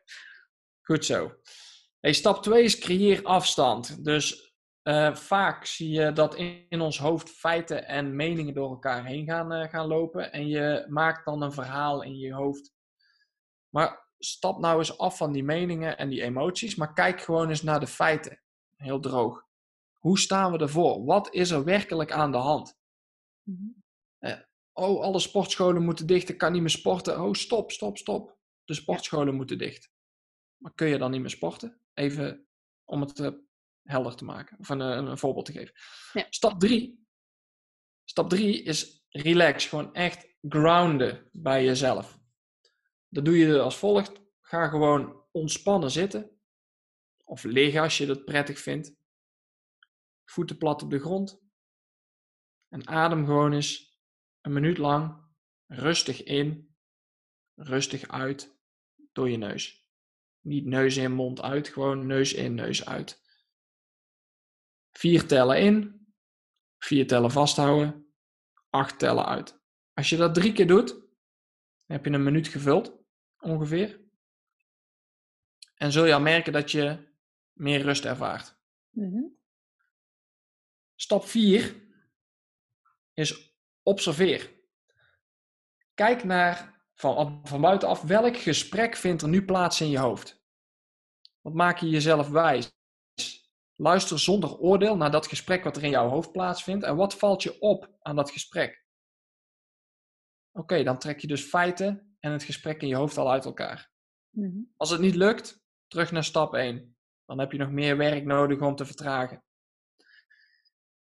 Goed 0.82 1.04
zo. 1.04 1.32
Hey, 2.00 2.12
stap 2.12 2.42
2 2.42 2.62
is 2.62 2.78
creëer 2.78 3.22
afstand. 3.22 4.04
Dus 4.04 4.53
uh, 4.84 5.14
vaak 5.14 5.64
zie 5.64 5.90
je 5.90 6.12
dat 6.12 6.34
in, 6.34 6.66
in, 6.68 6.80
ons 6.80 6.98
hoofd 6.98 7.30
feiten 7.30 7.86
en 7.86 8.16
meningen 8.16 8.54
door 8.54 8.70
elkaar 8.70 9.06
heen 9.06 9.24
gaan, 9.24 9.52
uh, 9.52 9.68
gaan 9.68 9.86
lopen. 9.86 10.32
En 10.32 10.48
je 10.48 10.86
maakt 10.88 11.24
dan 11.24 11.42
een 11.42 11.52
verhaal 11.52 12.02
in 12.02 12.18
je 12.18 12.32
hoofd. 12.32 12.72
Maar 13.68 14.08
stap 14.18 14.58
nou 14.58 14.78
eens 14.78 14.98
af 14.98 15.16
van 15.16 15.32
die 15.32 15.44
meningen 15.44 15.98
en 15.98 16.08
die 16.08 16.22
emoties. 16.22 16.74
Maar 16.74 16.92
kijk 16.92 17.20
gewoon 17.20 17.48
eens 17.48 17.62
naar 17.62 17.80
de 17.80 17.86
feiten. 17.86 18.40
Heel 18.76 19.00
droog. 19.00 19.46
Hoe 19.92 20.18
staan 20.18 20.52
we 20.52 20.58
ervoor? 20.58 21.04
Wat 21.04 21.32
is 21.32 21.50
er 21.50 21.64
werkelijk 21.64 22.12
aan 22.12 22.32
de 22.32 22.38
hand? 22.38 22.78
Mm 23.42 23.82
uh, 24.24 24.38
oh, 24.72 25.02
alle 25.02 25.18
sportscholen 25.18 25.84
moeten 25.84 26.06
dicht. 26.06 26.28
Ik 26.28 26.38
kan 26.38 26.52
niet 26.52 26.60
meer 26.60 26.70
sporten. 26.70 27.22
Oh, 27.22 27.32
stop, 27.32 27.70
stop, 27.70 27.98
stop. 27.98 28.36
De 28.64 28.74
sportscholen 28.74 29.34
moeten 29.34 29.58
dicht. 29.58 29.90
Maar 30.56 30.72
kun 30.74 30.88
je 30.88 30.98
dan 30.98 31.10
niet 31.10 31.20
meer 31.20 31.30
sporten? 31.30 31.80
Even 31.94 32.46
om 32.84 33.00
het 33.00 33.34
helder 33.84 34.14
te 34.16 34.24
maken. 34.24 34.58
Of 34.58 34.68
een, 34.68 34.80
een, 34.80 35.18
voorbeeld 35.18 35.46
te 35.46 35.52
geven. 35.52 35.74
Ja. 36.12 36.26
Stap 36.30 36.60
3. 36.60 37.06
Stap 38.04 38.28
3 38.28 38.62
is 38.62 39.04
relax. 39.08 39.66
Gewoon 39.66 39.94
echt 39.94 40.36
grounden 40.48 41.28
bij 41.32 41.64
jezelf. 41.64 42.18
Dat 43.08 43.24
doe 43.24 43.38
je 43.38 43.60
als 43.60 43.76
volgt. 43.76 44.20
Ga 44.40 44.68
gewoon 44.68 45.24
ontspannen 45.32 45.90
zitten. 45.90 46.40
Of 47.24 47.44
liggen 47.44 47.82
als 47.82 47.98
je 47.98 48.06
dat 48.06 48.24
prettig 48.24 48.58
vindt. 48.58 48.94
Voeten 50.24 50.58
plat 50.58 50.82
op 50.82 50.90
de 50.90 50.98
grond. 50.98 51.42
En 52.68 52.86
adem 52.88 53.24
gewoon 53.24 53.52
eens 53.52 53.98
een 54.40 54.52
minuut 54.52 54.78
lang 54.78 55.24
rustig 55.66 56.22
in, 56.22 56.76
rustig 57.54 58.08
uit 58.08 58.58
door 59.12 59.30
je 59.30 59.36
neus. 59.36 59.88
Niet 60.40 60.64
neus 60.64 60.96
in, 60.96 61.12
mond 61.12 61.40
uit, 61.40 61.68
gewoon 61.68 62.06
neus 62.06 62.32
in, 62.32 62.54
neus 62.54 62.86
uit. 62.86 63.23
Vier 64.98 65.26
tellen 65.26 65.58
in, 65.60 66.06
vier 66.78 67.06
tellen 67.06 67.30
vasthouden, 67.30 68.14
acht 68.70 68.98
tellen 68.98 69.26
uit. 69.26 69.60
Als 69.94 70.08
je 70.08 70.16
dat 70.16 70.34
drie 70.34 70.52
keer 70.52 70.66
doet, 70.66 70.96
heb 71.86 72.04
je 72.04 72.10
een 72.10 72.22
minuut 72.22 72.48
gevuld, 72.48 72.92
ongeveer. 73.38 74.00
En 75.74 75.92
zul 75.92 76.04
je 76.04 76.14
al 76.14 76.20
merken 76.20 76.52
dat 76.52 76.70
je 76.70 77.08
meer 77.52 77.82
rust 77.82 78.04
ervaart. 78.04 78.56
Mm 78.90 79.32
Stap 80.96 81.24
4 81.24 81.82
is 83.12 83.56
observeer. 83.82 84.52
Kijk 85.94 86.24
naar 86.24 86.84
van, 86.94 87.40
van 87.44 87.60
buitenaf 87.60 88.02
welk 88.02 88.36
gesprek 88.36 88.96
vindt 88.96 89.22
er 89.22 89.28
nu 89.28 89.44
plaats 89.44 89.80
in 89.80 89.90
je 89.90 89.98
hoofd. 89.98 90.42
Wat 91.40 91.54
maak 91.54 91.78
je 91.78 91.88
jezelf 91.88 92.28
wijs? 92.28 92.72
Luister 93.84 94.18
zonder 94.18 94.58
oordeel 94.58 94.96
naar 94.96 95.10
dat 95.10 95.26
gesprek 95.26 95.64
wat 95.64 95.76
er 95.76 95.82
in 95.82 95.90
jouw 95.90 96.08
hoofd 96.08 96.32
plaatsvindt 96.32 96.84
en 96.84 96.96
wat 96.96 97.14
valt 97.14 97.42
je 97.42 97.60
op 97.60 97.96
aan 98.00 98.16
dat 98.16 98.30
gesprek. 98.30 98.84
Oké, 100.52 100.82
dan 100.82 100.98
trek 100.98 101.20
je 101.20 101.26
dus 101.26 101.42
feiten 101.42 102.16
en 102.20 102.32
het 102.32 102.42
gesprek 102.42 102.82
in 102.82 102.88
je 102.88 102.94
hoofd 102.94 103.18
al 103.18 103.30
uit 103.30 103.44
elkaar. 103.44 103.90
Mhm. 104.30 104.62
Als 104.76 104.90
het 104.90 105.00
niet 105.00 105.14
lukt, 105.14 105.64
terug 105.86 106.12
naar 106.12 106.24
stap 106.24 106.54
1. 106.54 106.96
Dan 107.24 107.38
heb 107.38 107.52
je 107.52 107.58
nog 107.58 107.70
meer 107.70 107.96
werk 107.96 108.24
nodig 108.24 108.60
om 108.60 108.76
te 108.76 108.86
vertragen. 108.86 109.44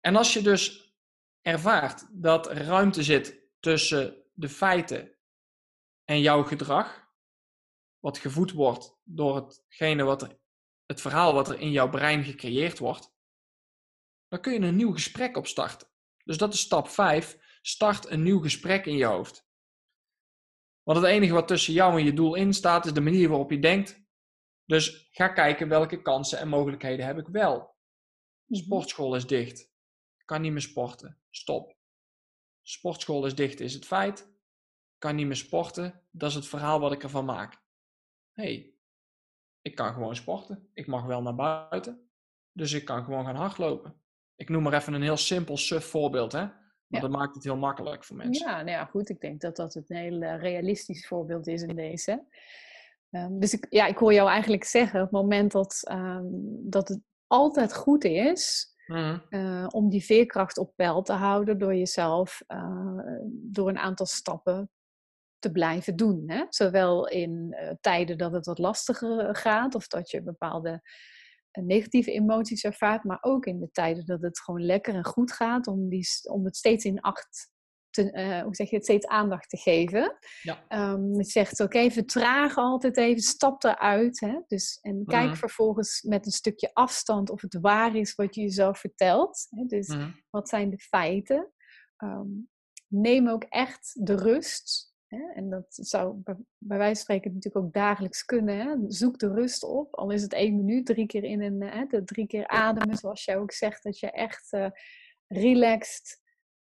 En 0.00 0.16
als 0.16 0.32
je 0.32 0.42
dus 0.42 0.94
ervaart 1.40 2.08
dat 2.12 2.50
er 2.50 2.64
ruimte 2.64 3.02
zit 3.02 3.42
tussen 3.60 4.24
de 4.32 4.48
feiten 4.48 5.16
en 6.04 6.20
jouw 6.20 6.42
gedrag, 6.42 7.08
wat 7.98 8.18
gevoed 8.18 8.52
wordt 8.52 8.98
door 9.04 9.36
hetgene 9.36 10.02
wat 10.02 10.22
er 10.22 10.38
het 10.88 11.00
verhaal 11.00 11.34
wat 11.34 11.48
er 11.48 11.60
in 11.60 11.70
jouw 11.70 11.88
brein 11.88 12.24
gecreëerd 12.24 12.78
wordt, 12.78 13.14
dan 14.28 14.40
kun 14.40 14.52
je 14.52 14.60
een 14.60 14.76
nieuw 14.76 14.92
gesprek 14.92 15.36
opstarten. 15.36 15.88
Dus 16.24 16.38
dat 16.38 16.52
is 16.52 16.60
stap 16.60 16.88
5. 16.88 17.58
Start 17.62 18.10
een 18.10 18.22
nieuw 18.22 18.40
gesprek 18.40 18.86
in 18.86 18.96
je 18.96 19.04
hoofd. 19.04 19.46
Want 20.82 20.98
het 20.98 21.06
enige 21.06 21.32
wat 21.32 21.48
tussen 21.48 21.72
jou 21.72 21.98
en 21.98 22.04
je 22.04 22.12
doel 22.12 22.34
in 22.34 22.52
staat, 22.52 22.86
is 22.86 22.92
de 22.92 23.00
manier 23.00 23.28
waarop 23.28 23.50
je 23.50 23.58
denkt. 23.58 24.02
Dus 24.64 25.08
ga 25.10 25.28
kijken 25.28 25.68
welke 25.68 26.02
kansen 26.02 26.38
en 26.38 26.48
mogelijkheden 26.48 27.06
heb 27.06 27.18
ik 27.18 27.26
wel. 27.26 27.76
Mhm. 28.44 28.60
Sportschool 28.60 29.14
is 29.14 29.26
dicht. 29.26 29.60
Ik 30.18 30.26
kan 30.26 30.40
niet 30.40 30.52
meer 30.52 30.60
sporten. 30.60 31.20
Stop. 31.30 31.76
Sportschool 32.62 33.26
is 33.26 33.34
dicht 33.34 33.60
is 33.60 33.74
het 33.74 33.86
feit. 33.86 34.20
Ik 34.20 34.98
kan 34.98 35.14
niet 35.14 35.26
meer 35.26 35.36
sporten. 35.36 36.06
Dat 36.10 36.28
is 36.28 36.34
het 36.34 36.46
verhaal 36.46 36.80
wat 36.80 36.92
ik 36.92 37.02
ervan 37.02 37.24
maak. 37.24 37.62
hey, 38.32 38.77
ik 39.62 39.74
kan 39.74 39.92
gewoon 39.92 40.16
sporten. 40.16 40.68
Ik 40.74 40.86
mag 40.86 41.04
wel 41.04 41.22
naar 41.22 41.34
buiten. 41.34 42.10
Dus 42.52 42.72
ik 42.72 42.84
kan 42.84 43.04
gewoon 43.04 43.24
gaan 43.24 43.36
hardlopen. 43.36 43.94
Ik 44.36 44.48
noem 44.48 44.62
maar 44.62 44.72
even 44.72 44.92
een 44.92 45.02
heel 45.02 45.16
simpel 45.16 45.56
suf 45.56 45.84
voorbeeld, 45.84 46.32
hè? 46.32 46.46
Maar 46.86 47.00
dat 47.00 47.10
maakt 47.10 47.34
het 47.34 47.44
heel 47.44 47.56
makkelijk 47.56 48.04
voor 48.04 48.16
mensen. 48.16 48.46
Ja, 48.46 48.56
nou 48.56 48.70
ja, 48.70 48.84
goed. 48.84 49.08
Ik 49.08 49.20
denk 49.20 49.40
dat 49.40 49.56
dat 49.56 49.74
een 49.74 49.84
heel 49.86 50.22
uh, 50.22 50.40
realistisch 50.40 51.06
voorbeeld 51.06 51.46
is 51.46 51.62
in 51.62 51.76
deze. 51.76 52.26
Um, 53.10 53.40
dus 53.40 53.52
ik, 53.52 53.66
ja, 53.70 53.86
ik 53.86 53.98
hoor 53.98 54.12
jou 54.12 54.28
eigenlijk 54.28 54.64
zeggen, 54.64 54.98
op 54.98 55.04
het 55.10 55.20
moment 55.20 55.52
dat, 55.52 55.88
um, 55.90 56.30
dat 56.70 56.88
het 56.88 57.00
altijd 57.26 57.74
goed 57.74 58.04
is 58.04 58.74
mm. 58.86 59.22
uh, 59.30 59.66
om 59.68 59.88
die 59.88 60.04
veerkracht 60.04 60.58
op 60.58 60.72
peil 60.76 61.02
te 61.02 61.12
houden 61.12 61.58
door 61.58 61.74
jezelf, 61.74 62.42
uh, 62.48 62.98
door 63.30 63.68
een 63.68 63.78
aantal 63.78 64.06
stappen 64.06 64.70
te 65.38 65.52
blijven 65.52 65.96
doen. 65.96 66.24
Hè? 66.26 66.44
Zowel 66.48 67.08
in 67.08 67.56
uh, 67.60 67.70
tijden 67.80 68.18
dat 68.18 68.32
het 68.32 68.46
wat 68.46 68.58
lastiger 68.58 69.36
gaat 69.36 69.74
of 69.74 69.86
dat 69.86 70.10
je 70.10 70.22
bepaalde 70.22 70.82
uh, 71.52 71.64
negatieve 71.64 72.12
emoties 72.12 72.64
ervaart, 72.64 73.04
maar 73.04 73.18
ook 73.20 73.46
in 73.46 73.60
de 73.60 73.70
tijden 73.72 74.06
dat 74.06 74.22
het 74.22 74.40
gewoon 74.40 74.64
lekker 74.64 74.94
en 74.94 75.04
goed 75.04 75.32
gaat, 75.32 75.66
om, 75.66 75.88
die, 75.88 76.08
om 76.30 76.44
het 76.44 76.56
steeds 76.56 76.84
in 76.84 77.00
acht 77.00 77.50
te, 77.90 78.12
uh, 78.12 78.42
hoe 78.42 78.54
zeg 78.54 78.70
je 78.70 78.76
het, 78.76 78.84
steeds 78.84 79.06
aandacht 79.06 79.50
te 79.50 79.56
geven. 79.56 80.18
Ja. 80.42 80.92
Um, 80.92 81.18
het 81.18 81.30
zegt 81.30 81.62
ook 81.62 81.74
even 81.74 81.92
vertraag 81.92 82.56
altijd 82.56 82.96
even, 82.96 83.22
stap 83.22 83.64
eruit. 83.64 84.20
Hè? 84.20 84.40
Dus, 84.46 84.78
en 84.82 85.04
kijk 85.04 85.28
mhm. 85.28 85.36
vervolgens 85.36 86.02
met 86.02 86.26
een 86.26 86.32
stukje 86.32 86.70
afstand 86.72 87.30
of 87.30 87.40
het 87.40 87.58
waar 87.60 87.96
is 87.96 88.14
wat 88.14 88.34
je 88.34 88.40
jezelf 88.40 88.78
vertelt. 88.78 89.46
Hè? 89.50 89.64
Dus 89.64 89.88
mhm. 89.88 90.10
wat 90.30 90.48
zijn 90.48 90.70
de 90.70 90.78
feiten? 90.78 91.52
Um, 92.04 92.48
neem 92.88 93.28
ook 93.28 93.44
echt 93.44 94.06
de 94.06 94.16
rust 94.16 94.87
en 95.08 95.50
dat 95.50 95.66
zou 95.68 96.14
bij, 96.24 96.36
wijze 96.58 96.84
van 96.84 96.96
spreken 96.96 97.34
natuurlijk 97.34 97.64
ook 97.64 97.72
dagelijks 97.72 98.24
kunnen. 98.24 98.58
Hè? 98.58 98.76
Zoek 98.86 99.18
de 99.18 99.32
rust 99.32 99.64
op, 99.64 99.94
al 99.94 100.10
is 100.10 100.22
het 100.22 100.32
één 100.32 100.56
minuut, 100.56 100.86
drie 100.86 101.06
keer 101.06 101.24
in 101.24 101.40
en 101.40 101.62
hè, 101.62 101.86
de 101.86 102.04
drie 102.04 102.26
keer 102.26 102.48
ademen, 102.48 102.96
zoals 102.96 103.24
jij 103.24 103.38
ook 103.38 103.52
zegt, 103.52 103.82
dat 103.82 103.98
je 103.98 104.10
echt 104.10 104.52
uh, 104.52 104.70
relaxed 105.26 106.20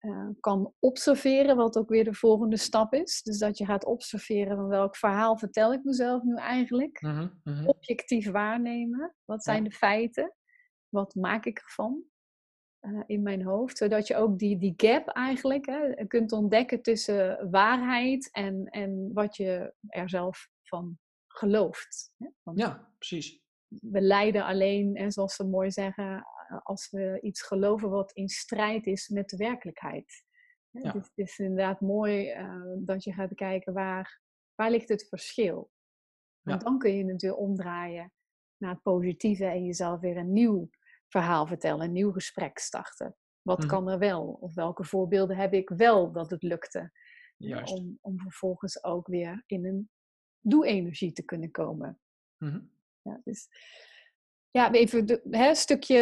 uh, 0.01 0.28
kan 0.41 0.74
observeren, 0.78 1.57
wat 1.57 1.76
ook 1.76 1.89
weer 1.89 2.05
de 2.05 2.14
volgende 2.14 2.57
stap 2.57 2.95
is. 2.95 3.22
Dus 3.22 3.39
dat 3.39 3.59
je 3.59 3.64
gaat 3.64 3.84
observeren 3.84 4.57
van 4.57 4.68
welk 4.68 4.97
verhaal 4.97 5.39
vertel 5.39 5.72
ik 5.72 5.84
mezelf 5.84 6.22
nu 6.22 6.34
eigenlijk. 6.34 7.01
Mhm, 7.01 7.28
mhm. 7.45 7.66
Objectief 7.66 8.30
waarnemen, 8.30 9.14
wat 9.24 9.45
zijn 9.45 9.64
de 9.64 9.72
feiten, 9.72 10.34
wat 10.89 11.14
maak 11.14 11.45
ik 11.45 11.59
ervan. 11.59 12.05
Eh, 12.87 13.03
in 13.07 13.22
mijn 13.22 13.43
hoofd. 13.43 13.78
Zodat 13.78 14.07
je 14.07 14.16
ook 14.16 14.39
die, 14.39 14.59
die 14.59 14.74
gap 14.76 15.09
eigenlijk 15.09 15.66
hè, 15.66 16.07
kunt 16.07 16.32
ontdekken 16.32 16.82
tussen 16.82 17.51
waarheid 17.51 18.30
en, 18.32 18.66
en 18.66 19.11
wat 19.12 19.37
je 19.37 19.74
er 19.87 20.09
zelf 20.09 20.51
van 20.62 20.99
gelooft. 21.26 22.12
Hè? 22.16 22.28
ja, 22.55 22.93
precies. 22.99 23.41
We 23.68 24.01
lijden 24.01 24.45
alleen, 24.45 24.97
en 24.97 25.12
zoals 25.12 25.34
ze 25.34 25.45
mooi 25.45 25.70
zeggen, 25.70 26.26
als 26.62 26.91
we 26.91 27.18
iets 27.20 27.43
geloven 27.43 27.91
wat 27.91 28.12
in 28.12 28.28
strijd 28.28 28.87
is 28.87 29.09
met 29.09 29.28
de 29.28 29.37
werkelijkheid. 29.37 30.24
Het, 30.70 30.84
is, 30.84 30.93
het, 30.93 31.11
is, 31.14 31.39
inderdaad 31.39 31.80
mooi 31.80 32.32
uh, 32.32 32.62
dat 32.78 33.05
je 33.05 33.12
gaat 33.12 33.34
kijken 33.34 33.72
waar, 33.72 34.20
waar 34.55 34.70
ligt 34.70 34.89
het 34.89 35.09
verschil. 35.09 35.70
Want 36.43 36.62
dan 36.62 36.78
kun 36.78 36.97
je 36.97 37.05
natuurlijk 37.05 37.41
omdraaien 37.41 38.12
naar 38.57 38.70
het 38.70 38.82
positieve 38.82 39.45
en 39.45 39.64
jezelf 39.64 40.01
weer 40.01 40.16
een 40.16 40.32
nieuw 40.32 40.68
verhaal 41.09 41.46
vertellen, 41.46 41.84
een 41.84 41.92
nieuw 41.92 42.12
gesprek 42.12 42.59
starten. 42.59 43.16
Wat 43.42 43.62
mm. 43.62 43.68
kan 43.68 43.88
er 43.88 43.98
wel? 43.98 44.38
Of 44.40 44.54
welke 44.54 44.84
voorbeelden 44.84 45.36
heb 45.36 45.52
ik 45.52 45.68
wel 45.68 46.12
dat 46.12 46.30
het 46.30 46.42
lukte? 46.42 46.92
Juist. 47.36 47.72
Om, 47.72 47.98
om 48.00 48.18
vervolgens 48.20 48.84
ook 48.84 49.07
weer 49.07 49.42
in 49.46 49.66
een 49.66 49.90
doe-energie 50.40 51.12
te 51.12 51.22
kunnen 51.22 51.50
komen. 51.50 52.00
Mm 52.36 52.74
ja, 53.07 53.20
dus, 53.24 53.48
ja, 54.50 54.72
even 54.72 55.20
een 55.30 55.57
stukje, 55.57 55.98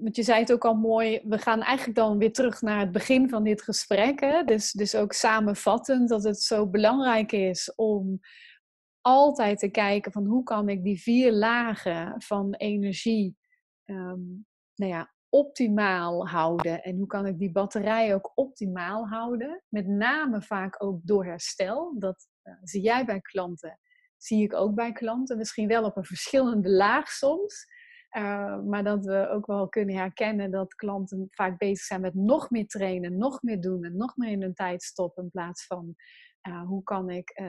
want 0.00 0.16
je 0.16 0.22
zei 0.22 0.40
het 0.40 0.52
ook 0.52 0.64
al 0.64 0.74
mooi, 0.74 1.20
we 1.24 1.38
gaan 1.38 1.62
eigenlijk 1.62 1.98
dan 1.98 2.18
weer 2.18 2.32
terug 2.32 2.60
naar 2.60 2.80
het 2.80 2.92
begin 2.92 3.28
van 3.28 3.44
dit 3.44 3.62
gesprek. 3.62 4.20
Hè? 4.20 4.44
Dus, 4.44 4.72
dus 4.72 4.94
ook 4.94 5.12
samenvattend 5.12 6.08
dat 6.08 6.24
het 6.24 6.40
zo 6.40 6.68
belangrijk 6.68 7.32
is 7.32 7.74
om 7.74 8.20
altijd 9.00 9.58
te 9.58 9.68
kijken 9.68 10.12
van 10.12 10.26
hoe 10.26 10.42
kan 10.42 10.68
ik 10.68 10.84
die 10.84 11.00
vier 11.00 11.32
lagen 11.32 12.22
van 12.22 12.54
energie 12.54 13.36
um, 13.84 14.46
nou 14.74 14.92
ja, 14.92 15.14
optimaal 15.28 16.28
houden 16.28 16.82
en 16.82 16.96
hoe 16.96 17.06
kan 17.06 17.26
ik 17.26 17.38
die 17.38 17.52
batterij 17.52 18.14
ook 18.14 18.32
optimaal 18.34 19.08
houden. 19.08 19.62
Met 19.68 19.86
name 19.86 20.42
vaak 20.42 20.82
ook 20.82 21.00
door 21.02 21.24
herstel. 21.24 21.98
Dat 21.98 22.28
uh, 22.42 22.54
zie 22.62 22.82
jij 22.82 23.04
bij 23.04 23.20
klanten, 23.20 23.80
zie 24.16 24.42
ik 24.42 24.54
ook 24.54 24.74
bij 24.74 24.92
klanten. 24.92 25.36
Misschien 25.36 25.68
wel 25.68 25.84
op 25.84 25.96
een 25.96 26.04
verschillende 26.04 26.70
laag 26.70 27.08
soms. 27.08 27.66
Uh, 28.16 28.62
maar 28.62 28.84
dat 28.84 29.04
we 29.04 29.28
ook 29.28 29.46
wel 29.46 29.68
kunnen 29.68 29.96
herkennen 29.96 30.50
dat 30.50 30.74
klanten 30.74 31.26
vaak 31.30 31.58
bezig 31.58 31.84
zijn 31.84 32.00
met 32.00 32.14
nog 32.14 32.50
meer 32.50 32.66
trainen, 32.66 33.18
nog 33.18 33.42
meer 33.42 33.60
doen 33.60 33.84
en 33.84 33.96
nog 33.96 34.16
meer 34.16 34.30
in 34.30 34.42
hun 34.42 34.54
tijd 34.54 34.82
stoppen. 34.82 35.22
In 35.22 35.30
plaats 35.30 35.66
van 35.66 35.94
uh, 36.48 36.66
hoe 36.66 36.82
kan 36.82 37.10
ik 37.10 37.40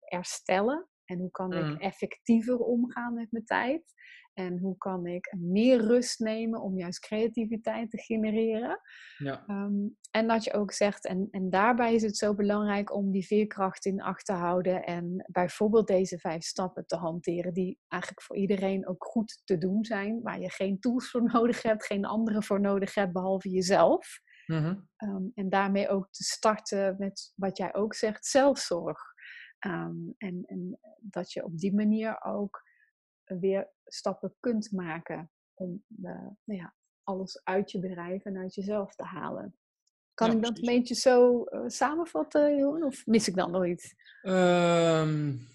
herstellen 0.00 0.88
en 1.12 1.18
hoe 1.18 1.30
kan 1.30 1.52
ik 1.52 1.64
mm. 1.64 1.76
effectiever 1.76 2.58
omgaan 2.58 3.14
met 3.14 3.30
mijn 3.30 3.44
tijd. 3.44 3.94
En 4.34 4.58
hoe 4.58 4.76
kan 4.76 5.06
ik 5.06 5.34
meer 5.38 5.80
rust 5.80 6.18
nemen 6.18 6.60
om 6.60 6.78
juist 6.78 7.00
creativiteit 7.00 7.90
te 7.90 7.98
genereren? 7.98 8.80
Ja. 9.18 9.44
Ehm, 9.46 9.88
en 10.10 10.28
dat 10.28 10.44
je 10.44 10.52
ook 10.52 10.72
zegt, 10.72 11.06
en, 11.06 11.28
en 11.30 11.50
daarbij 11.50 11.94
is 11.94 12.02
het 12.02 12.16
zo 12.16 12.34
belangrijk 12.34 12.94
om 12.94 13.10
die 13.10 13.26
veerkracht 13.26 13.84
in 13.84 14.02
acht 14.02 14.24
te 14.24 14.32
houden 14.32 14.84
en 14.84 15.24
bijvoorbeeld 15.30 15.86
deze 15.86 16.18
vijf 16.18 16.42
stappen 16.42 16.86
te 16.86 16.96
hanteren, 16.96 17.52
die 17.52 17.78
eigenlijk 17.88 18.22
voor 18.22 18.36
iedereen 18.36 18.88
ook 18.88 19.04
goed 19.04 19.40
te 19.44 19.58
doen 19.58 19.84
zijn, 19.84 20.22
waar 20.22 20.40
je 20.40 20.50
geen 20.50 20.78
tools 20.78 21.10
voor 21.10 21.22
nodig 21.32 21.62
hebt, 21.62 21.86
geen 21.86 22.04
andere 22.04 22.42
voor 22.42 22.60
nodig 22.60 22.94
hebt 22.94 23.12
behalve 23.12 23.48
jezelf. 23.48 24.20
Mhm. 24.46 24.74
Ehm, 24.96 25.24
en 25.34 25.48
daarmee 25.48 25.88
ook 25.88 26.10
te 26.10 26.22
starten 26.22 26.94
met 26.98 27.32
wat 27.36 27.56
jij 27.56 27.74
ook 27.74 27.94
zegt, 27.94 28.26
zelfzorg. 28.26 29.00
Ehm, 29.62 30.10
en, 30.18 30.44
en 30.46 30.78
dat 31.00 31.32
je 31.32 31.44
op 31.44 31.58
die 31.58 31.74
manier 31.74 32.22
ook 32.22 32.62
weer 33.24 33.70
stappen 33.84 34.34
kunt 34.40 34.72
maken 34.72 35.30
om 35.54 35.84
uh, 36.02 36.10
nou 36.44 36.60
ja, 36.60 36.74
alles 37.02 37.44
uit 37.44 37.70
je 37.70 37.78
bedrijf 37.78 38.24
en 38.24 38.36
uit 38.36 38.54
jezelf 38.54 38.94
te 38.94 39.04
halen. 39.04 39.56
Kan 40.14 40.30
ik 40.30 40.42
dat 40.42 40.58
een 40.58 40.64
beetje 40.64 40.94
zo 40.94 41.44
uh, 41.44 41.60
samenvatten, 41.66 42.56
Jeroen? 42.56 42.84
Of 42.84 43.06
mis 43.06 43.28
ik 43.28 43.34
dan 43.34 43.50
nog 43.50 43.66
iets? 43.66 43.94
Um, 44.22 45.48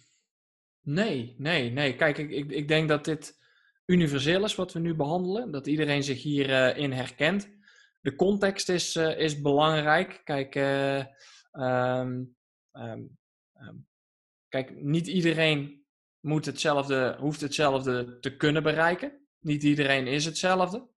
nee, 0.82 1.36
nee, 1.38 1.72
nee. 1.72 1.96
Kijk, 1.96 2.18
ik, 2.18 2.32
ik, 2.32 2.52
ik, 2.52 2.68
denk 2.68 2.90
dat 2.90 3.06
dit 3.06 3.38
universeel 3.86 4.44
is 4.44 4.56
wat 4.56 4.74
we 4.74 4.80
nu 4.80 4.96
behandelen. 4.96 5.52
Dat 5.52 5.68
iedereen 5.68 6.04
zich 6.04 6.22
hierin 6.22 6.76
in 6.76 6.92
herkent. 6.92 7.50
De 8.02 8.16
context 8.16 8.70
is, 8.70 8.96
is 8.96 9.42
belangrijk. 9.42 10.22
Kijk, 10.24 10.56
um, 11.52 12.36
um, 12.72 13.18
kijk, 14.50 14.82
niet 14.82 15.08
iedereen 15.08 15.86
moet 16.20 16.46
hetzelfde, 16.46 17.16
hoeft 17.20 17.42
hetzelfde 17.42 18.20
te 18.20 18.38
kunnen 18.38 18.64
bereiken. 18.64 19.28
Niet 19.40 19.64
iedereen 19.64 20.08
is 20.08 20.26
hetzelfde. 20.26 20.90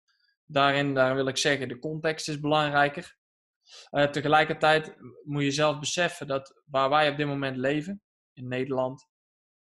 Daarin 0.45 0.95
daar 0.95 1.15
wil 1.15 1.27
ik 1.27 1.37
zeggen, 1.37 1.69
de 1.69 1.79
context 1.79 2.29
is 2.29 2.41
belangrijker. 2.41 3.17
Uh, 3.91 4.05
tegelijkertijd 4.05 4.97
moet 5.25 5.43
je 5.43 5.51
zelf 5.51 5.79
beseffen 5.79 6.27
dat 6.27 6.63
waar 6.65 6.91
wij 6.91 7.11
op 7.11 7.17
dit 7.17 7.27
moment 7.27 7.57
leven, 7.57 8.03
in 8.33 8.49
Nederland, 8.49 9.09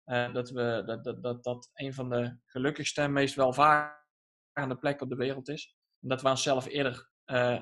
uh, 0.05 0.33
dat, 0.33 0.49
we, 0.49 0.83
dat, 0.85 1.03
dat, 1.03 1.23
dat, 1.23 1.43
dat 1.43 1.69
een 1.73 1.93
van 1.93 2.09
de 2.09 2.37
gelukkigste 2.45 3.01
en 3.01 3.13
meest 3.13 3.35
welvarende 3.35 4.77
plekken 4.79 5.03
op 5.03 5.09
de 5.09 5.15
wereld 5.15 5.49
is. 5.49 5.75
En 6.01 6.09
dat 6.09 6.21
we 6.21 6.29
onszelf 6.29 6.65
eerder 6.65 7.09
uh, 7.25 7.61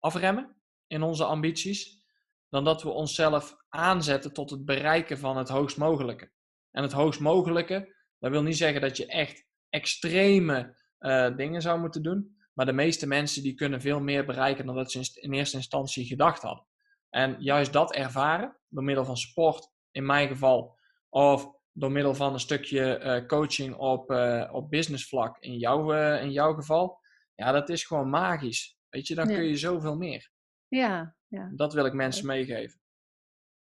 afremmen 0.00 0.62
in 0.86 1.02
onze 1.02 1.24
ambities, 1.24 2.02
dan 2.48 2.64
dat 2.64 2.82
we 2.82 2.90
onszelf 2.90 3.56
aanzetten 3.68 4.32
tot 4.32 4.50
het 4.50 4.64
bereiken 4.64 5.18
van 5.18 5.36
het 5.36 5.48
hoogst 5.48 5.76
mogelijke. 5.76 6.30
En 6.70 6.82
het 6.82 6.92
hoogst 6.92 7.20
mogelijke, 7.20 7.94
dat 8.18 8.30
wil 8.30 8.42
niet 8.42 8.56
zeggen 8.56 8.80
dat 8.80 8.96
je 8.96 9.06
echt 9.06 9.46
extreme 9.68 10.76
uh, 11.00 11.36
dingen 11.36 11.62
zou 11.62 11.80
moeten 11.80 12.02
doen. 12.02 12.36
Maar 12.52 12.66
de 12.66 12.72
meeste 12.72 13.06
mensen 13.06 13.42
die 13.42 13.54
kunnen 13.54 13.80
veel 13.80 14.00
meer 14.00 14.24
bereiken 14.24 14.66
dan 14.66 14.74
dat 14.74 14.92
ze 14.92 15.20
in 15.20 15.32
eerste 15.32 15.56
instantie 15.56 16.06
gedacht 16.06 16.42
hadden. 16.42 16.66
En 17.08 17.36
juist 17.38 17.72
dat 17.72 17.94
ervaren, 17.94 18.56
door 18.68 18.84
middel 18.84 19.04
van 19.04 19.16
sport 19.16 19.70
in 19.90 20.06
mijn 20.06 20.28
geval, 20.28 20.78
of 21.08 21.50
door 21.72 21.92
middel 21.92 22.14
van 22.14 22.32
een 22.32 22.40
stukje 22.40 23.00
uh, 23.00 23.26
coaching 23.26 23.74
op, 23.74 24.10
uh, 24.10 24.48
op 24.52 24.70
businessvlak 24.70 25.38
in, 25.38 25.58
jouw 25.58 25.92
in 26.20 26.32
jouw 26.32 26.54
geval, 26.54 27.00
ja, 27.34 27.52
dat 27.52 27.68
is 27.68 27.84
gewoon 27.84 28.10
magisch. 28.10 28.78
Weet 28.88 29.06
je, 29.06 29.14
dan 29.14 29.26
kun 29.26 29.44
je 29.44 29.56
zoveel 29.56 29.96
meer. 29.96 30.30
Ja, 30.68 31.16
ja. 31.26 31.52
Dat 31.54 31.72
wil 31.74 31.84
ik 31.84 31.92
mensen 31.92 32.26
meegeven. 32.26 32.80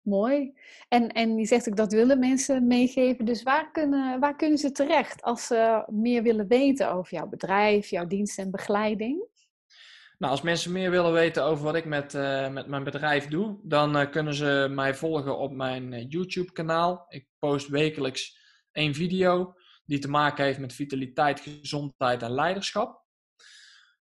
Mooi. 0.06 0.52
En, 0.88 1.08
en 1.08 1.36
je 1.36 1.46
zegt 1.46 1.68
ook 1.68 1.76
dat 1.76 1.92
willen 1.92 2.18
mensen 2.18 2.66
meegeven. 2.66 3.24
Dus 3.24 3.42
waar 3.42 3.70
kunnen, 3.70 4.20
waar 4.20 4.36
kunnen 4.36 4.58
ze 4.58 4.72
terecht 4.72 5.22
als 5.22 5.46
ze 5.46 5.84
meer 5.86 6.22
willen 6.22 6.48
weten 6.48 6.92
over 6.92 7.14
jouw 7.14 7.28
bedrijf, 7.28 7.88
jouw 7.88 8.06
dienst 8.06 8.38
en 8.38 8.50
begeleiding? 8.50 9.24
Nou, 10.18 10.32
als 10.32 10.42
mensen 10.42 10.72
meer 10.72 10.90
willen 10.90 11.12
weten 11.12 11.44
over 11.44 11.64
wat 11.64 11.74
ik 11.74 11.84
met, 11.84 12.14
uh, 12.14 12.48
met 12.48 12.66
mijn 12.66 12.84
bedrijf 12.84 13.28
doe, 13.28 13.58
dan 13.62 13.96
uh, 13.96 14.10
kunnen 14.10 14.34
ze 14.34 14.68
mij 14.70 14.94
volgen 14.94 15.38
op 15.38 15.52
mijn 15.52 15.92
uh, 15.92 16.04
YouTube-kanaal. 16.08 17.06
Ik 17.08 17.28
post 17.38 17.68
wekelijks 17.68 18.38
één 18.72 18.94
video 18.94 19.54
die 19.84 19.98
te 19.98 20.08
maken 20.08 20.44
heeft 20.44 20.58
met 20.58 20.72
vitaliteit, 20.72 21.40
gezondheid 21.40 22.22
en 22.22 22.32
leiderschap. 22.32 23.04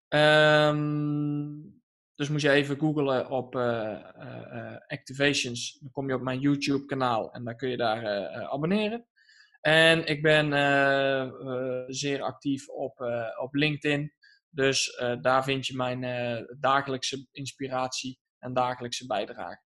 Um, 0.08 1.82
dus 2.14 2.28
moet 2.28 2.40
je 2.40 2.50
even 2.50 2.78
googlen 2.78 3.30
op 3.30 3.54
uh, 3.54 3.62
uh, 3.62 4.76
activations. 4.86 5.78
Dan 5.80 5.90
kom 5.90 6.08
je 6.08 6.14
op 6.14 6.22
mijn 6.22 6.40
YouTube 6.40 6.84
kanaal 6.84 7.32
en 7.32 7.44
dan 7.44 7.56
kun 7.56 7.68
je 7.68 7.76
daar 7.76 8.28
abonneren. 8.48 9.06
En 9.60 10.06
ik 10.06 10.22
ben 10.22 10.46
zeer 11.86 12.22
actief 12.22 12.68
op, 12.68 13.00
op 13.40 13.54
LinkedIn. 13.54 14.12
Dus 14.50 15.02
daar 15.20 15.44
vind 15.44 15.66
je 15.66 15.76
mijn 15.76 16.00
dagelijkse 16.60 17.26
inspiratie 17.32 18.18
en 18.38 18.52
dagelijkse 18.52 19.06
bijdrage. 19.06 19.62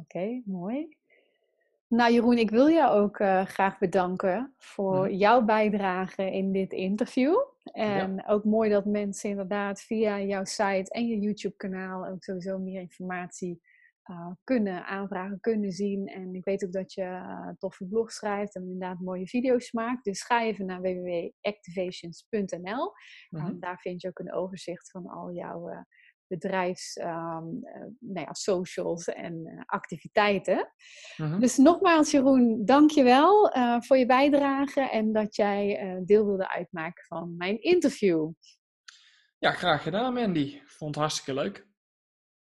Oké, 0.00 0.42
mooi. 0.44 0.96
Nou 1.88 2.12
Jeroen, 2.12 2.38
ik 2.38 2.50
wil 2.50 2.70
jou 2.70 3.00
ook 3.00 3.16
graag 3.50 3.78
bedanken 3.78 4.54
voor 4.56 5.04
mhm. 5.04 5.14
jouw 5.14 5.42
bijdrage 5.42 6.32
in 6.32 6.52
dit 6.52 6.72
interview. 6.72 7.34
En 7.72 8.26
ook 8.26 8.44
mooi 8.44 8.70
dat 8.70 8.84
mensen 8.84 9.30
inderdaad 9.30 9.80
via 9.80 10.20
jouw 10.20 10.44
site 10.44 10.90
en 10.90 11.06
je 11.06 11.18
YouTube-kanaal 11.18 12.06
ook 12.06 12.22
sowieso 12.22 12.58
meer 12.58 12.80
informatie 12.80 13.60
uh, 14.10 14.30
kunnen 14.44 14.86
aanvragen, 14.86 15.40
kunnen 15.40 15.72
zien. 15.72 16.06
En 16.06 16.34
ik 16.34 16.44
weet 16.44 16.64
ook 16.64 16.72
dat 16.72 16.92
je 16.92 17.02
uh, 17.02 17.48
toffe 17.58 17.86
blogs 17.86 18.14
schrijft 18.14 18.54
en 18.54 18.62
inderdaad 18.62 19.00
mooie 19.00 19.26
video's 19.26 19.72
maakt. 19.72 20.04
Dus 20.04 20.22
ga 20.22 20.42
even 20.42 20.66
naar 20.66 20.80
www.activations.nl. 20.80 22.92
Mm 23.28 23.60
daar 23.60 23.78
vind 23.78 24.02
je 24.02 24.08
ook 24.08 24.18
een 24.18 24.32
overzicht 24.32 24.90
van 24.90 25.06
al 25.06 25.32
jouw 25.32 25.84
bedrijfs, 26.28 26.96
um, 26.96 27.60
nou 27.98 28.26
ja, 28.26 28.32
socials 28.32 29.04
en 29.04 29.46
uh, 29.46 29.62
activiteiten. 29.66 30.72
Mhm. 31.16 31.40
Dus 31.40 31.56
nogmaals, 31.56 32.10
Jeroen, 32.10 32.64
dank 32.64 32.90
je 32.90 33.02
wel 33.02 33.56
uh, 33.56 33.80
voor 33.80 33.96
je 33.96 34.06
bijdrage 34.06 34.80
en 34.80 35.12
dat 35.12 35.36
jij 35.36 35.96
deel 36.04 36.26
wilde 36.26 36.50
uitmaken 36.50 37.04
van 37.04 37.36
mijn 37.36 37.62
interview. 37.62 38.30
Ja, 39.38 39.50
graag 39.50 39.82
gedaan, 39.82 40.14
Mandy. 40.14 40.60
Vond 40.64 40.94
het 40.94 41.04
hartstikke 41.04 41.40
leuk. 41.40 41.66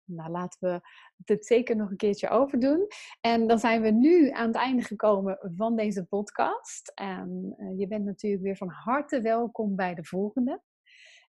Nou, 0.07 0.31
laten 0.31 0.59
we 0.59 0.81
het 1.25 1.45
zeker 1.45 1.75
nog 1.75 1.89
een 1.89 1.97
keertje 1.97 2.29
overdoen. 2.29 2.87
En 3.21 3.47
dan 3.47 3.59
zijn 3.59 3.81
we 3.81 3.91
nu 3.91 4.31
aan 4.31 4.47
het 4.47 4.55
einde 4.55 4.83
gekomen 4.83 5.51
van 5.55 5.75
deze 5.75 6.05
podcast. 6.05 6.91
En 6.95 7.55
je 7.77 7.87
bent 7.87 8.05
natuurlijk 8.05 8.43
weer 8.43 8.57
van 8.57 8.69
harte 8.69 9.21
welkom 9.21 9.75
bij 9.75 9.95
de 9.95 10.03
volgende. 10.03 10.61